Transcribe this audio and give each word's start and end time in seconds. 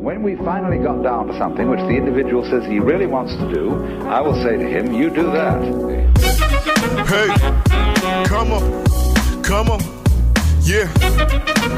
When 0.00 0.22
we 0.22 0.34
finally 0.34 0.78
got 0.78 1.02
down 1.02 1.26
to 1.26 1.36
something 1.36 1.68
which 1.68 1.80
the 1.80 1.90
individual 1.90 2.42
says 2.42 2.64
he 2.64 2.78
really 2.80 3.04
wants 3.04 3.34
to 3.36 3.52
do, 3.52 3.84
I 4.08 4.22
will 4.22 4.32
say 4.42 4.56
to 4.56 4.64
him, 4.64 4.94
you 4.94 5.10
do 5.10 5.24
that. 5.24 5.60
Hey, 7.06 7.28
come 8.24 8.50
on, 8.50 9.42
come 9.42 9.68
on, 9.68 9.80
yeah. 10.62 10.88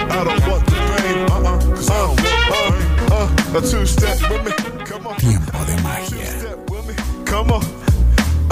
I 0.09 0.23
don't 0.23 0.41
want 0.49 0.65
the 0.67 0.73
fame, 1.03 1.27
uh-uh, 1.33 1.59
cause 1.75 1.91
I 1.91 1.99
don't 1.99 2.21
want 2.23 3.11
uh, 3.11 3.57
uh, 3.57 3.59
a 3.59 3.61
two-step 3.61 4.31
with 4.31 4.45
me, 4.47 4.53
come 4.85 5.05
on. 5.09 5.17
Tiempo 5.17 5.65
de 5.65 5.83
magia. 5.83 6.25
Two-step 6.25 6.71
with 6.71 6.87
me, 6.87 6.95
come 7.25 7.51
on. 7.51 7.65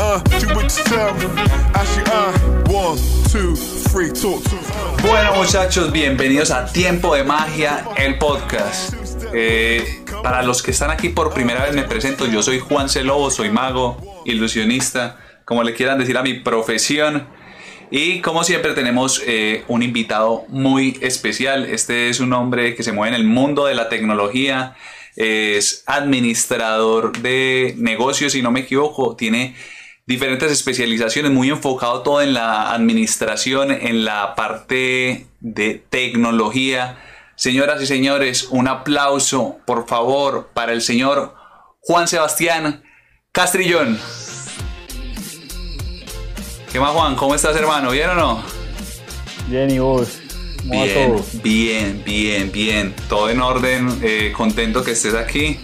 Uh, 0.01 0.19
do 0.41 0.49
what 0.49 0.77
you 0.77 0.85
tell 0.85 1.15
me. 1.15 1.27
Actually, 1.75 2.11
uh, 2.11 2.33
one, 2.73 2.99
two, 3.31 3.55
three, 3.55 4.11
talk 4.11 4.43
to. 4.43 4.57
Bueno 5.07 5.37
muchachos, 5.37 5.93
bienvenidos 5.93 6.51
a 6.51 6.67
Tiempo 6.73 7.15
de 7.15 7.23
Magia, 7.23 7.87
el 7.97 8.19
podcast. 8.19 9.00
Eh, 9.33 10.03
para 10.23 10.43
los 10.43 10.63
que 10.63 10.71
están 10.71 10.91
aquí 10.91 11.09
por 11.09 11.33
primera 11.33 11.65
vez 11.65 11.75
me 11.75 11.83
presento, 11.83 12.27
yo 12.27 12.43
soy 12.43 12.59
Juan 12.59 12.89
C. 12.89 13.05
Lobo, 13.05 13.31
soy 13.31 13.51
mago, 13.51 14.23
ilusionista, 14.25 15.19
como 15.45 15.63
le 15.63 15.75
quieran 15.75 15.99
decir 15.99 16.17
a 16.19 16.23
mi 16.23 16.35
profesión. 16.35 17.29
Y 17.91 18.21
como 18.21 18.45
siempre 18.45 18.73
tenemos 18.73 19.23
eh, 19.27 19.65
un 19.69 19.83
invitado 19.83 20.45
muy 20.49 20.99
especial. 21.01 21.65
Este 21.65 22.09
es 22.09 22.21
un 22.21 22.33
hombre 22.33 22.75
que 22.75 22.83
se 22.83 22.93
mueve 22.93 23.17
en 23.17 23.21
el 23.21 23.27
mundo 23.27 23.67
de 23.67 23.75
la 23.75 23.89
tecnología, 23.89 24.77
es 25.17 25.83
administrador 25.87 27.19
de 27.19 27.75
negocios, 27.77 28.33
si 28.33 28.43
no 28.43 28.53
me 28.53 28.61
equivoco, 28.61 29.17
tiene 29.17 29.55
diferentes 30.07 30.51
especializaciones, 30.51 31.31
muy 31.31 31.51
enfocado 31.51 32.03
todo 32.03 32.23
en 32.23 32.33
la 32.33 32.73
administración, 32.73 33.71
en 33.71 34.05
la 34.05 34.35
parte 34.35 35.27
de 35.41 35.83
tecnología. 35.89 36.99
Señoras 37.41 37.81
y 37.81 37.87
señores, 37.87 38.49
un 38.51 38.69
aplauso, 38.69 39.61
por 39.65 39.89
favor, 39.89 40.51
para 40.53 40.75
el 40.75 40.83
señor 40.83 41.35
Juan 41.81 42.07
Sebastián 42.07 42.83
Castrillón. 43.33 43.99
¿Qué 46.71 46.79
más, 46.79 46.91
Juan? 46.91 47.17
¿Cómo 47.17 47.35
estás, 47.35 47.57
hermano? 47.57 47.93
¿Bien 47.93 48.11
o 48.11 48.15
no? 48.15 48.43
Bien, 49.49 49.71
¿y 49.71 49.79
vos? 49.79 50.19
¿Cómo 50.59 50.81
va 50.81 50.85
Bien, 50.85 51.23
bien, 51.43 52.03
bien, 52.05 52.53
bien. 52.53 52.95
Todo 53.09 53.31
en 53.31 53.41
orden, 53.41 53.89
eh, 54.03 54.35
contento 54.37 54.85
que 54.85 54.91
estés 54.91 55.15
aquí. 55.15 55.59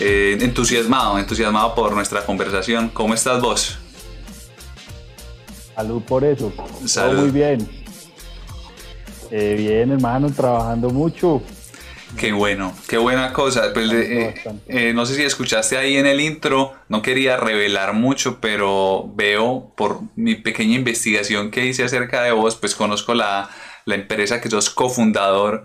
Eh, 0.00 0.38
entusiasmado, 0.40 1.20
entusiasmado 1.20 1.72
por 1.76 1.92
nuestra 1.92 2.26
conversación. 2.26 2.88
¿Cómo 2.88 3.14
estás 3.14 3.40
vos? 3.40 3.78
Salud 5.76 6.02
por 6.02 6.24
eso. 6.24 6.52
Salud. 6.84 7.12
Todo 7.12 7.22
muy 7.22 7.30
bien. 7.30 7.79
Eh, 9.30 9.54
bien, 9.56 9.92
hermano, 9.92 10.30
trabajando 10.32 10.90
mucho. 10.90 11.42
Qué 12.16 12.32
bueno, 12.32 12.74
qué 12.88 12.98
buena 12.98 13.32
cosa. 13.32 13.72
Pues, 13.72 13.92
eh, 13.92 14.34
eh, 14.66 14.92
no 14.92 15.06
sé 15.06 15.14
si 15.14 15.22
escuchaste 15.22 15.76
ahí 15.76 15.96
en 15.96 16.06
el 16.06 16.20
intro, 16.20 16.74
no 16.88 17.02
quería 17.02 17.36
revelar 17.36 17.92
mucho, 17.92 18.40
pero 18.40 19.10
veo 19.14 19.72
por 19.76 20.00
mi 20.16 20.34
pequeña 20.34 20.74
investigación 20.74 21.50
que 21.50 21.66
hice 21.66 21.84
acerca 21.84 22.22
de 22.22 22.32
vos, 22.32 22.56
pues 22.56 22.74
conozco 22.74 23.14
la, 23.14 23.48
la 23.84 23.94
empresa 23.94 24.40
que 24.40 24.50
sos 24.50 24.70
cofundador, 24.70 25.64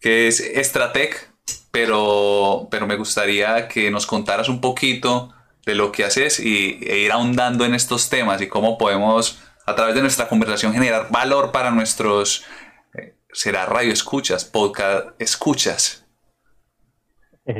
que 0.00 0.28
es 0.28 0.40
Estratec, 0.40 1.30
pero, 1.70 2.68
pero 2.70 2.86
me 2.86 2.96
gustaría 2.96 3.68
que 3.68 3.90
nos 3.90 4.06
contaras 4.06 4.48
un 4.48 4.60
poquito 4.60 5.32
de 5.64 5.74
lo 5.74 5.92
que 5.92 6.04
haces 6.04 6.40
y, 6.40 6.78
e 6.82 6.98
ir 6.98 7.12
ahondando 7.12 7.64
en 7.64 7.74
estos 7.74 8.08
temas 8.08 8.40
y 8.40 8.46
cómo 8.46 8.78
podemos, 8.78 9.38
a 9.64 9.74
través 9.74 9.94
de 9.94 10.02
nuestra 10.02 10.28
conversación, 10.28 10.72
generar 10.72 11.08
valor 11.10 11.52
para 11.52 11.70
nuestros, 11.70 12.44
será 13.36 13.66
radio 13.66 13.92
escuchas, 13.92 14.46
podcast 14.46 15.20
escuchas. 15.20 16.06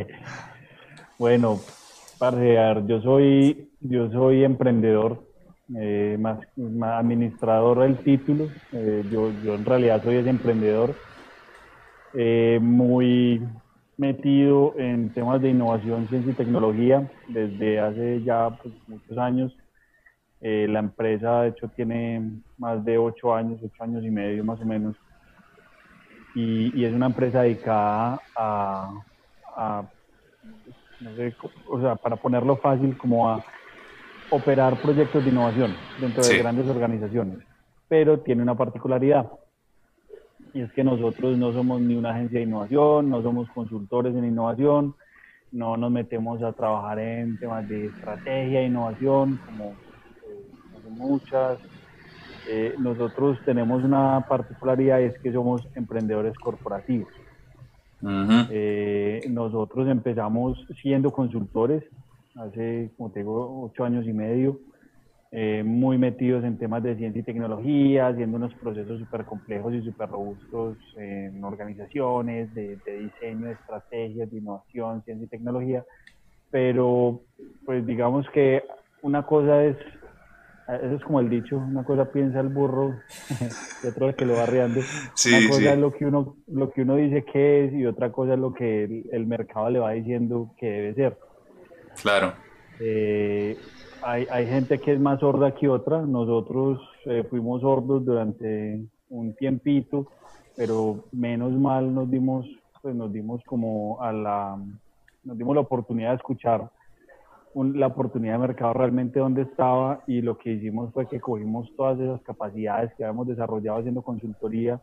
Bueno, 1.18 1.60
parce, 2.18 2.58
a 2.58 2.74
ver, 2.74 2.86
yo 2.86 3.00
soy, 3.00 3.70
yo 3.80 4.10
soy 4.10 4.44
emprendedor, 4.44 5.24
eh, 5.74 6.18
más 6.18 6.40
administrador 6.98 7.80
del 7.80 7.96
título. 7.96 8.50
Eh, 8.72 9.02
yo, 9.10 9.32
yo 9.42 9.54
en 9.54 9.64
realidad 9.64 10.02
soy 10.04 10.16
ese 10.16 10.28
emprendedor, 10.28 10.94
eh, 12.12 12.58
muy 12.60 13.40
metido 13.96 14.74
en 14.76 15.08
temas 15.14 15.40
de 15.40 15.48
innovación, 15.48 16.06
ciencia 16.08 16.32
y 16.32 16.36
tecnología 16.36 17.10
desde 17.28 17.80
hace 17.80 18.22
ya 18.22 18.50
pues, 18.62 18.74
muchos 18.88 19.16
años. 19.16 19.56
Eh, 20.42 20.66
la 20.68 20.80
empresa, 20.80 21.42
de 21.42 21.48
hecho, 21.48 21.68
tiene 21.68 22.42
más 22.58 22.84
de 22.84 22.98
ocho 22.98 23.34
años, 23.34 23.58
ocho 23.64 23.82
años 23.82 24.04
y 24.04 24.10
medio 24.10 24.44
más 24.44 24.60
o 24.60 24.66
menos. 24.66 24.96
Y, 26.36 26.80
y 26.80 26.84
es 26.86 26.94
una 26.94 27.06
empresa 27.06 27.42
dedicada 27.42 28.22
a, 28.36 28.90
a 29.56 29.90
no 31.00 31.16
sé, 31.16 31.34
co- 31.36 31.52
o 31.66 31.80
sea, 31.80 31.96
para 31.96 32.16
ponerlo 32.18 32.58
fácil, 32.58 32.96
como 32.98 33.30
a 33.30 33.44
operar 34.30 34.80
proyectos 34.82 35.24
de 35.24 35.30
innovación 35.30 35.78
dentro 35.98 36.24
de 36.24 36.36
grandes 36.36 36.66
organizaciones. 36.68 37.40
Pero 37.88 38.20
tiene 38.20 38.42
una 38.42 38.56
particularidad, 38.56 39.32
y 40.54 40.62
es 40.62 40.72
que 40.72 40.84
nosotros 40.84 41.38
no 41.38 41.52
somos 41.52 41.80
ni 41.82 41.96
una 41.96 42.10
agencia 42.12 42.40
de 42.40 42.46
innovación, 42.46 43.10
no 43.10 43.22
somos 43.22 43.48
consultores 43.50 44.14
en 44.16 44.26
innovación, 44.26 44.96
no 45.52 45.76
nos 45.76 45.90
metemos 45.92 46.42
a 46.42 46.52
trabajar 46.54 46.98
en 47.00 47.38
temas 47.38 47.68
de 47.68 47.88
estrategia 47.88 48.60
de 48.60 48.66
innovación, 48.66 49.38
como 49.38 49.78
eh, 50.28 50.90
muchas. 50.90 51.60
Eh, 52.48 52.76
nosotros 52.78 53.38
tenemos 53.44 53.82
una 53.82 54.24
particularidad 54.28 55.00
es 55.02 55.18
que 55.20 55.32
somos 55.32 55.66
emprendedores 55.74 56.34
corporativos. 56.38 57.08
Ujú. 58.00 58.46
Eh, 58.50 59.24
nosotros 59.28 59.88
empezamos 59.88 60.66
siendo 60.80 61.10
consultores 61.10 61.82
hace, 62.36 62.92
como 62.96 63.10
te 63.10 63.20
digo, 63.20 63.64
ocho 63.64 63.84
años 63.84 64.06
y 64.06 64.12
medio, 64.12 64.60
eh, 65.32 65.62
muy 65.64 65.98
metidos 65.98 66.44
en 66.44 66.56
temas 66.56 66.82
de 66.82 66.96
ciencia 66.96 67.20
y 67.20 67.24
tecnología, 67.24 68.08
haciendo 68.08 68.36
unos 68.36 68.54
procesos 68.54 69.00
súper 69.00 69.24
complejos 69.24 69.74
y 69.74 69.82
súper 69.82 70.08
robustos 70.08 70.78
en 70.96 71.42
organizaciones, 71.42 72.54
de, 72.54 72.80
de 72.84 72.92
diseño, 72.92 73.48
de 73.48 73.54
estrategias, 73.54 74.30
de 74.30 74.38
innovación, 74.38 75.02
ciencia 75.02 75.24
y 75.24 75.28
tecnología. 75.28 75.84
Pero, 76.50 77.22
pues 77.64 77.84
digamos 77.84 78.28
que 78.30 78.62
una 79.02 79.26
cosa 79.26 79.64
es, 79.64 79.76
eso 80.68 80.96
es 80.96 81.04
como 81.04 81.20
el 81.20 81.30
dicho, 81.30 81.56
una 81.56 81.84
cosa 81.84 82.10
piensa 82.10 82.40
el 82.40 82.48
burro 82.48 82.96
y 83.82 83.86
otra 83.86 84.08
el 84.08 84.14
que 84.16 84.26
lo 84.26 84.34
va 84.34 84.42
arreando. 84.42 84.80
Sí, 85.14 85.32
Una 85.32 85.48
cosa 85.48 85.60
sí. 85.60 85.66
es 85.68 85.78
lo 85.78 85.92
que 85.92 86.06
uno 86.06 86.36
lo 86.48 86.70
que 86.70 86.82
uno 86.82 86.96
dice 86.96 87.24
que 87.24 87.66
es 87.66 87.72
y 87.72 87.86
otra 87.86 88.10
cosa 88.10 88.34
es 88.34 88.38
lo 88.38 88.52
que 88.52 88.84
el, 88.84 89.04
el 89.12 89.26
mercado 89.26 89.70
le 89.70 89.78
va 89.78 89.92
diciendo 89.92 90.50
que 90.58 90.66
debe 90.66 90.94
ser. 90.94 91.18
Claro. 92.02 92.34
Eh, 92.80 93.56
hay, 94.02 94.26
hay 94.30 94.46
gente 94.46 94.78
que 94.78 94.92
es 94.92 95.00
más 95.00 95.20
sorda 95.20 95.54
que 95.54 95.68
otra. 95.68 96.02
Nosotros 96.02 96.80
eh, 97.06 97.24
fuimos 97.28 97.60
sordos 97.62 98.04
durante 98.04 98.80
un 99.08 99.34
tiempito, 99.34 100.06
pero 100.56 101.04
menos 101.12 101.52
mal 101.52 101.94
nos 101.94 102.10
dimos, 102.10 102.46
pues 102.82 102.94
nos 102.94 103.12
dimos 103.12 103.42
como 103.44 104.02
a 104.02 104.12
la, 104.12 104.58
nos 105.24 105.38
dimos 105.38 105.54
la 105.54 105.62
oportunidad 105.62 106.10
de 106.10 106.16
escuchar 106.16 106.70
un- 107.56 107.80
la 107.80 107.86
oportunidad 107.86 108.34
de 108.34 108.38
mercado 108.48 108.74
realmente 108.74 109.18
donde 109.18 109.42
estaba 109.42 110.04
y 110.06 110.20
lo 110.20 110.36
que 110.36 110.52
hicimos 110.52 110.92
fue 110.92 111.08
que 111.08 111.18
cogimos 111.18 111.74
todas 111.74 111.98
esas 111.98 112.20
capacidades 112.20 112.92
que 112.94 113.02
habíamos 113.02 113.26
desarrollado 113.28 113.78
haciendo 113.78 114.02
consultoría 114.02 114.78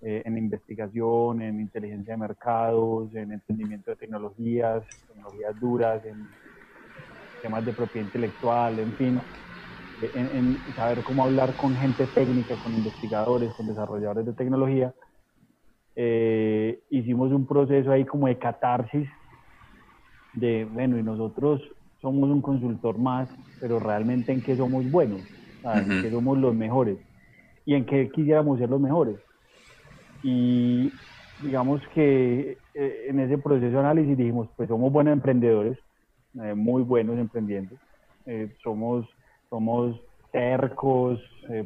eh, 0.00 0.22
en 0.24 0.38
investigación, 0.38 1.42
en 1.42 1.60
inteligencia 1.60 2.14
de 2.14 2.18
mercados, 2.18 3.14
en 3.14 3.32
entendimiento 3.32 3.90
de 3.90 3.96
tecnologías, 3.98 4.82
tecnologías 5.06 5.60
duras, 5.60 6.04
en 6.06 6.26
temas 7.42 7.64
de 7.66 7.74
propiedad 7.74 8.06
intelectual, 8.06 8.78
en 8.78 8.96
fin, 8.96 9.20
eh, 10.00 10.10
en, 10.14 10.74
saber 10.74 11.02
cómo 11.02 11.22
hablar 11.22 11.54
con 11.54 11.76
gente 11.76 12.06
técnica, 12.06 12.56
con 12.56 12.72
investigadores, 12.74 13.52
con 13.52 13.66
desarrolladores 13.66 14.24
de 14.24 14.32
tecnología. 14.32 14.94
Eh, 15.94 16.80
hicimos 16.88 17.30
un 17.30 17.46
proceso 17.46 17.90
ahí 17.90 18.06
como 18.06 18.26
de 18.26 18.38
catarsis 18.38 19.08
de, 20.32 20.66
bueno, 20.66 20.98
y 20.98 21.02
nosotros 21.02 21.60
somos 22.06 22.30
un 22.30 22.40
consultor 22.40 22.98
más, 22.98 23.28
pero 23.58 23.80
realmente 23.80 24.30
en 24.30 24.40
qué 24.40 24.56
somos 24.56 24.88
buenos, 24.88 25.22
en 25.64 26.02
qué 26.02 26.08
somos 26.08 26.38
los 26.38 26.54
mejores 26.54 26.98
y 27.64 27.74
en 27.74 27.84
qué 27.84 28.08
quisiéramos 28.10 28.60
ser 28.60 28.70
los 28.70 28.80
mejores. 28.80 29.16
Y 30.22 30.92
digamos 31.42 31.82
que 31.94 32.58
eh, 32.74 33.06
en 33.08 33.18
ese 33.18 33.38
proceso 33.38 33.72
de 33.72 33.78
análisis 33.80 34.16
dijimos, 34.16 34.48
pues 34.56 34.68
somos 34.68 34.92
buenos 34.92 35.14
emprendedores, 35.14 35.76
eh, 36.40 36.54
muy 36.54 36.84
buenos 36.84 37.18
emprendiendo, 37.18 37.74
eh, 38.24 38.54
somos, 38.62 39.04
somos 39.50 40.00
tercos, 40.30 41.18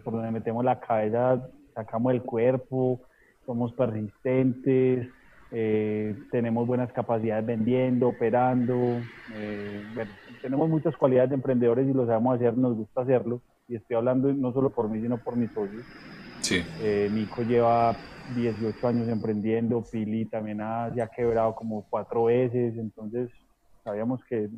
por 0.04 0.14
donde 0.14 0.30
metemos 0.30 0.64
la 0.64 0.80
cabeza 0.80 1.46
sacamos 1.74 2.14
el 2.14 2.22
cuerpo, 2.22 3.00
somos 3.44 3.74
persistentes, 3.74 5.06
eh, 5.52 6.16
tenemos 6.30 6.66
buenas 6.66 6.92
capacidades 6.92 7.44
vendiendo, 7.44 8.08
operando, 8.08 8.74
eh, 9.34 9.84
bueno, 9.94 10.10
tenemos 10.42 10.68
muchas 10.68 10.96
cualidades 10.96 11.30
de 11.30 11.36
emprendedores 11.36 11.88
y 11.88 11.92
lo 11.92 12.06
sabemos 12.06 12.36
hacer, 12.36 12.56
nos 12.56 12.76
gusta 12.76 13.02
hacerlo, 13.02 13.40
y 13.68 13.76
estoy 13.76 13.96
hablando 13.96 14.32
no 14.32 14.52
solo 14.52 14.70
por 14.70 14.88
mí, 14.88 15.00
sino 15.00 15.18
por 15.18 15.36
mis 15.36 15.50
socios. 15.52 15.84
Sí. 16.40 16.62
Eh, 16.80 17.10
Nico 17.12 17.42
lleva 17.42 17.96
18 18.36 18.88
años 18.88 19.08
emprendiendo, 19.08 19.82
Pili 19.82 20.24
también 20.26 20.60
ha, 20.60 20.92
se 20.94 21.02
ha 21.02 21.08
quebrado 21.08 21.54
como 21.54 21.84
cuatro 21.90 22.24
veces, 22.24 22.76
entonces 22.76 23.30
sabíamos 23.82 24.24
que 24.24 24.48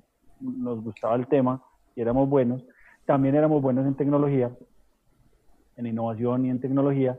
nos 0.41 0.83
gustaba 0.83 1.17
el 1.17 1.27
tema 1.27 1.63
y 1.97 2.01
éramos 2.03 2.29
buenos. 2.29 2.63
También 3.07 3.35
éramos 3.35 3.63
buenos 3.63 3.87
en 3.87 3.95
tecnología, 3.95 4.51
en 5.77 5.87
innovación 5.87 6.47
y 6.47 6.51
en 6.51 6.61
tecnología, 6.61 7.19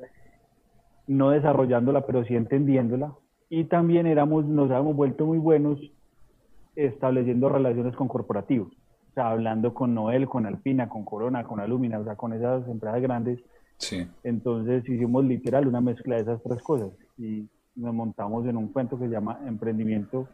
no 1.07 1.31
desarrollándola, 1.31 2.05
pero 2.05 2.23
sí 2.23 2.35
entendiéndola. 2.35 3.13
Y 3.55 3.65
también 3.65 4.07
éramos, 4.07 4.45
nos 4.45 4.71
habíamos 4.71 4.95
vuelto 4.95 5.27
muy 5.27 5.37
buenos 5.37 5.79
estableciendo 6.75 7.49
relaciones 7.49 7.95
con 7.95 8.07
corporativos. 8.07 8.69
O 8.71 9.13
sea, 9.13 9.29
hablando 9.29 9.75
con 9.75 9.93
Noel, 9.93 10.27
con 10.27 10.47
Alpina, 10.47 10.89
con 10.89 11.05
Corona, 11.05 11.43
con 11.43 11.59
Alumina, 11.59 11.99
o 11.99 12.03
sea, 12.03 12.15
con 12.15 12.33
esas 12.33 12.67
empresas 12.67 12.99
grandes. 12.99 13.39
Sí. 13.77 14.07
Entonces 14.23 14.83
hicimos 14.89 15.23
literal 15.25 15.67
una 15.67 15.81
mezcla 15.81 16.15
de 16.15 16.23
esas 16.23 16.41
tres 16.41 16.63
cosas 16.63 16.89
y 17.15 17.47
nos 17.75 17.93
montamos 17.93 18.43
en 18.47 18.57
un 18.57 18.69
cuento 18.69 18.97
que 18.97 19.05
se 19.05 19.11
llama 19.11 19.39
emprendimiento 19.45 20.27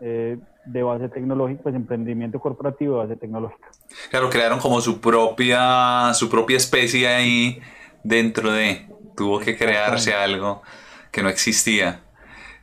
eh, 0.00 0.38
de 0.64 0.82
base 0.82 1.10
tecnológica, 1.10 1.64
pues 1.64 1.74
emprendimiento 1.74 2.40
corporativo 2.40 2.94
de 2.94 2.98
base 3.00 3.16
tecnológica. 3.16 3.68
Claro, 4.08 4.30
crearon 4.30 4.58
como 4.58 4.80
su 4.80 5.02
propia, 5.02 6.14
su 6.14 6.30
propia 6.30 6.56
especie 6.56 7.08
ahí 7.08 7.58
dentro 8.02 8.50
de, 8.50 8.88
tuvo 9.14 9.38
que 9.38 9.54
crearse 9.54 10.14
algo 10.14 10.62
que 11.12 11.22
no 11.22 11.28
existía. 11.28 12.03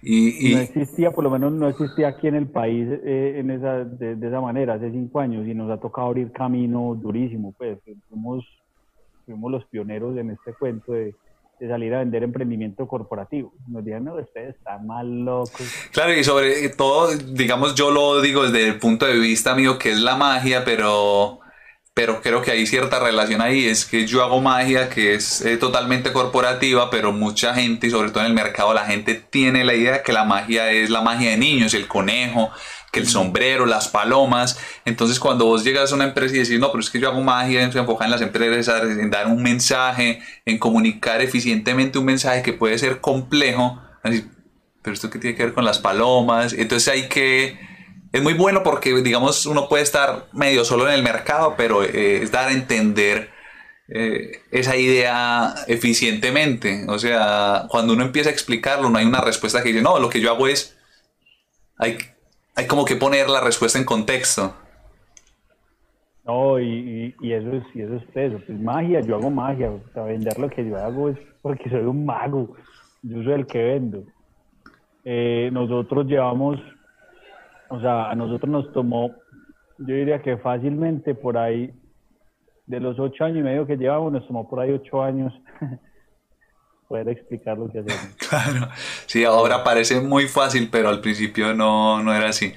Y, 0.02 0.52
y, 0.52 0.56
no 0.56 0.62
existía, 0.62 1.12
por 1.12 1.24
lo 1.24 1.30
menos 1.30 1.52
no 1.52 1.70
existía 1.70 2.08
aquí 2.08 2.28
en 2.28 2.36
el 2.36 2.48
país 2.48 2.88
eh, 2.90 3.36
en 3.38 3.52
esa, 3.52 3.86
de, 3.86 4.16
de, 4.16 4.28
esa 4.28 4.42
manera 4.42 4.74
hace 4.74 4.92
cinco 4.92 5.20
años 5.20 5.48
y 5.48 5.54
nos 5.54 5.70
ha 5.70 5.80
tocado 5.80 6.08
abrir 6.08 6.32
camino 6.32 6.96
durísimo, 6.96 7.54
pues 7.58 7.78
fuimos, 8.10 8.46
fuimos 9.26 9.52
los 9.52 9.66
pioneros 9.66 10.18
en 10.18 10.32
este 10.32 10.54
cuento 10.54 10.94
de, 10.94 11.14
de 11.62 11.68
salir 11.68 11.94
a 11.94 12.00
vender 12.00 12.24
emprendimiento 12.24 12.88
corporativo. 12.88 13.54
Nos 13.68 13.86
dijeron, 13.86 14.06
no, 14.06 14.16
ustedes 14.16 14.56
están 14.56 14.88
mal 14.88 15.24
locos. 15.24 15.62
Claro, 15.92 16.12
y 16.14 16.24
sobre 16.24 16.70
todo, 16.70 17.16
digamos, 17.16 17.76
yo 17.76 17.92
lo 17.92 18.20
digo 18.20 18.44
desde 18.44 18.68
el 18.68 18.80
punto 18.80 19.06
de 19.06 19.20
vista 19.20 19.54
mío, 19.54 19.78
que 19.78 19.92
es 19.92 20.00
la 20.00 20.16
magia, 20.16 20.66
pero, 20.66 21.40
pero 21.94 22.22
creo 22.22 22.42
que 22.42 22.52
hay 22.52 22.66
cierta 22.66 23.00
relación 23.00 23.42
ahí. 23.42 23.66
Es 23.66 23.86
que 23.86 24.08
yo 24.08 24.24
hago 24.24 24.40
magia 24.42 24.90
que 24.90 25.14
es 25.14 25.42
eh, 25.42 25.58
totalmente 25.58 26.14
corporativa, 26.14 26.90
pero 26.90 27.12
mucha 27.12 27.54
gente, 27.54 27.88
y 27.88 27.90
sobre 27.90 28.12
todo 28.12 28.22
en 28.22 28.28
el 28.28 28.34
mercado, 28.34 28.74
la 28.74 28.86
gente 28.86 29.16
tiene 29.16 29.66
la 29.66 29.74
idea 29.74 30.04
que 30.04 30.14
la 30.14 30.24
magia 30.24 30.72
es 30.72 30.90
la 30.90 31.02
magia 31.02 31.32
de 31.32 31.38
niños, 31.38 31.74
el 31.74 31.88
conejo, 31.88 32.52
que 32.92 33.00
el 33.02 33.08
sombrero, 33.08 33.66
las 33.66 33.90
palomas. 33.90 34.58
Entonces, 34.86 35.20
cuando 35.20 35.46
vos 35.46 35.64
llegas 35.64 35.92
a 35.92 35.96
una 35.96 36.06
empresa 36.06 36.36
y 36.36 36.40
decís, 36.40 36.60
no, 36.60 36.72
pero 36.72 36.82
es 36.82 36.90
que 36.90 37.00
yo 37.00 37.10
hago 37.10 37.22
magia, 37.22 37.70
se 37.72 37.80
enfoca 37.80 38.06
en 38.06 38.12
las 38.12 38.22
empresas, 38.22 38.84
en 38.84 39.10
dar 39.10 39.28
un 39.28 39.42
mensaje, 39.42 40.22
en 40.46 40.58
comunicar 40.60 41.22
eficientemente 41.22 42.00
un 42.00 42.06
mensaje 42.06 42.42
que 42.42 42.54
puede 42.54 42.78
ser 42.78 43.02
complejo. 43.02 43.82
Así, 44.04 44.26
pero 44.82 44.94
esto 44.94 45.10
qué 45.10 45.20
tiene 45.20 45.36
que 45.36 45.44
ver 45.44 45.54
con 45.54 45.66
las 45.66 45.80
palomas. 45.80 46.54
Entonces, 46.54 46.88
hay 46.88 47.10
que. 47.10 47.71
Es 48.12 48.22
muy 48.22 48.34
bueno 48.34 48.62
porque, 48.64 48.94
digamos, 49.02 49.46
uno 49.46 49.70
puede 49.70 49.84
estar 49.84 50.26
medio 50.34 50.66
solo 50.66 50.88
en 50.88 50.94
el 50.94 51.04
mercado, 51.04 51.56
pero 51.58 51.84
eh, 51.84 52.22
es 52.24 52.32
dar 52.32 52.50
a 52.50 52.54
entender. 52.54 53.30
Eh, 53.94 54.40
esa 54.52 54.78
idea 54.78 55.54
eficientemente. 55.68 56.86
O 56.88 56.98
sea, 56.98 57.66
cuando 57.68 57.94
uno 57.94 58.04
empieza 58.04 58.30
a 58.30 58.34
explicarlo, 58.34 58.90
no 58.90 58.98
hay 58.98 59.06
una 59.06 59.20
respuesta 59.20 59.62
que 59.62 59.70
dice, 59.70 59.82
no, 59.82 60.00
lo 60.00 60.10
que 60.10 60.22
yo 60.22 60.32
hago 60.32 60.48
es, 60.48 60.78
hay, 61.78 61.98
hay 62.56 62.68
como 62.68 62.86
que 62.86 62.96
poner 62.96 63.30
la 63.30 63.42
respuesta 63.42 63.78
en 63.78 63.84
contexto. 63.84 64.56
No, 66.24 66.58
y, 66.58 67.14
y, 67.20 67.34
eso 67.34 67.52
es 67.52 67.64
y 67.74 67.82
eso 67.82 67.96
es 67.96 68.04
peso. 68.14 68.40
Pues 68.46 68.60
magia, 68.60 69.02
yo 69.02 69.16
hago 69.16 69.30
magia. 69.30 69.72
Para 69.94 70.06
vender 70.06 70.40
lo 70.40 70.50
que 70.50 70.66
yo 70.66 70.78
hago 70.78 71.10
es 71.10 71.18
porque 71.42 71.70
soy 71.70 71.82
un 71.82 72.06
mago. 72.06 72.56
Yo 73.02 73.24
soy 73.24 73.34
el 73.34 73.48
que 73.48 73.62
vendo. 73.62 74.04
Eh, 75.04 75.50
nosotros 75.52 76.06
llevamos, 76.06 76.60
o 77.72 77.80
sea, 77.80 78.10
a 78.12 78.16
nosotros 78.16 78.50
nos 78.50 78.72
tomó, 78.74 79.16
yo 79.80 79.96
diría 79.96 80.22
que 80.22 80.38
fácilmente 80.38 81.16
por 81.16 81.38
ahí, 81.38 81.72
de 82.68 82.80
los 82.80 83.00
ocho 83.00 83.24
años 83.26 83.40
y 83.40 83.44
medio 83.44 83.66
que 83.66 83.76
llevamos, 83.78 84.12
nos 84.12 84.28
tomó 84.28 84.48
por 84.50 84.60
ahí 84.60 84.72
ocho 84.72 85.02
años 85.02 85.34
poder 86.88 87.10
explicar 87.10 87.58
lo 87.58 87.72
que 87.72 87.80
hacemos. 87.80 88.16
Claro, 88.30 88.68
sí, 89.08 89.24
ahora 89.26 89.64
parece 89.64 90.00
muy 90.00 90.28
fácil, 90.28 90.70
pero 90.72 90.90
al 90.90 91.02
principio 91.02 91.54
no, 91.54 92.02
no 92.04 92.14
era 92.14 92.30
así. 92.30 92.54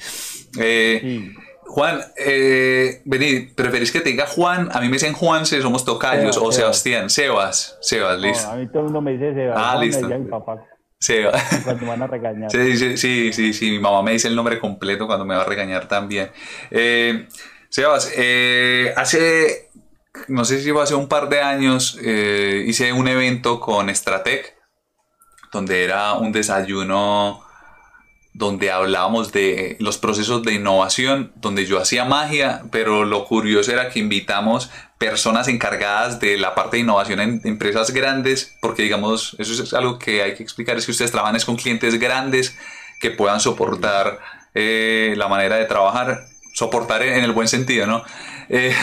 Eh, 0.60 0.98
Sí. 1.00 1.34
Juan, 1.66 1.98
eh, 2.18 3.00
vení, 3.04 3.48
¿preferís 3.56 3.90
que 3.90 4.00
te 4.00 4.10
diga 4.10 4.26
Juan? 4.26 4.68
A 4.72 4.80
mí 4.80 4.86
me 4.86 4.92
dicen 4.92 5.12
Juan 5.14 5.44
si 5.46 5.60
somos 5.60 5.84
tocayos, 5.84 6.34
Sebas, 6.34 6.36
o 6.36 6.52
Sebas. 6.52 6.54
Sebastián. 6.54 7.10
Sebas, 7.10 7.78
Sebas, 7.80 8.20
No, 8.20 8.26
listo. 8.26 8.50
a 8.50 8.56
mí 8.56 8.66
todo 8.68 8.78
el 8.80 8.84
mundo 8.84 9.00
me 9.00 9.12
dice 9.12 9.34
Sebas. 9.34 9.56
Ah, 9.58 9.72
Juan, 9.72 9.84
listo. 9.86 10.08
Sebas. 11.04 11.42
cuando 11.64 11.82
me 11.82 11.90
van 11.90 12.02
a 12.02 12.06
regañar. 12.06 12.50
Sí, 12.50 12.76
sí, 12.78 12.96
sí, 12.96 13.32
sí, 13.32 13.52
sí, 13.52 13.70
mi 13.70 13.78
mamá 13.78 14.02
me 14.02 14.12
dice 14.12 14.28
el 14.28 14.34
nombre 14.34 14.58
completo 14.58 15.06
cuando 15.06 15.26
me 15.26 15.34
va 15.34 15.42
a 15.42 15.44
regañar 15.44 15.86
también. 15.86 16.30
Eh, 16.70 17.28
Sebas, 17.68 18.10
eh, 18.16 18.94
hace, 18.96 19.70
no 20.28 20.46
sé 20.46 20.62
si 20.62 20.70
fue 20.70 20.82
hace 20.82 20.94
un 20.94 21.08
par 21.08 21.28
de 21.28 21.42
años, 21.42 21.98
eh, 22.02 22.64
hice 22.66 22.92
un 22.94 23.06
evento 23.06 23.60
con 23.60 23.94
Stratec, 23.94 24.54
donde 25.52 25.84
era 25.84 26.14
un 26.14 26.32
desayuno 26.32 27.43
donde 28.34 28.72
hablábamos 28.72 29.30
de 29.30 29.76
los 29.78 29.96
procesos 29.96 30.42
de 30.42 30.54
innovación, 30.54 31.32
donde 31.36 31.66
yo 31.66 31.80
hacía 31.80 32.04
magia, 32.04 32.64
pero 32.72 33.04
lo 33.04 33.24
curioso 33.26 33.70
era 33.70 33.90
que 33.90 34.00
invitamos 34.00 34.70
personas 34.98 35.46
encargadas 35.46 36.18
de 36.18 36.36
la 36.36 36.56
parte 36.56 36.76
de 36.76 36.82
innovación 36.82 37.20
en 37.20 37.40
empresas 37.44 37.92
grandes, 37.92 38.56
porque 38.60 38.82
digamos, 38.82 39.36
eso 39.38 39.62
es 39.62 39.72
algo 39.72 40.00
que 40.00 40.22
hay 40.22 40.34
que 40.34 40.42
explicar, 40.42 40.76
es 40.76 40.84
que 40.84 40.90
ustedes 40.90 41.12
trabajan 41.12 41.36
es 41.36 41.44
con 41.44 41.54
clientes 41.54 41.98
grandes 42.00 42.58
que 43.00 43.12
puedan 43.12 43.38
soportar 43.38 44.18
eh, 44.52 45.14
la 45.16 45.28
manera 45.28 45.54
de 45.54 45.66
trabajar, 45.66 46.26
soportar 46.54 47.02
en 47.02 47.22
el 47.22 47.30
buen 47.30 47.46
sentido, 47.46 47.86
¿no? 47.86 48.02
Eh, 48.48 48.74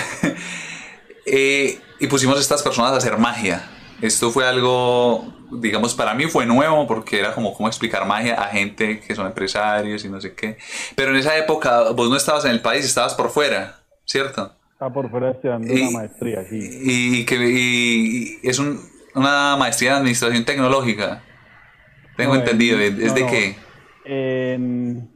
eh, 1.26 1.78
y 2.00 2.08
pusimos 2.08 2.38
a 2.38 2.40
estas 2.40 2.64
personas 2.64 2.94
a 2.94 2.98
hacer 2.98 3.18
magia. 3.18 3.70
Esto 4.02 4.32
fue 4.32 4.48
algo, 4.48 5.32
digamos, 5.52 5.94
para 5.94 6.14
mí 6.16 6.26
fue 6.26 6.46
nuevo 6.46 6.88
porque 6.88 7.20
era 7.20 7.34
como 7.36 7.54
cómo 7.54 7.68
explicar 7.68 8.06
magia 8.08 8.36
a 8.36 8.48
gente 8.48 9.00
que 9.00 9.16
son 9.16 9.28
empresarios 9.28 10.04
y 10.06 10.10
no 10.10 10.20
sé 10.20 10.34
qué. 10.34 10.58
Pero 10.96 11.12
en 11.12 11.18
esa 11.18 11.38
época 11.38 11.92
vos 11.92 12.10
no 12.10 12.16
estabas 12.16 12.46
en 12.46 12.52
el 12.52 12.62
país, 12.62 12.84
estabas 12.86 13.14
por 13.14 13.30
fuera, 13.30 13.80
¿cierto? 14.06 14.56
Estaba 14.74 14.92
por 14.92 15.10
fuera 15.12 15.32
estudiando 15.32 15.72
Y- 15.72 15.82
una 15.82 15.92
maestría, 16.00 16.44
sí. 16.50 16.60
Y, 16.84 17.26
que, 17.26 17.36
y- 17.36 18.40
es 18.42 18.58
un- 18.58 18.82
una 19.14 19.56
maestría 19.58 19.92
en 19.92 19.98
administración 19.98 20.44
tecnológica. 20.46 21.22
Tengo 22.18 22.34
No, 22.34 22.40
entendido. 22.40 22.80
en- 22.80 23.02
¿Es 23.02 23.14
de 23.14 23.22
no. 23.22 23.28
qué? 23.30 23.56
En 24.06 25.11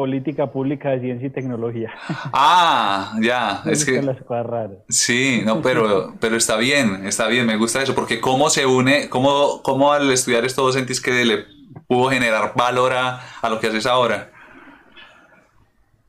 política 0.00 0.50
pública 0.50 0.88
de 0.92 1.00
ciencia 1.00 1.26
y 1.26 1.30
tecnología. 1.30 1.92
Ah, 2.32 3.12
ya. 3.20 3.62
Es 3.66 3.84
que 3.84 4.00
las 4.00 4.16
cosas 4.22 4.46
raras. 4.46 4.78
Sí, 4.88 5.42
no, 5.44 5.60
pero, 5.60 6.14
pero 6.18 6.36
está 6.36 6.56
bien, 6.56 7.06
está 7.06 7.26
bien, 7.28 7.44
me 7.44 7.56
gusta 7.58 7.82
eso, 7.82 7.94
porque 7.94 8.18
cómo 8.18 8.48
se 8.48 8.64
une, 8.64 9.10
cómo, 9.10 9.60
cómo 9.62 9.92
al 9.92 10.10
estudiar 10.10 10.46
esto 10.46 10.62
vos 10.62 10.74
sentís 10.74 11.02
que 11.02 11.22
le 11.26 11.44
pudo 11.86 12.08
generar 12.08 12.54
valor 12.56 12.94
a, 12.94 13.20
a 13.42 13.48
lo 13.50 13.60
que 13.60 13.66
haces 13.66 13.84
ahora. 13.84 14.30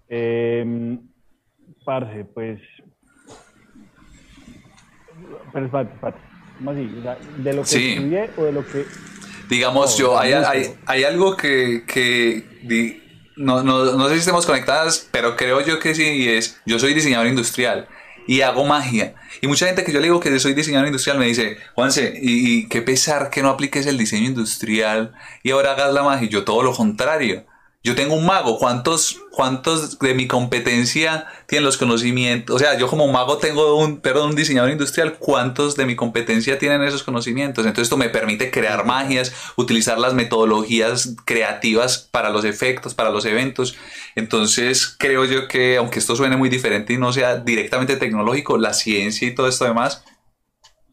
Eh, 0.08 0.98
parce, 1.84 2.24
pues. 2.34 2.62
Pero 5.52 5.66
espérate, 5.66 5.94
espérate. 5.96 6.20
¿Cómo 6.60 6.72
así? 6.72 6.96
O 6.98 7.02
sea, 7.02 7.18
¿De 7.40 7.54
lo 7.54 7.62
que 7.64 7.68
Sí. 7.68 7.90
estudié 7.90 8.30
o 8.38 8.44
de 8.44 8.52
lo 8.54 8.66
que.? 8.66 8.86
Digamos, 9.50 10.00
No, 10.00 10.06
yo, 10.06 10.18
hay, 10.18 10.32
hay, 10.32 10.76
hay 10.86 11.04
algo 11.04 11.36
que, 11.36 11.84
que 11.86 13.01
no, 13.36 13.64
no, 13.64 13.86
no 13.94 14.08
sé 14.08 14.14
si 14.16 14.20
estemos 14.20 14.46
conectadas, 14.46 15.08
pero 15.12 15.36
creo 15.36 15.62
yo 15.62 15.80
que 15.80 15.96
sí, 15.96 16.04
y 16.04 16.30
es, 16.30 16.60
yo 16.66 16.80
soy 16.80 16.94
diseñador 16.94 17.28
industrial 17.28 17.88
y 18.28 18.42
hago 18.42 18.66
magia. 18.66 19.16
Y 19.42 19.48
mucha 19.48 19.66
gente 19.66 19.84
que 19.84 19.92
yo 19.92 20.00
le 20.00 20.06
digo 20.06 20.20
que 20.20 20.40
soy 20.40 20.54
diseñador 20.54 20.88
industrial 20.88 21.18
me 21.18 21.26
dice, 21.26 21.58
Juanse, 21.76 22.20
y, 22.22 22.60
y 22.60 22.68
qué 22.68 22.82
pesar 22.82 23.30
que 23.30 23.42
no 23.42 23.50
apliques 23.50 23.86
el 23.88 23.98
diseño 23.98 24.28
industrial 24.28 25.14
y 25.44 25.52
ahora 25.52 25.74
hagas 25.74 25.94
la 25.94 26.04
magia. 26.04 26.28
Y 26.28 26.30
yo 26.30 26.44
todo 26.44 26.64
lo 26.64 26.74
contrario. 26.74 27.46
Yo 27.84 27.96
tengo 27.96 28.14
un 28.14 28.28
mago, 28.28 28.60
¿cuántos, 28.60 29.20
cuántos 29.32 29.98
de 29.98 30.14
mi 30.14 30.28
competencia 30.28 31.26
tienen 31.48 31.66
los 31.66 31.78
conocimientos? 31.78 32.56
O 32.56 32.60
sea, 32.60 32.78
yo 32.78 32.88
como 32.88 33.08
mago 33.08 33.40
tengo 33.40 33.76
un, 33.76 34.02
perdón, 34.02 34.30
un 34.30 34.36
diseñador 34.36 34.70
industrial, 34.70 35.16
¿cuántos 35.18 35.76
de 35.76 35.88
mi 35.88 35.96
competencia 35.96 36.60
tienen 36.60 36.84
esos 36.84 37.02
conocimientos? 37.02 37.66
Entonces 37.66 37.88
esto 37.88 37.98
me 37.98 38.10
permite 38.10 38.52
crear 38.52 38.86
magias, 38.86 39.34
utilizar 39.56 39.98
las 39.98 40.14
metodologías 40.14 41.16
creativas 41.26 41.98
para 42.12 42.30
los 42.30 42.46
efectos, 42.46 42.94
para 42.94 43.10
los 43.10 43.26
eventos. 43.26 43.76
Entonces 44.16 44.96
creo 45.00 45.26
yo 45.26 45.48
que, 45.48 45.78
aunque 45.78 45.98
esto 45.98 46.16
suene 46.16 46.38
muy 46.38 46.50
diferente 46.50 46.94
y 46.94 46.98
no 46.98 47.12
sea 47.12 47.38
directamente 47.38 47.98
tecnológico, 47.98 48.60
la 48.60 48.74
ciencia 48.74 49.28
y 49.28 49.34
todo 49.34 49.48
esto 49.48 49.66
demás 49.66 50.04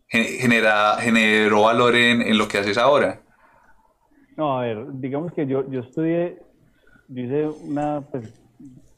gen- 0.08 0.38
genera, 0.40 0.96
generó 1.00 1.62
valor 1.62 1.96
en, 1.96 2.22
en 2.22 2.38
lo 2.38 2.48
que 2.48 2.58
haces 2.58 2.78
ahora. 2.78 3.20
No, 4.36 4.58
a 4.58 4.62
ver, 4.62 4.86
digamos 4.94 5.32
que 5.34 5.46
yo, 5.46 5.68
yo 5.70 5.80
estudié, 5.80 6.38
yo 7.08 7.22
hice 7.22 7.48
una, 7.64 8.02
pues, 8.02 8.32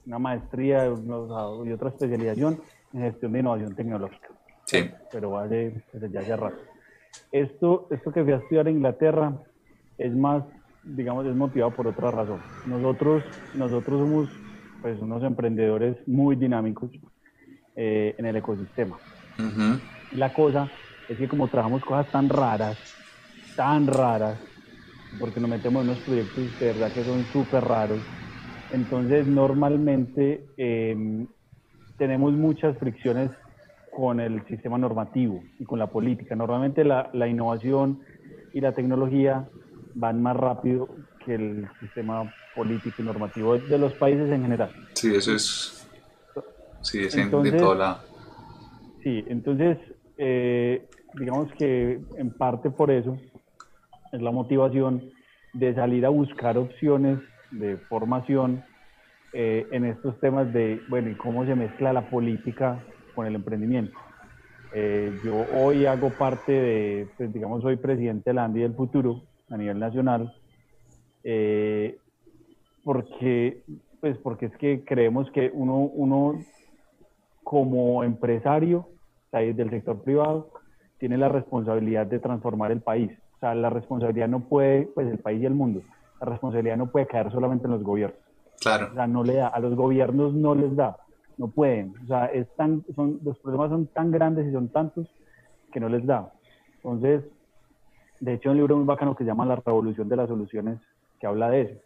una 0.07 0.19
maestría 0.19 0.87
y 0.87 1.73
otra 1.73 1.89
especialización 1.89 2.61
en 2.93 3.01
gestión 3.03 3.33
de 3.33 3.39
innovación 3.41 3.75
tecnológica. 3.75 4.29
Sí. 4.65 4.91
Pero 5.13 5.31
pues, 5.31 6.13
ya 6.13 6.21
hace 6.21 6.37
rato. 6.37 6.59
esto, 7.33 7.89
esto 7.91 8.13
que 8.13 8.23
fui 8.23 8.33
a 8.33 8.37
estudiar 8.37 8.69
en 8.69 8.77
Inglaterra 8.77 9.33
es 9.99 10.15
más, 10.15 10.45
digamos, 10.83 11.27
es 11.27 11.35
motivado 11.35 11.73
por 11.73 11.87
otra 11.87 12.11
razón. 12.11 12.41
Nosotros, 12.67 13.23
nosotros 13.55 14.01
somos 14.01 14.29
pues 14.81 14.99
unos 15.01 15.23
emprendedores 15.23 15.97
muy 16.07 16.37
dinámicos 16.37 16.91
eh, 17.77 18.15
en 18.17 18.27
el 18.27 18.37
ecosistema. 18.37 18.99
La 20.13 20.33
cosa 20.33 20.71
es 21.09 21.19
que 21.19 21.29
como 21.29 21.49
trabajamos 21.49 21.85
cosas 21.85 22.11
tan 22.11 22.29
raras, 22.29 22.79
tan 23.57 23.87
raras, 23.87 24.39
porque 25.19 25.41
nos 25.41 25.51
metemos 25.51 25.83
en 25.83 25.91
unos 25.91 26.05
proyectos 26.05 26.59
de 26.59 26.67
verdad 26.67 26.93
que 26.93 27.05
son 27.05 27.25
súper 27.33 27.65
raros, 27.65 28.01
entonces 28.73 29.27
normalmente 29.27 30.45
em, 30.57 31.27
tenemos 31.99 32.33
muchas 32.33 32.77
fricciones 32.79 33.31
con 33.91 34.21
el 34.21 34.47
sistema 34.47 34.79
normativo 34.79 35.43
y 35.59 35.65
con 35.65 35.79
la 35.79 35.89
política. 35.89 36.37
Normalmente 36.37 36.85
la, 36.85 37.11
la 37.13 37.27
innovación 37.27 38.01
y 38.53 38.61
la 38.61 38.73
tecnología 38.73 39.49
van 39.95 40.23
más 40.23 40.37
rápido 40.37 40.89
que 41.25 41.35
el 41.35 41.69
sistema 41.81 42.33
político 42.55 43.03
y 43.03 43.05
normativo 43.05 43.59
de 43.59 43.79
los 43.79 43.93
países 43.95 44.31
en 44.31 44.43
general. 44.43 44.71
Sí, 44.95 45.15
eso 45.15 45.35
es, 45.35 45.89
sí, 46.83 47.01
es 47.01 47.15
de 47.17 47.53
todo 47.53 47.75
lado. 47.75 48.01
Sí, 49.03 49.25
entonces, 49.29 49.79
eh, 50.19 50.87
digamos 51.15 51.51
que 51.59 52.01
en 52.17 52.31
parte 52.31 52.71
por 52.71 52.91
eso 52.91 53.19
es 54.13 54.23
la 54.23 54.31
motivación 54.31 55.11
de 55.53 55.75
salir 55.75 56.07
a 56.07 56.09
buscar 56.09 56.59
opciones 56.59 57.19
de 57.51 57.77
formación 57.89 58.63
eh, 59.33 59.67
en 59.71 59.85
estos 59.85 60.19
temas 60.21 60.53
de, 60.53 60.81
bueno, 60.89 61.11
y 61.11 61.15
cómo 61.15 61.45
se 61.45 61.55
mezcla 61.55 61.93
la 61.93 62.09
política 62.09 62.79
con 63.15 63.27
el 63.27 63.35
emprendimiento. 63.35 63.97
Eh, 64.73 65.13
yo 65.25 65.47
hoy 65.55 65.87
hago 65.87 66.11
parte 66.11 66.53
de, 66.53 67.09
pues, 67.17 67.33
digamos, 67.33 67.63
soy 67.63 67.77
presidente 67.77 68.31
de 68.31 68.35
la 68.35 68.45
ANDI 68.45 68.61
del 68.61 68.75
futuro 68.75 69.23
a 69.49 69.57
nivel 69.57 69.79
nacional, 69.79 70.33
eh, 71.25 71.99
porque, 72.85 73.63
pues, 74.01 74.17
porque 74.19 74.47
es 74.47 74.57
que 74.57 74.85
creemos 74.85 75.31
que 75.33 75.51
uno, 75.53 75.79
uno 75.79 76.41
como 77.43 78.05
empresario 78.05 78.89
del 79.33 79.71
sector 79.71 80.03
privado 80.03 80.51
tiene 80.99 81.17
la 81.17 81.29
responsabilidad 81.29 82.07
de 82.07 82.19
transformar 82.19 82.73
el 82.73 82.81
país. 82.81 83.11
O 83.41 83.47
sea, 83.47 83.55
la 83.55 83.71
responsabilidad 83.71 84.29
no 84.29 84.41
puede, 84.41 84.83
pues 84.95 85.09
el 85.09 85.17
país 85.17 85.43
y 85.43 85.47
el 85.47 85.55
mundo, 85.55 85.81
la 86.21 86.27
responsabilidad 86.27 86.77
no 86.77 86.91
puede 86.91 87.07
caer 87.07 87.33
solamente 87.33 87.65
en 87.65 87.71
los 87.71 87.83
gobiernos. 87.83 88.21
Claro. 88.61 88.89
O 88.91 88.95
sea, 88.95 89.07
no 89.07 89.25
le 89.25 89.37
da, 89.37 89.49
a 89.49 89.59
los 89.61 89.75
gobiernos 89.75 90.35
no 90.35 90.55
les 90.55 90.77
da, 90.77 90.99
no 91.39 91.49
pueden. 91.49 91.95
O 92.05 92.07
sea, 92.07 92.27
es 92.27 92.47
tan, 92.57 92.85
son, 92.95 93.19
los 93.25 93.39
problemas 93.39 93.71
son 93.71 93.87
tan 93.87 94.11
grandes 94.11 94.47
y 94.47 94.53
son 94.53 94.69
tantos 94.69 95.11
que 95.73 95.81
no 95.81 95.89
les 95.89 96.05
da. 96.05 96.31
Entonces, 96.77 97.25
de 98.21 98.35
hecho, 98.35 98.51
hay 98.51 98.53
un 98.53 98.59
libro 98.59 98.77
muy 98.77 98.85
bacano 98.85 99.17
que 99.17 99.25
se 99.25 99.29
llama 99.29 99.47
La 99.47 99.57
Revolución 99.57 100.11
de 100.11 100.17
las 100.17 100.29
Soluciones, 100.29 100.79
que 101.19 101.27
habla 101.27 101.49
de 101.49 101.63
eso. 101.63 101.81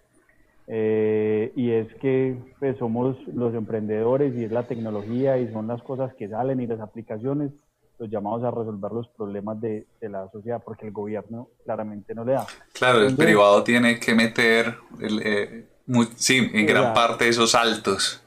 Eh, 0.66 1.52
y 1.54 1.70
es 1.70 1.94
que 2.00 2.36
pues, 2.58 2.76
somos 2.78 3.16
los 3.28 3.54
emprendedores 3.54 4.34
y 4.34 4.42
es 4.42 4.50
la 4.50 4.66
tecnología 4.66 5.38
y 5.38 5.52
son 5.52 5.68
las 5.68 5.80
cosas 5.84 6.12
que 6.14 6.28
salen 6.28 6.60
y 6.60 6.66
las 6.66 6.80
aplicaciones 6.80 7.52
los 7.98 8.10
llamados 8.10 8.42
a 8.44 8.50
resolver 8.50 8.92
los 8.92 9.08
problemas 9.08 9.60
de, 9.60 9.86
de 10.00 10.08
la 10.08 10.28
sociedad 10.30 10.62
porque 10.64 10.86
el 10.86 10.92
gobierno 10.92 11.48
claramente 11.64 12.14
no 12.14 12.24
le 12.24 12.32
da. 12.32 12.46
Claro, 12.72 13.00
el 13.00 13.16
privado 13.16 13.62
tiene 13.62 13.98
que 14.00 14.14
meter 14.14 14.76
el, 15.00 15.22
eh, 15.24 15.66
sí, 16.16 16.50
en 16.52 16.66
gran 16.66 16.92
parte 16.92 17.28
esos 17.28 17.52
saltos. 17.52 18.20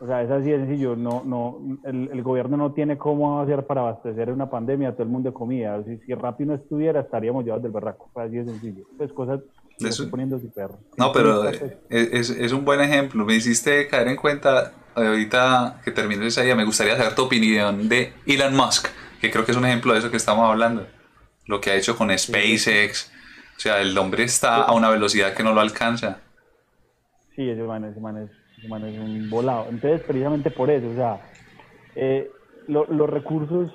O 0.00 0.06
sea, 0.06 0.22
es 0.22 0.30
así 0.30 0.50
de 0.50 0.58
sencillo. 0.58 0.96
No, 0.96 1.22
no, 1.24 1.78
el, 1.84 2.22
gobierno 2.22 2.56
no 2.56 2.72
tiene 2.72 2.96
cómo 2.96 3.40
hacer 3.40 3.66
para 3.66 3.82
abastecer 3.82 4.32
una 4.32 4.48
pandemia 4.48 4.92
todo 4.92 5.02
el 5.02 5.10
mundo 5.10 5.28
de 5.28 5.34
comida. 5.34 5.82
Si, 5.84 5.98
si 5.98 6.14
Rappi 6.14 6.46
no 6.46 6.54
estuviera, 6.54 7.00
estaríamos 7.00 7.44
llevados 7.44 7.62
del 7.62 7.72
barraco. 7.72 8.10
Así 8.14 8.36
de 8.36 8.46
sencillo. 8.46 8.84
Pues 8.96 9.12
cosas 9.12 9.40
estoy 9.88 10.06
poniendo 10.06 10.38
perro. 10.54 10.78
No, 10.96 11.12
pero 11.12 11.48
es, 11.48 12.30
es, 12.30 12.52
un 12.52 12.64
buen 12.64 12.80
ejemplo. 12.80 13.24
Me 13.24 13.34
hiciste 13.34 13.88
caer 13.88 14.08
en 14.08 14.16
cuenta, 14.16 14.72
ahorita 14.94 15.80
que 15.84 15.90
termine 15.90 16.26
esa 16.26 16.44
idea, 16.44 16.54
me 16.54 16.64
gustaría 16.64 16.96
saber 16.96 17.14
tu 17.14 17.22
opinión 17.22 17.88
de 17.88 18.12
Elon 18.26 18.54
Musk, 18.54 18.88
que 19.20 19.30
creo 19.30 19.44
que 19.44 19.52
es 19.52 19.56
un 19.56 19.64
ejemplo 19.64 19.92
de 19.92 20.00
eso 20.00 20.10
que 20.10 20.16
estamos 20.16 20.48
hablando. 20.48 20.86
Lo 21.46 21.60
que 21.60 21.70
ha 21.70 21.74
hecho 21.76 21.96
con 21.96 22.16
SpaceX. 22.16 23.10
O 23.56 23.60
sea, 23.60 23.80
el 23.80 23.96
hombre 23.98 24.24
está 24.24 24.62
a 24.62 24.72
una 24.72 24.88
velocidad 24.88 25.34
que 25.34 25.42
no 25.42 25.52
lo 25.52 25.60
alcanza. 25.60 26.20
Sí, 27.36 27.48
ese 27.48 27.62
man, 27.62 27.84
ese 27.84 28.00
man, 28.00 28.16
es, 28.16 28.30
ese 28.58 28.68
man 28.68 28.84
es 28.84 28.98
un 28.98 29.28
volado. 29.28 29.66
Entonces, 29.68 30.00
precisamente 30.02 30.50
por 30.50 30.70
eso, 30.70 30.88
o 30.88 30.94
sea, 30.94 31.20
eh, 31.94 32.30
los 32.68 33.10
recursos 33.10 33.70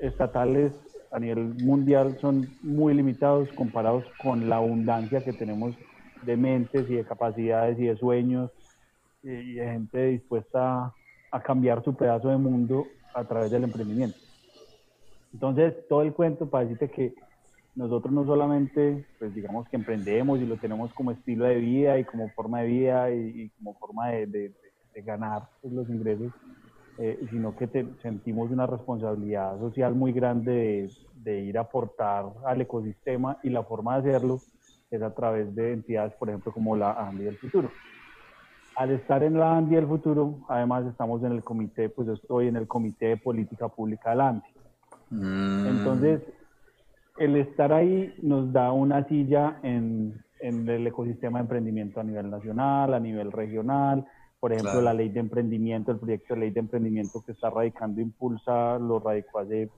estatales 0.00 0.72
a 1.16 1.18
nivel 1.18 1.54
mundial 1.54 2.18
son 2.20 2.46
muy 2.62 2.92
limitados 2.92 3.48
comparados 3.52 4.04
con 4.22 4.50
la 4.50 4.56
abundancia 4.56 5.24
que 5.24 5.32
tenemos 5.32 5.74
de 6.26 6.36
mentes 6.36 6.84
y 6.90 6.96
de 6.96 7.04
capacidades 7.04 7.78
y 7.78 7.86
de 7.86 7.96
sueños 7.96 8.50
y 9.22 9.54
de 9.54 9.64
gente 9.64 10.06
dispuesta 10.08 10.92
a 11.30 11.42
cambiar 11.42 11.82
su 11.82 11.96
pedazo 11.96 12.28
de 12.28 12.36
mundo 12.36 12.86
a 13.14 13.24
través 13.24 13.50
del 13.50 13.64
emprendimiento. 13.64 14.18
Entonces, 15.32 15.74
todo 15.88 16.02
el 16.02 16.12
cuento 16.12 16.50
para 16.50 16.64
decirte 16.64 16.90
que 16.90 17.14
nosotros 17.74 18.12
no 18.12 18.26
solamente, 18.26 19.02
pues 19.18 19.34
digamos 19.34 19.66
que 19.70 19.76
emprendemos 19.76 20.38
y 20.38 20.44
lo 20.44 20.58
tenemos 20.58 20.92
como 20.92 21.12
estilo 21.12 21.46
de 21.46 21.56
vida 21.56 21.98
y 21.98 22.04
como 22.04 22.28
forma 22.30 22.60
de 22.60 22.66
vida 22.66 23.10
y, 23.10 23.48
como 23.56 23.72
forma 23.78 24.08
de, 24.08 24.52
ganar 24.96 25.48
pues, 25.62 25.72
los 25.72 25.88
ingresos, 25.88 26.30
eh, 26.98 27.26
sino 27.30 27.54
que 27.56 27.68
sentimos 28.02 28.50
una 28.50 28.66
responsabilidad 28.66 29.58
social 29.58 29.94
muy 29.94 30.12
grande 30.12 30.88
de, 31.14 31.40
ir 31.40 31.58
a 31.58 31.62
aportar 31.62 32.26
al 32.44 32.60
ecosistema 32.60 33.38
y 33.42 33.50
la 33.50 33.64
forma 33.64 34.00
de 34.00 34.10
hacerlo 34.10 34.40
es 34.90 35.02
a 35.02 35.14
través 35.14 35.54
de 35.54 35.72
entidades, 35.72 36.14
por 36.14 36.28
ejemplo, 36.28 36.52
como 36.52 36.76
la 36.76 36.92
ANDI 36.92 37.24
del 37.24 37.38
futuro. 37.38 37.70
Al 38.76 38.90
estar 38.92 39.22
en 39.22 39.38
la 39.38 39.56
ANDI 39.56 39.74
del 39.74 39.86
futuro, 39.86 40.38
además 40.48 40.86
estamos 40.86 41.22
en 41.24 41.32
el 41.32 41.42
comité, 41.42 41.88
pues 41.88 42.08
estoy 42.08 42.48
en 42.48 42.56
el 42.56 42.66
comité 42.66 43.06
de 43.06 43.16
política 43.16 43.68
pública 43.68 44.10
de 44.10 44.16
la 44.16 44.28
ANDI. 44.28 44.48
Mm. 45.10 45.66
Entonces, 45.66 46.22
el 47.18 47.36
estar 47.36 47.72
ahí 47.72 48.14
nos 48.22 48.52
da 48.52 48.72
una 48.72 49.06
silla 49.08 49.58
en, 49.62 50.22
el 50.40 50.86
ecosistema 50.86 51.38
de 51.38 51.44
emprendimiento 51.44 52.00
a 52.00 52.04
nivel 52.04 52.30
nacional, 52.30 52.94
a 52.94 53.00
nivel 53.00 53.32
regional. 53.32 54.06
Por 54.40 54.52
ejemplo, 54.52 54.80
la 54.80 54.94
ley 54.94 55.08
de 55.08 55.20
emprendimiento, 55.20 55.92
el 55.92 55.98
proyecto 55.98 56.34
de 56.34 56.40
ley 56.40 56.50
de 56.50 56.60
emprendimiento 56.60 57.22
que 57.24 57.32
está 57.32 57.50
radicando 57.50 58.00
Impulsa, 58.00 58.78
lo 58.78 59.00
radicó 59.00 59.40
hace 59.40 59.70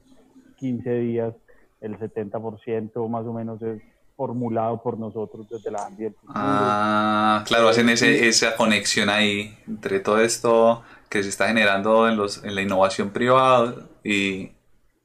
15 0.56 0.94
días, 0.94 1.34
el 1.80 1.98
70% 1.98 3.08
más 3.08 3.24
o 3.24 3.32
menos 3.32 3.62
es 3.62 3.80
formulado 4.16 4.82
por 4.82 4.98
nosotros 4.98 5.48
desde 5.48 5.70
la 5.70 5.86
ambiente. 5.86 6.18
Ah, 6.34 7.44
claro, 7.46 7.68
hacen 7.68 7.88
ese, 7.88 8.26
esa 8.26 8.56
conexión 8.56 9.08
ahí 9.08 9.56
entre 9.68 10.00
todo 10.00 10.20
esto 10.20 10.82
que 11.08 11.22
se 11.22 11.28
está 11.28 11.46
generando 11.46 12.08
en, 12.08 12.16
los, 12.16 12.42
en 12.42 12.56
la 12.56 12.62
innovación 12.62 13.10
privada 13.10 13.74
y 14.02 14.50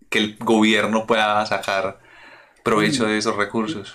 que 0.09 0.17
el 0.17 0.37
gobierno 0.39 1.05
pueda 1.05 1.45
sacar 1.45 1.99
provecho 2.63 3.05
de 3.05 3.17
esos 3.19 3.35
recursos. 3.35 3.93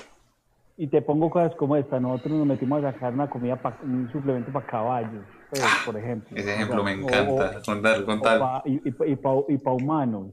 Y 0.81 0.87
te 0.87 1.03
pongo 1.03 1.29
cosas 1.29 1.57
como 1.57 1.75
esta, 1.75 1.99
nosotros 1.99 2.39
nos 2.39 2.47
metimos 2.47 2.85
a 2.85 2.93
sacar 2.93 3.13
una 3.13 3.29
comida, 3.29 3.61
un 3.83 4.09
suplemento 4.13 4.53
para 4.53 4.65
caballos, 4.65 5.25
pues, 5.51 5.61
ah, 5.65 5.83
por 5.85 5.97
ejemplo. 5.97 6.37
Ese 6.37 6.55
ejemplo 6.55 6.85
me 6.85 6.93
encanta, 6.93 7.61
contar, 7.67 8.05
contar. 8.05 8.63
y, 8.65 9.17
para 9.17 9.75
humanos. 9.75 10.29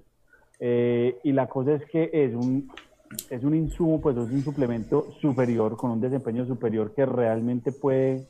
Eh, 0.59 1.17
y 1.23 1.31
la 1.31 1.47
cosa 1.47 1.73
es 1.73 1.85
que 1.85 2.11
es 2.13 2.35
un, 2.35 2.69
es 3.31 3.43
un 3.43 3.55
insumo, 3.55 3.99
pues 3.99 4.15
es 4.17 4.29
un 4.29 4.43
suplemento 4.43 5.11
superior, 5.19 5.75
con 5.77 5.89
un 5.89 5.99
desempeño 5.99 6.45
superior 6.45 6.93
que 6.93 7.07
realmente 7.07 7.71
puede 7.71 8.27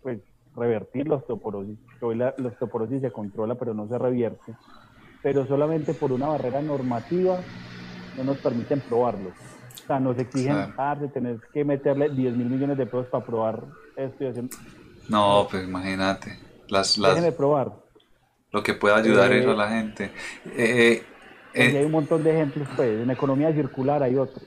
pues, 0.00 0.20
revertir 0.54 1.08
la 1.08 1.16
osteoporosis. 1.16 1.76
Hoy 2.00 2.14
la, 2.14 2.36
la 2.38 2.48
osteoporosis 2.50 3.00
se 3.00 3.10
controla, 3.10 3.56
pero 3.56 3.74
no 3.74 3.88
se 3.88 3.98
revierte. 3.98 4.54
Pero 5.24 5.44
solamente 5.44 5.92
por 5.92 6.12
una 6.12 6.28
barrera 6.28 6.62
normativa 6.62 7.40
no 8.16 8.22
nos 8.22 8.38
permiten 8.38 8.78
probarlo. 8.78 9.32
Sea, 9.88 9.98
nos 9.98 10.18
exigen, 10.18 10.72
claro. 10.72 11.00
de 11.00 11.08
tener 11.08 11.40
que 11.52 11.64
meterle 11.64 12.10
10 12.10 12.36
mil 12.36 12.46
millones 12.46 12.76
de 12.76 12.86
pesos 12.86 13.06
para 13.06 13.24
probar 13.24 13.64
esto 13.96 14.22
y 14.22 14.26
hacer... 14.26 14.44
No, 15.08 15.48
pues 15.50 15.64
imagínate. 15.64 16.38
Las, 16.68 16.98
las... 16.98 17.14
Déjenme 17.14 17.32
probar. 17.32 17.72
Lo 18.52 18.62
que 18.62 18.74
pueda 18.74 18.96
ayudar 18.96 19.32
eso 19.32 19.52
a 19.52 19.54
la 19.54 19.68
gente. 19.70 20.12
Eh, 20.56 21.02
eh, 21.54 21.78
hay 21.78 21.84
un 21.84 21.92
montón 21.92 22.22
de 22.22 22.34
ejemplos, 22.34 22.68
pues. 22.76 23.00
En 23.00 23.10
economía 23.10 23.52
circular 23.52 24.02
hay 24.02 24.16
otros. 24.16 24.44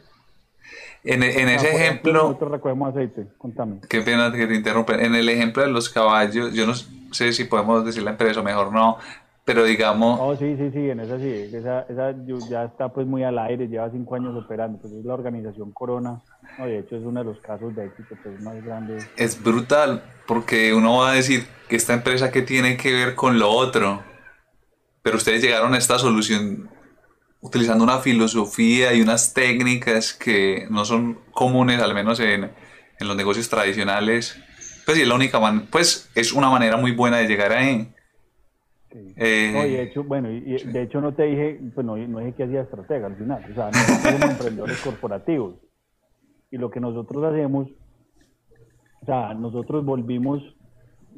En, 1.03 1.24
en 1.24 1.50
ese 1.50 1.75
ejemplo... 1.75 2.13
Nosotros 2.13 2.51
recogemos 2.51 2.95
aceite, 2.95 3.25
contame. 3.38 3.79
Qué 3.89 4.01
pena 4.01 4.31
que 4.31 4.45
te 4.45 4.53
interrumpa. 4.53 4.93
En 4.93 5.15
el 5.15 5.27
ejemplo 5.27 5.63
de 5.63 5.69
los 5.69 5.89
caballos, 5.89 6.53
yo 6.53 6.67
no 6.67 6.74
sé 6.75 7.33
si 7.33 7.45
podemos 7.45 7.83
decir 7.83 8.03
la 8.03 8.12
empresa 8.12 8.39
o 8.39 8.43
mejor 8.43 8.71
no, 8.71 8.98
pero 9.53 9.65
digamos... 9.65 10.17
Oh, 10.22 10.34
sí, 10.38 10.55
sí, 10.58 10.72
sí, 10.72 10.89
en 10.89 11.01
esa 11.01 11.20
sí, 11.20 11.50
esa, 11.53 11.81
esa 11.81 12.15
ya 12.50 12.63
está 12.63 12.88
pues 12.88 13.05
muy 13.05 13.22
al 13.25 13.38
aire, 13.38 13.67
lleva 13.67 13.91
cinco 13.91 14.15
años 14.15 14.34
operando, 14.34 14.79
pues 14.79 14.93
es 14.93 15.03
la 15.03 15.13
organización 15.13 15.74
Corona, 15.74 16.22
de 16.58 16.79
hecho 16.79 16.96
es 16.96 17.03
uno 17.03 17.20
de 17.20 17.25
los 17.25 17.41
casos 17.41 17.75
de 17.75 17.88
éxito 17.88 18.15
pues, 18.24 18.39
más 18.41 18.63
grandes. 18.63 19.10
Es 19.17 19.43
brutal, 19.43 20.03
porque 20.25 20.74
uno 20.74 21.00
va 21.00 21.12
a 21.12 21.13
decir 21.15 21.46
que 21.67 21.75
esta 21.75 21.93
empresa 21.93 22.31
que 22.31 22.43
tiene 22.43 22.77
que 22.77 22.93
ver 22.93 23.13
con 23.13 23.39
lo 23.39 23.50
otro, 23.50 24.01
pero 25.01 25.17
ustedes 25.17 25.41
llegaron 25.41 25.74
a 25.74 25.77
esta 25.77 26.00
solución 26.00 26.70
utilizando 27.41 27.84
una 27.84 27.98
filosofía 27.98 28.93
y 28.93 29.01
unas 29.01 29.34
técnicas 29.34 30.13
que 30.13 30.65
no 30.70 30.86
son 30.86 31.20
comunes, 31.31 31.81
al 31.81 31.93
menos 31.93 32.22
en, 32.22 32.51
en 33.00 33.08
los 33.08 33.17
negocios 33.17 33.50
tradicionales. 33.50 34.39
Pues 34.86 34.98
y 34.98 35.01
es 35.01 35.08
la 35.10 35.15
única 35.15 35.41
man 35.41 35.67
pues 35.70 36.10
es 36.15 36.31
una 36.31 36.50
manera 36.50 36.77
muy 36.77 36.93
buena 36.93 37.17
de 37.17 37.27
llegar 37.27 37.51
ahí. 37.51 37.93
Eh, 38.93 39.51
no, 39.53 39.65
y 39.65 39.71
de 39.71 39.83
hecho, 39.83 40.03
bueno, 40.03 40.29
y, 40.29 40.41
de 40.41 40.81
hecho 40.81 41.01
no 41.01 41.13
te 41.13 41.24
dije, 41.24 41.60
pues 41.74 41.86
no, 41.86 41.95
no 41.98 42.19
dije 42.19 42.33
que 42.33 42.43
hacía 42.43 42.62
estratega 42.62 43.07
al 43.07 43.15
final, 43.15 43.43
o 43.50 43.53
sea, 43.53 43.71
nosotros 43.71 44.01
somos 44.01 44.31
emprendedores 44.31 44.81
corporativos. 44.83 45.55
Y 46.50 46.57
lo 46.57 46.69
que 46.69 46.79
nosotros 46.81 47.24
hacemos, 47.24 47.69
o 49.01 49.05
sea, 49.05 49.33
nosotros 49.33 49.86
volvimos, 49.86 50.43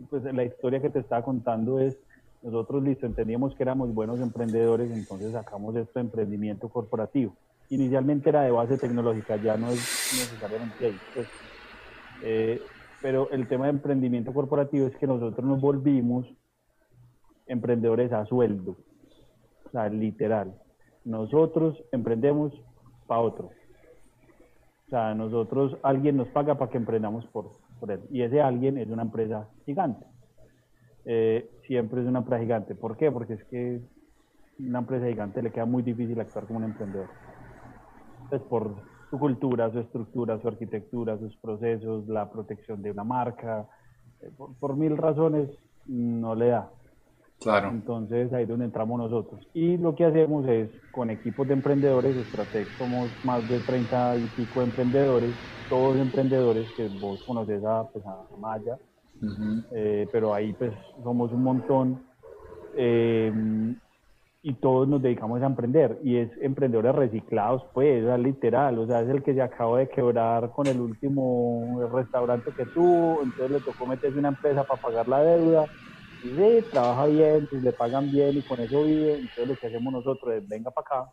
pues 0.09 0.23
la 0.23 0.43
historia 0.43 0.81
que 0.81 0.89
te 0.89 0.99
estaba 0.99 1.23
contando 1.23 1.79
es, 1.79 1.97
nosotros 2.43 2.83
listo, 2.83 3.05
entendíamos 3.05 3.55
que 3.55 3.63
éramos 3.63 3.93
buenos 3.93 4.19
emprendedores, 4.19 4.91
entonces 4.91 5.31
sacamos 5.31 5.75
esto 5.75 5.93
de 5.95 6.01
emprendimiento 6.01 6.69
corporativo. 6.69 7.35
Inicialmente 7.69 8.29
era 8.29 8.41
de 8.43 8.51
base 8.51 8.77
tecnológica, 8.77 9.37
ya 9.37 9.57
no 9.57 9.69
es 9.69 9.79
necesariamente 10.13 10.85
ahí. 10.85 10.97
Pues, 11.15 11.27
eh, 12.23 12.61
pero 13.01 13.29
el 13.31 13.47
tema 13.47 13.65
de 13.65 13.71
emprendimiento 13.71 14.33
corporativo 14.33 14.87
es 14.87 14.95
que 14.97 15.07
nosotros 15.07 15.45
nos 15.45 15.59
volvimos 15.59 16.27
emprendedores 17.47 18.11
a 18.11 18.25
sueldo, 18.25 18.77
o 19.65 19.69
sea, 19.71 19.89
literal. 19.89 20.53
Nosotros 21.05 21.83
emprendemos 21.91 22.53
para 23.07 23.21
otro. 23.21 23.51
O 24.87 24.89
sea, 24.89 25.13
nosotros, 25.15 25.77
alguien 25.83 26.17
nos 26.17 26.27
paga 26.29 26.55
para 26.55 26.71
que 26.71 26.77
emprendamos 26.77 27.25
por, 27.27 27.51
por 27.79 27.91
él. 27.91 28.01
Y 28.11 28.21
ese 28.21 28.41
alguien 28.41 28.77
es 28.77 28.89
una 28.89 29.01
empresa 29.01 29.49
gigante. 29.65 30.05
Eh, 31.05 31.49
siempre 31.67 32.01
es 32.01 32.07
una 32.07 32.19
empresa 32.19 32.41
gigante. 32.41 32.75
¿Por 32.75 32.95
qué? 32.95 33.11
Porque 33.11 33.33
es 33.33 33.43
que 33.45 33.81
una 34.59 34.79
empresa 34.79 35.07
gigante 35.07 35.41
le 35.41 35.51
queda 35.51 35.65
muy 35.65 35.83
difícil 35.83 36.19
actuar 36.19 36.45
como 36.45 36.59
un 36.59 36.65
emprendedor. 36.65 37.09
Entonces, 38.23 38.47
por 38.47 38.75
su 39.09 39.19
cultura, 39.19 39.71
su 39.71 39.79
estructura, 39.79 40.39
su 40.39 40.47
arquitectura, 40.47 41.17
sus 41.17 41.35
procesos, 41.37 42.07
la 42.07 42.31
protección 42.31 42.81
de 42.81 42.91
una 42.91 43.03
marca, 43.03 43.67
eh, 44.21 44.31
por, 44.59 44.75
mil 44.75 44.97
razones 44.97 45.49
no 45.85 46.35
le 46.35 46.47
da. 46.47 46.71
Claro. 47.43 47.69
Entonces 47.69 48.31
ahí 48.33 48.43
es 48.43 48.49
donde 48.49 48.65
entramos 48.65 48.97
nosotros. 48.97 49.45
Y 49.53 49.77
lo 49.77 49.95
que 49.95 50.05
hacemos 50.05 50.47
es, 50.47 50.69
con 50.91 51.09
equipos 51.09 51.47
de 51.47 51.53
emprendedores, 51.53 52.15
Stratec 52.27 52.77
somos 52.77 53.11
más 53.23 53.47
de 53.47 53.59
30 53.59 54.17
y 54.17 54.27
pico 54.27 54.61
emprendedores, 54.61 55.31
todos 55.69 55.97
emprendedores 55.97 56.65
que 56.77 56.87
vos 56.87 57.19
conoces 57.25 57.63
a, 57.65 57.87
pues, 57.91 58.05
a 58.05 58.25
Maya, 58.39 58.77
eh, 59.71 60.07
pero 60.11 60.33
ahí 60.33 60.53
pues 60.53 60.71
somos 61.03 61.31
un 61.31 61.43
montón 61.43 62.01
eh, 62.75 63.31
y 64.41 64.53
todos 64.55 64.87
nos 64.87 65.01
dedicamos 65.01 65.41
a 65.41 65.47
emprender. 65.47 65.99
Y 66.03 66.17
es 66.17 66.29
emprendedores 66.41 66.95
reciclados 66.95 67.63
pues, 67.73 68.05
es 68.05 68.19
literal, 68.19 68.79
o 68.79 68.87
sea, 68.87 69.01
es 69.01 69.09
el 69.09 69.21
que 69.21 69.33
se 69.33 69.41
acaba 69.41 69.79
de 69.79 69.89
quebrar 69.89 70.51
con 70.51 70.67
el 70.67 70.79
último 70.79 71.89
restaurante 71.91 72.51
que 72.55 72.65
tuvo, 72.67 73.21
entonces 73.23 73.51
le 73.51 73.59
tocó 73.59 73.85
meterse 73.85 74.17
una 74.17 74.29
empresa 74.29 74.63
para 74.63 74.81
pagar 74.81 75.07
la 75.07 75.23
deuda 75.23 75.65
sí, 76.29 76.65
trabaja 76.71 77.05
bien, 77.05 77.47
pues, 77.49 77.63
le 77.63 77.71
pagan 77.71 78.11
bien 78.11 78.37
y 78.37 78.41
con 78.41 78.59
eso 78.59 78.83
vive, 78.83 79.15
entonces 79.15 79.47
lo 79.47 79.55
que 79.55 79.67
hacemos 79.67 79.93
nosotros 79.93 80.33
es 80.33 80.47
venga 80.47 80.71
para 80.71 81.01
acá, 81.01 81.11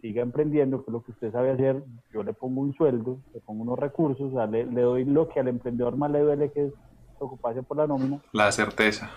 siga 0.00 0.22
emprendiendo, 0.22 0.78
que 0.78 0.90
es 0.90 0.92
lo 0.92 1.02
que 1.02 1.12
usted 1.12 1.32
sabe 1.32 1.50
hacer, 1.50 1.82
yo 2.12 2.22
le 2.22 2.32
pongo 2.32 2.60
un 2.60 2.74
sueldo, 2.74 3.18
le 3.34 3.40
pongo 3.40 3.62
unos 3.62 3.78
recursos, 3.78 4.32
le, 4.50 4.66
le 4.66 4.80
doy 4.80 5.04
lo 5.04 5.28
que 5.28 5.40
al 5.40 5.48
emprendedor 5.48 5.96
más 5.96 6.10
le 6.10 6.20
duele 6.20 6.52
que 6.52 6.66
es 6.66 6.72
ocuparse 7.18 7.62
por 7.62 7.76
la 7.76 7.86
nómina. 7.86 8.20
La 8.32 8.52
certeza. 8.52 9.10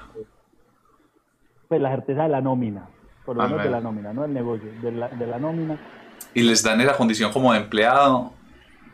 Pues 1.67 1.81
la 1.81 1.91
certeza 1.91 2.23
de 2.23 2.29
la 2.29 2.41
nómina, 2.41 2.89
por 3.25 3.37
lo 3.37 3.43
menos 3.43 3.63
de 3.63 3.69
la 3.69 3.79
nómina, 3.79 4.13
no 4.13 4.23
del 4.23 4.33
negocio, 4.33 4.69
de 4.81 4.91
la, 4.91 5.07
de 5.07 5.27
la 5.27 5.39
nómina. 5.39 5.79
Y 6.33 6.41
les 6.41 6.63
dan 6.63 6.81
esa 6.81 6.97
condición 6.97 7.31
como 7.31 7.53
de 7.53 7.59
empleado, 7.59 8.33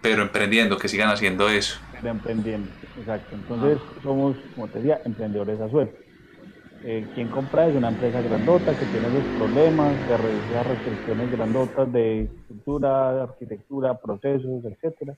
pero 0.01 0.21
emprendiendo, 0.21 0.77
que 0.77 0.87
sigan 0.87 1.09
haciendo 1.09 1.49
eso. 1.49 1.79
Pero 1.93 2.09
emprendiendo, 2.09 2.69
exacto. 2.99 3.35
Entonces 3.35 3.79
somos, 4.03 4.37
como 4.53 4.67
te 4.67 4.79
decía, 4.79 5.01
emprendedores 5.05 5.59
a 5.59 5.69
sueldo. 5.69 5.93
Eh, 6.83 7.07
quien 7.15 7.27
compra 7.29 7.67
es 7.67 7.75
una 7.75 7.89
empresa 7.89 8.21
grandota 8.21 8.77
que 8.77 8.85
tiene 8.85 9.09
los 9.09 9.23
problemas 9.37 9.93
de 10.07 10.17
reducir 10.17 10.57
restricciones 10.63 11.31
grandotas 11.31 11.91
de 11.91 12.23
estructura, 12.23 13.13
de 13.13 13.21
arquitectura, 13.21 13.97
procesos, 13.97 14.63
etcétera. 14.63 15.15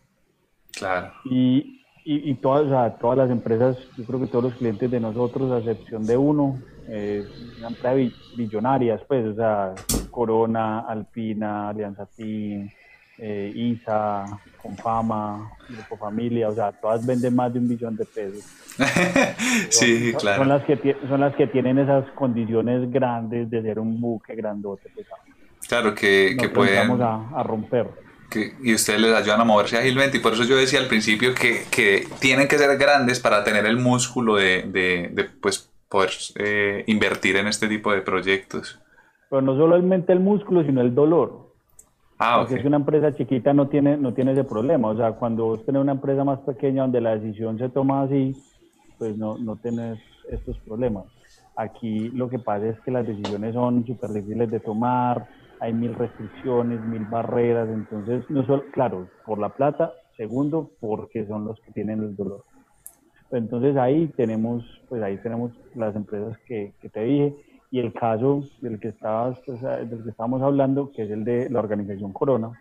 Claro. 0.71 1.11
Y, 1.25 1.81
y, 2.05 2.33
todas, 2.35 2.97
todas 2.99 3.17
las 3.17 3.29
empresas, 3.29 3.77
yo 3.97 4.05
creo 4.05 4.19
que 4.19 4.27
todos 4.27 4.45
los 4.45 4.53
clientes 4.55 4.89
de 4.89 4.99
nosotros, 4.99 5.51
a 5.51 5.59
excepción 5.59 6.05
de 6.05 6.17
uno, 6.17 6.59
eh, 6.87 7.23
una 7.59 7.67
empresa 7.67 8.15
billonaria, 8.35 8.99
pues, 9.07 9.25
o 9.27 9.35
sea, 9.35 9.75
Corona, 10.09 10.79
Alpina, 10.79 11.69
Alianza 11.69 12.07
Team, 12.15 12.69
eh, 13.19 13.51
ISA, 13.53 14.25
Confama, 14.61 15.51
Grupo 15.69 15.97
Familia, 15.97 16.49
o 16.49 16.53
sea, 16.53 16.71
todas 16.71 17.05
venden 17.05 17.35
más 17.35 17.53
de 17.53 17.59
un 17.59 17.67
billón 17.67 17.95
de 17.95 18.05
pesos. 18.05 18.43
sí, 19.69 20.13
claro. 20.19 20.39
Son 20.39 20.49
las, 20.49 20.63
que 20.63 20.95
son 21.07 21.19
las 21.19 21.35
que 21.35 21.47
tienen 21.47 21.79
esas 21.79 22.09
condiciones 22.11 22.89
grandes 22.91 23.49
de 23.49 23.61
ser 23.61 23.79
un 23.79 23.99
buque 23.99 24.35
grandote. 24.35 24.89
Pues, 24.93 25.07
claro, 25.67 25.93
que, 25.93 26.35
que 26.39 26.49
pueden... 26.49 27.01
A, 27.01 27.29
a 27.35 27.43
romper 27.43 27.87
y 28.61 28.73
ustedes 28.73 29.01
les 29.01 29.13
ayudan 29.13 29.41
a 29.41 29.43
moverse 29.43 29.77
ágilmente 29.77 30.17
y 30.17 30.19
por 30.19 30.33
eso 30.33 30.43
yo 30.43 30.55
decía 30.55 30.79
al 30.79 30.87
principio 30.87 31.33
que, 31.33 31.63
que 31.71 32.07
tienen 32.19 32.47
que 32.47 32.57
ser 32.57 32.77
grandes 32.77 33.19
para 33.19 33.43
tener 33.43 33.65
el 33.65 33.77
músculo 33.77 34.35
de, 34.35 34.63
de, 35.11 35.29
pues, 35.41 35.71
poder 35.89 36.11
eh, 36.35 36.83
invertir 36.87 37.37
en 37.37 37.47
este 37.47 37.67
tipo 37.67 37.91
de 37.91 38.01
proyectos. 38.01 38.79
Pero 39.29 39.41
no 39.41 39.55
solamente 39.57 40.13
el 40.13 40.19
músculo, 40.19 40.63
sino 40.63 40.81
el 40.81 40.93
dolor. 40.93 41.48
Ah, 42.21 42.39
Porque 42.41 42.55
es 42.55 42.65
una 42.65 42.75
empresa 42.75 43.15
chiquita 43.15 43.53
no 43.53 43.69
tiene, 43.69 43.95
no 43.95 44.13
tiene 44.13 44.33
ese 44.33 44.43
problema. 44.43 44.89
O 44.89 44.97
sea, 44.97 45.13
cuando 45.13 45.45
vos 45.45 45.65
tenés 45.65 45.81
una 45.81 45.93
empresa 45.93 46.25
más 46.25 46.39
pequeña 46.39 46.81
donde 46.81 46.99
la 46.99 47.15
decisión 47.17 47.57
se 47.57 47.69
toma 47.69 48.03
así, 48.03 48.35
pues 48.97 49.17
no, 49.17 49.37
no 49.37 49.55
tenés 49.55 49.97
estos 50.29 50.57
problemas. 50.59 51.05
Aquí 51.55 52.09
lo 52.09 52.29
que 52.29 52.37
pasa 52.37 52.67
es 52.67 52.79
que 52.81 52.91
las 52.91 53.07
decisiones 53.07 53.53
son 53.53 53.85
súper 53.85 54.11
difíciles 54.11 54.51
de 54.51 54.59
tomar, 54.59 55.27
hay 55.61 55.73
mil 55.73 55.95
restricciones, 55.95 56.81
mil 56.85 57.05
barreras, 57.05 57.69
entonces, 57.69 58.29
no 58.29 58.45
solo, 58.45 58.63
claro, 58.73 59.07
por 59.25 59.39
la 59.39 59.49
plata, 59.49 59.93
segundo, 60.17 60.71
porque 60.81 61.25
son 61.25 61.45
los 61.45 61.57
que 61.61 61.71
tienen 61.71 62.01
el 62.01 62.17
dolor. 62.17 62.43
Entonces 63.31 63.77
ahí 63.77 64.07
tenemos, 64.17 64.65
pues 64.89 65.01
ahí 65.01 65.17
tenemos 65.17 65.51
las 65.75 65.95
empresas 65.95 66.37
que, 66.47 66.73
que 66.81 66.89
te 66.89 67.01
dije 67.01 67.35
y 67.71 67.79
el 67.79 67.93
caso 67.93 68.43
del 68.61 68.79
que 68.79 68.89
estabas, 68.89 69.39
del 69.45 70.03
que 70.03 70.09
estábamos 70.09 70.41
hablando, 70.41 70.91
que 70.91 71.03
es 71.03 71.11
el 71.11 71.23
de 71.23 71.49
la 71.49 71.59
organización 71.59 72.11
Corona, 72.11 72.51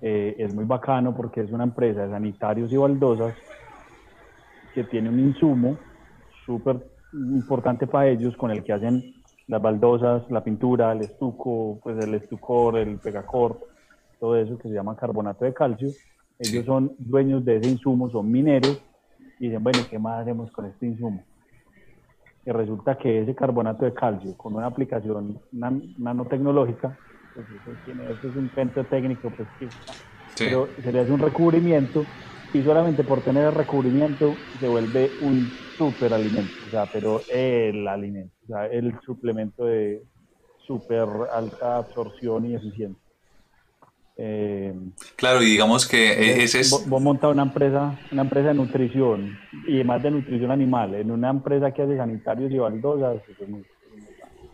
eh, 0.00 0.34
es 0.38 0.54
muy 0.54 0.64
bacano 0.64 1.14
porque 1.14 1.42
es 1.42 1.50
una 1.52 1.64
empresa 1.64 2.02
de 2.02 2.10
sanitarios 2.10 2.72
y 2.72 2.76
baldosas 2.76 3.34
que 4.74 4.84
tiene 4.84 5.10
un 5.10 5.18
insumo 5.18 5.76
súper 6.46 6.86
importante 7.12 7.86
para 7.86 8.08
ellos 8.08 8.36
con 8.36 8.50
el 8.50 8.64
que 8.64 8.72
hacen 8.72 9.14
las 9.46 9.60
baldosas, 9.60 10.30
la 10.30 10.42
pintura, 10.42 10.92
el 10.92 11.02
estuco, 11.02 11.80
pues 11.82 11.98
el 11.98 12.14
estucor, 12.14 12.78
el 12.78 12.98
pegacor, 12.98 13.58
todo 14.18 14.36
eso 14.36 14.56
que 14.56 14.68
se 14.68 14.74
llama 14.74 14.96
carbonato 14.96 15.44
de 15.44 15.52
calcio. 15.52 15.90
Ellos 16.38 16.64
son 16.64 16.92
dueños 16.98 17.44
de 17.44 17.56
ese 17.56 17.68
insumo, 17.68 18.08
son 18.10 18.30
mineros, 18.30 18.80
y 19.40 19.46
dicen, 19.46 19.62
bueno, 19.62 19.80
¿qué 19.90 19.98
más 19.98 20.20
hacemos 20.20 20.50
con 20.52 20.66
este 20.66 20.86
insumo? 20.86 21.24
Y 22.44 22.50
resulta 22.52 22.96
que 22.96 23.22
ese 23.22 23.34
carbonato 23.34 23.84
de 23.84 23.92
calcio, 23.92 24.36
con 24.36 24.54
una 24.54 24.66
aplicación 24.66 25.38
nanotecnológica, 25.52 26.98
pues 27.34 27.46
eso, 27.50 27.76
es 28.28 28.36
un 28.36 28.44
invento 28.44 28.84
técnico, 28.84 29.30
pues 29.30 29.48
pero 30.36 30.74
se 30.82 30.90
le 30.90 31.00
hace 31.00 31.12
un 31.12 31.20
recubrimiento 31.20 32.06
y 32.52 32.62
solamente 32.62 33.04
por 33.04 33.22
tener 33.22 33.44
el 33.46 33.54
recubrimiento 33.54 34.38
se 34.58 34.66
vuelve 34.66 35.16
un 35.20 35.52
super 35.76 36.14
alimento, 36.14 36.54
o 36.66 36.70
sea, 36.70 36.86
pero 36.86 37.22
el 37.28 37.86
alimento, 37.86 38.34
o 38.44 38.46
sea, 38.46 38.66
el 38.66 38.98
suplemento 39.00 39.64
de 39.64 40.02
super 40.66 41.06
alta 41.32 41.78
absorción 41.78 42.46
y 42.46 42.54
eficiencia. 42.54 43.09
Eh, 44.22 44.74
claro, 45.16 45.42
y 45.42 45.46
digamos 45.46 45.88
que 45.88 46.42
ese 46.42 46.60
es... 46.60 46.86
Vos, 46.86 47.00
montado 47.00 47.32
una 47.32 47.44
empresa, 47.44 47.98
una 48.12 48.20
empresa 48.20 48.48
de 48.48 48.54
nutrición 48.54 49.38
y 49.66 49.82
más 49.82 50.02
de 50.02 50.10
nutrición 50.10 50.50
animal, 50.50 50.94
en 50.94 51.10
una 51.10 51.30
empresa 51.30 51.70
que 51.70 51.80
hace 51.80 51.96
sanitarios 51.96 52.52
y 52.52 52.58
baldosas, 52.58 53.22
es 53.26 53.48
muy, 53.48 53.64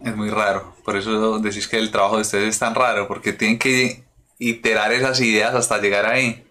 es 0.04 0.16
muy 0.16 0.30
raro. 0.30 0.72
Por 0.84 0.96
eso 0.96 1.40
decís 1.40 1.66
que 1.66 1.78
el 1.78 1.90
trabajo 1.90 2.14
de 2.14 2.22
ustedes 2.22 2.50
es 2.50 2.58
tan 2.60 2.76
raro, 2.76 3.08
porque 3.08 3.32
tienen 3.32 3.58
que 3.58 4.04
iterar 4.38 4.92
esas 4.92 5.20
ideas 5.20 5.52
hasta 5.52 5.80
llegar 5.80 6.06
ahí. 6.06 6.44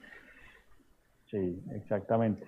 Sí, 1.31 1.57
exactamente. 1.73 2.45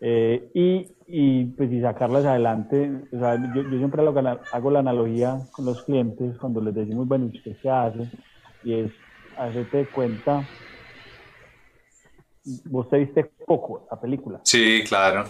Eh, 0.00 0.48
y, 0.54 0.92
y, 1.08 1.44
pues 1.46 1.72
y 1.72 1.80
sacarlas 1.80 2.24
adelante, 2.24 2.88
o 3.12 3.18
sea, 3.18 3.34
yo, 3.52 3.62
yo 3.62 3.78
siempre 3.78 4.00
hago 4.00 4.70
la 4.70 4.78
analogía 4.78 5.40
con 5.50 5.64
los 5.64 5.82
clientes 5.82 6.38
cuando 6.38 6.60
les 6.60 6.72
decimos, 6.72 7.08
bueno, 7.08 7.26
¿usted 7.34 7.56
qué 7.60 7.68
hace? 7.68 8.08
Y 8.62 8.74
es 8.74 8.92
hacerte 9.36 9.86
cuenta, 9.86 10.44
vos 12.66 12.88
te 12.88 12.98
viste 12.98 13.24
poco 13.46 13.86
la 13.90 14.00
película. 14.00 14.40
Sí, 14.44 14.82
claro. 14.86 15.24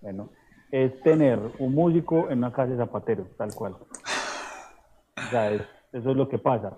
Bueno, 0.00 0.30
es 0.70 1.00
tener 1.02 1.38
un 1.58 1.74
músico 1.74 2.30
en 2.30 2.38
una 2.38 2.52
casa 2.52 2.72
de 2.72 2.76
zapatero, 2.76 3.28
tal 3.36 3.54
cual. 3.54 3.76
O 5.16 5.30
sea, 5.30 5.52
es 5.52 5.62
Eso 5.92 6.10
es 6.10 6.16
lo 6.16 6.28
que 6.28 6.38
pasa. 6.38 6.72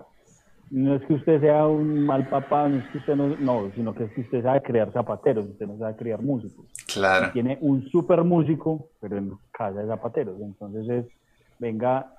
No 0.71 0.95
es 0.95 1.01
que 1.05 1.15
usted 1.15 1.41
sea 1.41 1.65
un 1.65 2.05
mal 2.05 2.29
papá, 2.29 2.69
no 2.69 2.77
es 2.77 2.87
que 2.91 2.99
usted 2.99 3.15
no, 3.15 3.35
no, 3.39 3.71
sino 3.75 3.93
que 3.93 4.03
es 4.03 4.13
que 4.13 4.21
usted 4.21 4.43
sabe 4.43 4.61
crear 4.61 4.91
zapateros, 4.93 5.47
usted 5.47 5.65
no 5.65 5.77
sabe 5.79 5.95
crear 5.95 6.21
músicos. 6.21 6.65
Claro. 6.93 7.31
Tiene 7.33 7.57
un 7.61 7.89
super 7.89 8.23
músico, 8.23 8.89
pero 9.01 9.17
en 9.17 9.33
casa 9.51 9.79
de 9.81 9.87
zapateros. 9.87 10.39
Entonces 10.39 10.87
es, 10.89 11.05
venga, 11.57 12.15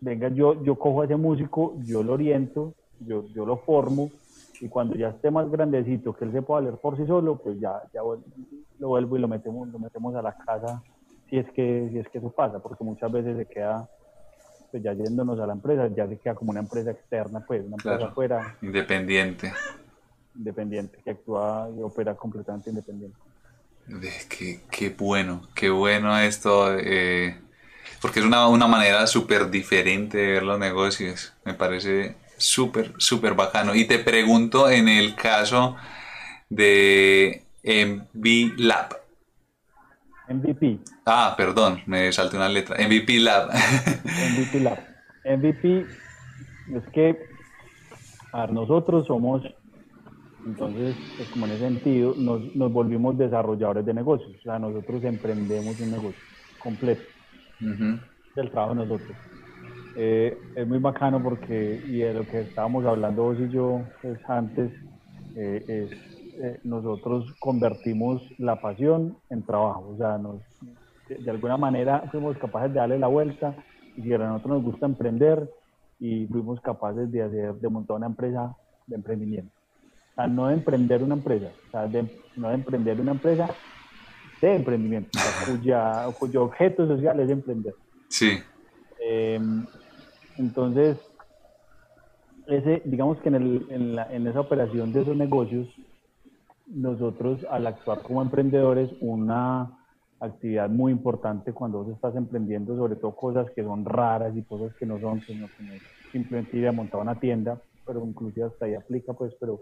venga, 0.00 0.28
yo, 0.28 0.62
yo 0.62 0.78
cojo 0.78 1.02
a 1.02 1.04
ese 1.06 1.16
músico, 1.16 1.74
yo 1.84 2.02
lo 2.02 2.12
oriento, 2.12 2.74
yo, 3.00 3.24
yo 3.34 3.44
lo 3.46 3.58
formo, 3.58 4.10
y 4.60 4.68
cuando 4.68 4.94
ya 4.96 5.08
esté 5.08 5.30
más 5.30 5.50
grandecito, 5.50 6.14
que 6.14 6.24
él 6.24 6.32
se 6.32 6.42
pueda 6.42 6.60
valer 6.62 6.80
por 6.80 6.96
sí 6.96 7.06
solo, 7.06 7.36
pues 7.36 7.58
ya, 7.60 7.82
ya 7.92 8.00
lo 8.78 8.88
vuelvo 8.88 9.16
y 9.16 9.20
lo 9.20 9.28
metemos, 9.28 9.68
lo 9.68 9.78
metemos 9.78 10.14
a 10.14 10.22
la 10.22 10.36
casa, 10.44 10.82
si 11.28 11.38
es 11.38 11.46
que, 11.52 11.88
si 11.92 11.98
es 11.98 12.08
que 12.08 12.18
eso 12.18 12.30
pasa, 12.30 12.58
porque 12.60 12.84
muchas 12.84 13.10
veces 13.12 13.36
se 13.36 13.46
queda, 13.46 13.88
pues 14.70 14.82
ya 14.82 14.92
yéndonos 14.92 15.38
a 15.40 15.46
la 15.46 15.52
empresa, 15.52 15.88
ya 15.88 16.08
se 16.08 16.18
queda 16.18 16.34
como 16.34 16.50
una 16.52 16.60
empresa 16.60 16.90
externa, 16.90 17.40
pues, 17.46 17.64
una 17.64 17.76
empresa 17.76 17.96
Claro. 17.98 18.12
afuera, 18.12 18.56
Independiente. 18.62 19.52
independiente, 20.34 20.98
que 21.02 21.10
actúa 21.10 21.68
y 21.76 21.82
opera 21.82 22.14
completamente 22.14 22.70
independiente. 22.70 23.18
Qué, 24.28 24.60
qué 24.70 24.90
bueno, 24.90 25.42
qué 25.54 25.70
bueno 25.70 26.18
esto, 26.18 26.76
eh, 26.76 27.40
porque 28.02 28.20
es 28.20 28.26
una, 28.26 28.48
una 28.48 28.66
manera 28.66 29.06
súper 29.06 29.48
diferente 29.50 30.18
de 30.18 30.32
ver 30.32 30.42
los 30.42 30.58
negocios. 30.58 31.32
Me 31.44 31.54
parece 31.54 32.16
súper, 32.36 32.92
súper 32.98 33.34
bacano. 33.34 33.74
Y 33.74 33.86
te 33.86 33.98
pregunto 33.98 34.68
en 34.70 34.88
el 34.88 35.14
caso 35.14 35.76
de 36.48 37.44
MV 37.62 38.54
Lab. 38.58 38.88
MVP, 40.28 40.78
Ah, 41.04 41.34
perdón, 41.36 41.82
me 41.86 42.10
salté 42.12 42.36
una 42.36 42.48
letra. 42.48 42.76
MVP 42.84 43.20
Lab. 43.20 43.48
MVP 44.34 44.60
Lab. 44.60 44.78
MVP 45.24 45.86
es 46.74 46.82
que, 46.92 47.16
a 48.32 48.40
ver, 48.42 48.52
nosotros 48.52 49.06
somos, 49.06 49.42
entonces, 50.44 50.96
pues 51.16 51.28
como 51.30 51.46
en 51.46 51.52
ese 51.52 51.60
sentido, 51.68 52.14
nos, 52.16 52.54
nos 52.56 52.72
volvimos 52.72 53.16
desarrolladores 53.16 53.86
de 53.86 53.94
negocios. 53.94 54.32
O 54.38 54.42
sea, 54.42 54.58
nosotros 54.58 55.02
emprendemos 55.04 55.78
un 55.80 55.90
negocio 55.92 56.20
completo 56.58 57.02
Ujú. 57.60 57.98
del 58.34 58.50
trabajo 58.50 58.74
de 58.74 58.86
nosotros. 58.86 59.16
Eh, 59.96 60.38
es 60.54 60.66
muy 60.66 60.78
bacano 60.78 61.22
porque, 61.22 61.82
y 61.86 61.98
de 61.98 62.14
lo 62.14 62.26
que 62.26 62.42
estábamos 62.42 62.84
hablando 62.84 63.22
vos 63.22 63.38
y 63.40 63.48
yo 63.48 63.80
pues, 64.02 64.18
antes, 64.28 64.70
eh, 65.34 65.64
es 65.66 66.16
eh, 66.38 66.60
nosotros 66.64 67.34
convertimos 67.38 68.22
la 68.38 68.60
pasión 68.60 69.16
en 69.30 69.42
trabajo. 69.42 69.88
O 69.94 69.96
sea, 69.96 70.18
nos, 70.18 70.42
de, 71.08 71.16
de 71.16 71.30
alguna 71.30 71.56
manera 71.56 72.04
fuimos 72.10 72.36
capaces 72.36 72.74
de 72.74 72.80
darle 72.80 72.98
la 72.98 73.06
vuelta 73.06 73.54
y 73.96 74.02
si 74.02 74.12
a 74.12 74.18
nosotros 74.18 74.56
nos 74.58 74.64
gusta 74.64 74.86
emprender 74.86 75.50
y 75.98 76.26
fuimos 76.26 76.60
capaces 76.60 77.10
de 77.10 77.22
hacer, 77.22 77.54
de 77.54 77.68
montar 77.70 77.96
una 77.96 78.06
empresa 78.06 78.54
de 78.86 78.96
emprendimiento. 78.96 79.50
O 80.12 80.14
sea, 80.14 80.26
no 80.26 80.48
de 80.48 80.54
emprender 80.54 81.02
una 81.02 81.14
empresa, 81.14 81.50
o 81.68 81.70
sea, 81.70 81.86
de, 81.86 82.06
no 82.36 82.48
de 82.48 82.54
emprender 82.54 83.00
una 83.00 83.12
empresa 83.12 83.48
de 84.42 84.56
emprendimiento, 84.56 85.08
o 85.14 85.18
sea, 85.18 85.54
cuya, 85.54 86.06
cuyo 86.18 86.44
objeto 86.44 86.86
social 86.86 87.18
es 87.20 87.30
emprender. 87.30 87.74
Sí, 88.08 88.38
Eh, 89.00 89.40
entonces, 90.38 90.98
ese, 92.46 92.82
digamos 92.84 93.18
que 93.20 93.28
en, 93.28 93.34
el- 93.36 93.66
en 93.70 93.94
la- 93.96 94.12
en 94.14 94.26
esa 94.26 94.40
operación 94.40 94.92
de 94.92 95.02
esos 95.02 95.16
negocios, 95.16 95.68
nosotros 96.66 97.44
al 97.50 97.66
actuar 97.66 98.02
como 98.02 98.22
emprendedores, 98.22 98.90
una 99.00 99.72
actividad 100.20 100.68
muy 100.70 100.92
importante 100.92 101.52
cuando 101.52 101.84
vos 101.84 101.94
estás 101.94 102.16
emprendiendo, 102.16 102.76
sobre 102.76 102.96
todo 102.96 103.14
cosas 103.16 103.50
que 103.54 103.62
son 103.62 103.84
raras 103.84 104.36
y 104.36 104.44
cosas 104.44 104.74
que 104.78 104.86
no 104.86 105.00
son, 105.00 105.22
sino 105.26 105.50
simplemente 106.10 106.56
ir 106.56 106.66
a 106.68 106.72
montar 106.72 107.00
una 107.00 107.20
tienda, 107.20 107.62
pero 107.86 108.04
inclusive 108.06 108.46
hasta 108.46 108.66
ahí 108.66 108.74
aplica, 108.74 109.12
pues, 109.14 109.34
pero 109.40 109.60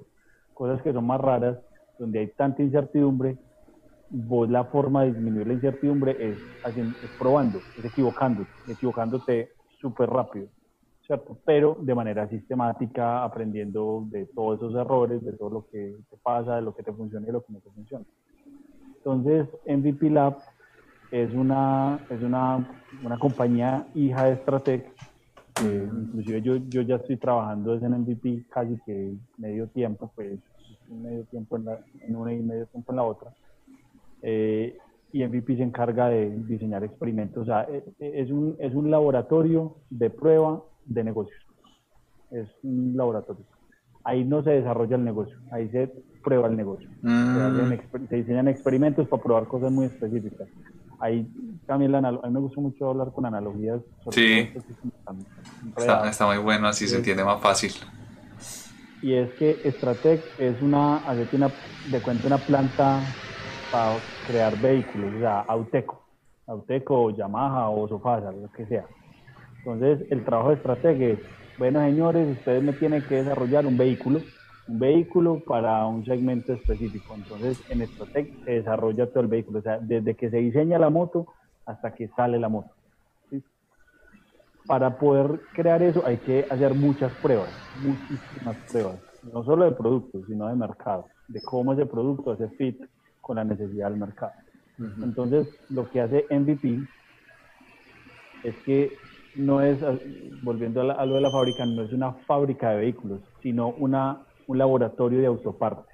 cosas 0.54 0.80
que 0.82 0.92
son 0.92 1.06
más 1.06 1.20
raras, 1.20 1.58
donde 1.98 2.20
hay 2.20 2.32
tanta 2.34 2.62
incertidumbre, 2.62 3.38
vos 4.08 4.48
la 4.50 4.64
forma 4.66 5.02
de 5.04 5.12
disminuir 5.12 5.46
la 5.48 5.54
incertidumbre 5.54 6.16
es, 6.32 6.40
es 7.02 7.12
probando, 7.18 7.66
es 7.76 7.84
equivocándote, 7.84 8.52
equivocándote 8.66 9.50
súper 9.80 10.10
rápido, 10.10 10.48
¿cierto? 11.06 11.38
Pero 11.44 11.76
de 11.80 11.94
manera 11.94 12.28
sistemática, 12.28 13.24
aprendiendo 13.24 14.04
de 14.10 14.26
todos 14.26 14.58
esos 14.58 14.74
errores, 14.74 15.22
de 15.24 15.32
todo 15.32 15.50
lo 15.50 15.66
que 15.70 15.96
te 16.10 16.16
pasa, 16.22 16.56
de 16.56 16.62
lo 16.62 16.74
que 16.74 16.82
te 16.82 16.92
funciona 16.92 17.28
y 17.28 17.32
lo 17.32 17.42
que 17.42 17.52
no 17.52 17.60
te 17.60 17.70
funciona. 17.70 18.04
Entonces, 18.96 19.46
MVP 19.66 20.10
Lab 20.10 20.38
es 21.10 21.32
una, 21.34 22.00
es 22.08 22.22
una, 22.22 22.66
una 23.04 23.18
compañía 23.18 23.86
hija 23.94 24.24
de 24.24 24.36
Stratec, 24.36 24.92
que 25.56 25.64
inclusive 25.64 26.42
yo, 26.42 26.56
yo 26.56 26.82
ya 26.82 26.96
estoy 26.96 27.16
trabajando 27.18 27.74
en 27.74 27.92
MVP 27.92 28.44
casi 28.50 28.76
que 28.86 29.14
medio 29.36 29.68
tiempo, 29.68 30.10
pues 30.14 30.38
medio 30.88 31.24
tiempo 31.26 31.56
en, 31.56 31.66
la, 31.66 31.78
en 32.00 32.16
una 32.16 32.32
y 32.32 32.42
medio 32.42 32.66
tiempo 32.66 32.92
en 32.92 32.96
la 32.96 33.04
otra. 33.04 33.30
Eh, 34.22 34.76
y 35.12 35.22
MVP 35.22 35.56
se 35.56 35.62
encarga 35.62 36.08
de 36.08 36.30
diseñar 36.30 36.82
experimentos. 36.82 37.42
O 37.42 37.44
sea, 37.44 37.62
e- 37.64 37.84
e- 38.00 38.22
es 38.22 38.30
un, 38.30 38.56
es 38.58 38.74
un 38.74 38.90
laboratorio 38.90 39.76
de 39.90 40.10
prueba 40.10 40.60
de 40.86 41.04
negocios. 41.04 41.40
Es 42.30 42.48
un 42.62 42.96
laboratorio. 42.96 43.44
Ahí 44.04 44.24
no 44.24 44.42
se 44.42 44.50
desarrolla 44.50 44.96
el 44.96 45.04
negocio, 45.04 45.36
ahí 45.50 45.68
se 45.70 45.90
prueba 46.22 46.48
el 46.48 46.56
negocio. 46.56 46.88
Mm, 47.02 47.70
se 48.08 48.16
diseñan 48.16 48.48
experimentos 48.48 49.08
para 49.08 49.22
probar 49.22 49.46
cosas 49.46 49.72
muy 49.72 49.86
específicas. 49.86 50.48
Ahí 51.00 51.26
también 51.66 51.92
la 51.92 51.98
a 51.98 52.12
mí 52.12 52.18
me 52.30 52.40
gusta 52.40 52.60
mucho 52.60 52.90
hablar 52.90 53.12
con 53.12 53.26
analogías. 53.26 53.80
Sí. 54.10 54.50
está, 55.76 56.08
está 56.08 56.26
muy 56.26 56.38
bueno, 56.38 56.68
así 56.68 56.86
se 56.86 56.96
entiende 56.96 57.24
más 57.24 57.40
fácil. 57.40 57.72
y 59.02 59.14
es 59.14 59.30
que 59.34 59.70
Stratec 59.76 60.22
es 60.38 60.60
una, 60.62 60.96
hacete 60.98 61.36
una, 61.36 61.50
de 61.90 62.00
cuenta 62.00 62.26
una 62.26 62.38
planta 62.38 63.00
para 63.70 63.96
crear 64.26 64.58
vehículos, 64.58 65.14
o 65.16 65.18
sea, 65.18 65.40
Auteco, 65.40 66.02
Auteco 66.46 67.10
Yamaha 67.10 67.68
o 67.70 67.88
Sofasa, 67.88 68.32
lo 68.32 68.50
que 68.52 68.66
sea. 68.66 68.86
Entonces, 69.64 70.06
el 70.10 70.24
trabajo 70.24 70.50
de 70.50 70.56
Stratec 70.56 71.00
es, 71.00 71.18
bueno, 71.56 71.80
señores, 71.80 72.36
ustedes 72.36 72.62
me 72.62 72.74
tienen 72.74 73.02
que 73.02 73.16
desarrollar 73.16 73.64
un 73.64 73.78
vehículo, 73.78 74.20
un 74.68 74.78
vehículo 74.78 75.40
para 75.40 75.86
un 75.86 76.04
segmento 76.04 76.52
específico. 76.52 77.14
Entonces, 77.14 77.62
en 77.70 77.86
Stratec 77.86 78.44
se 78.44 78.50
desarrolla 78.50 79.06
todo 79.06 79.20
el 79.20 79.28
vehículo, 79.28 79.60
o 79.60 79.62
sea, 79.62 79.78
desde 79.78 80.14
que 80.14 80.28
se 80.28 80.36
diseña 80.36 80.78
la 80.78 80.90
moto 80.90 81.26
hasta 81.64 81.94
que 81.94 82.08
sale 82.08 82.38
la 82.38 82.50
moto. 82.50 82.74
¿sí? 83.30 83.42
para 84.66 84.98
poder 84.98 85.40
crear 85.54 85.82
eso 85.82 86.02
hay 86.06 86.16
que 86.18 86.46
hacer 86.50 86.74
muchas 86.74 87.12
pruebas, 87.14 87.50
muchísimas 87.82 88.56
pruebas, 88.70 88.96
no 89.32 89.44
solo 89.44 89.64
de 89.64 89.72
productos, 89.72 90.26
sino 90.26 90.48
de 90.48 90.54
mercado, 90.54 91.06
de 91.28 91.42
cómo 91.42 91.72
ese 91.72 91.86
producto 91.86 92.32
hace 92.32 92.48
fit 92.50 92.80
con 93.20 93.36
la 93.36 93.44
necesidad 93.44 93.90
del 93.90 93.98
mercado. 93.98 94.32
Entonces, 95.02 95.48
lo 95.70 95.88
que 95.88 96.00
hace 96.00 96.26
MVP 96.30 96.80
es 98.42 98.56
que 98.64 98.92
no 99.34 99.60
es, 99.62 99.78
volviendo 100.42 100.80
a, 100.80 100.84
la- 100.84 100.94
a 100.94 101.06
lo 101.06 101.16
de 101.16 101.20
la 101.22 101.30
fábrica, 101.30 101.66
no 101.66 101.82
es 101.82 101.92
una 101.92 102.14
fábrica 102.26 102.70
de 102.70 102.78
vehículos, 102.78 103.22
sino 103.42 103.70
una, 103.72 104.26
un 104.46 104.58
laboratorio 104.58 105.20
de 105.20 105.26
autopartes. 105.26 105.86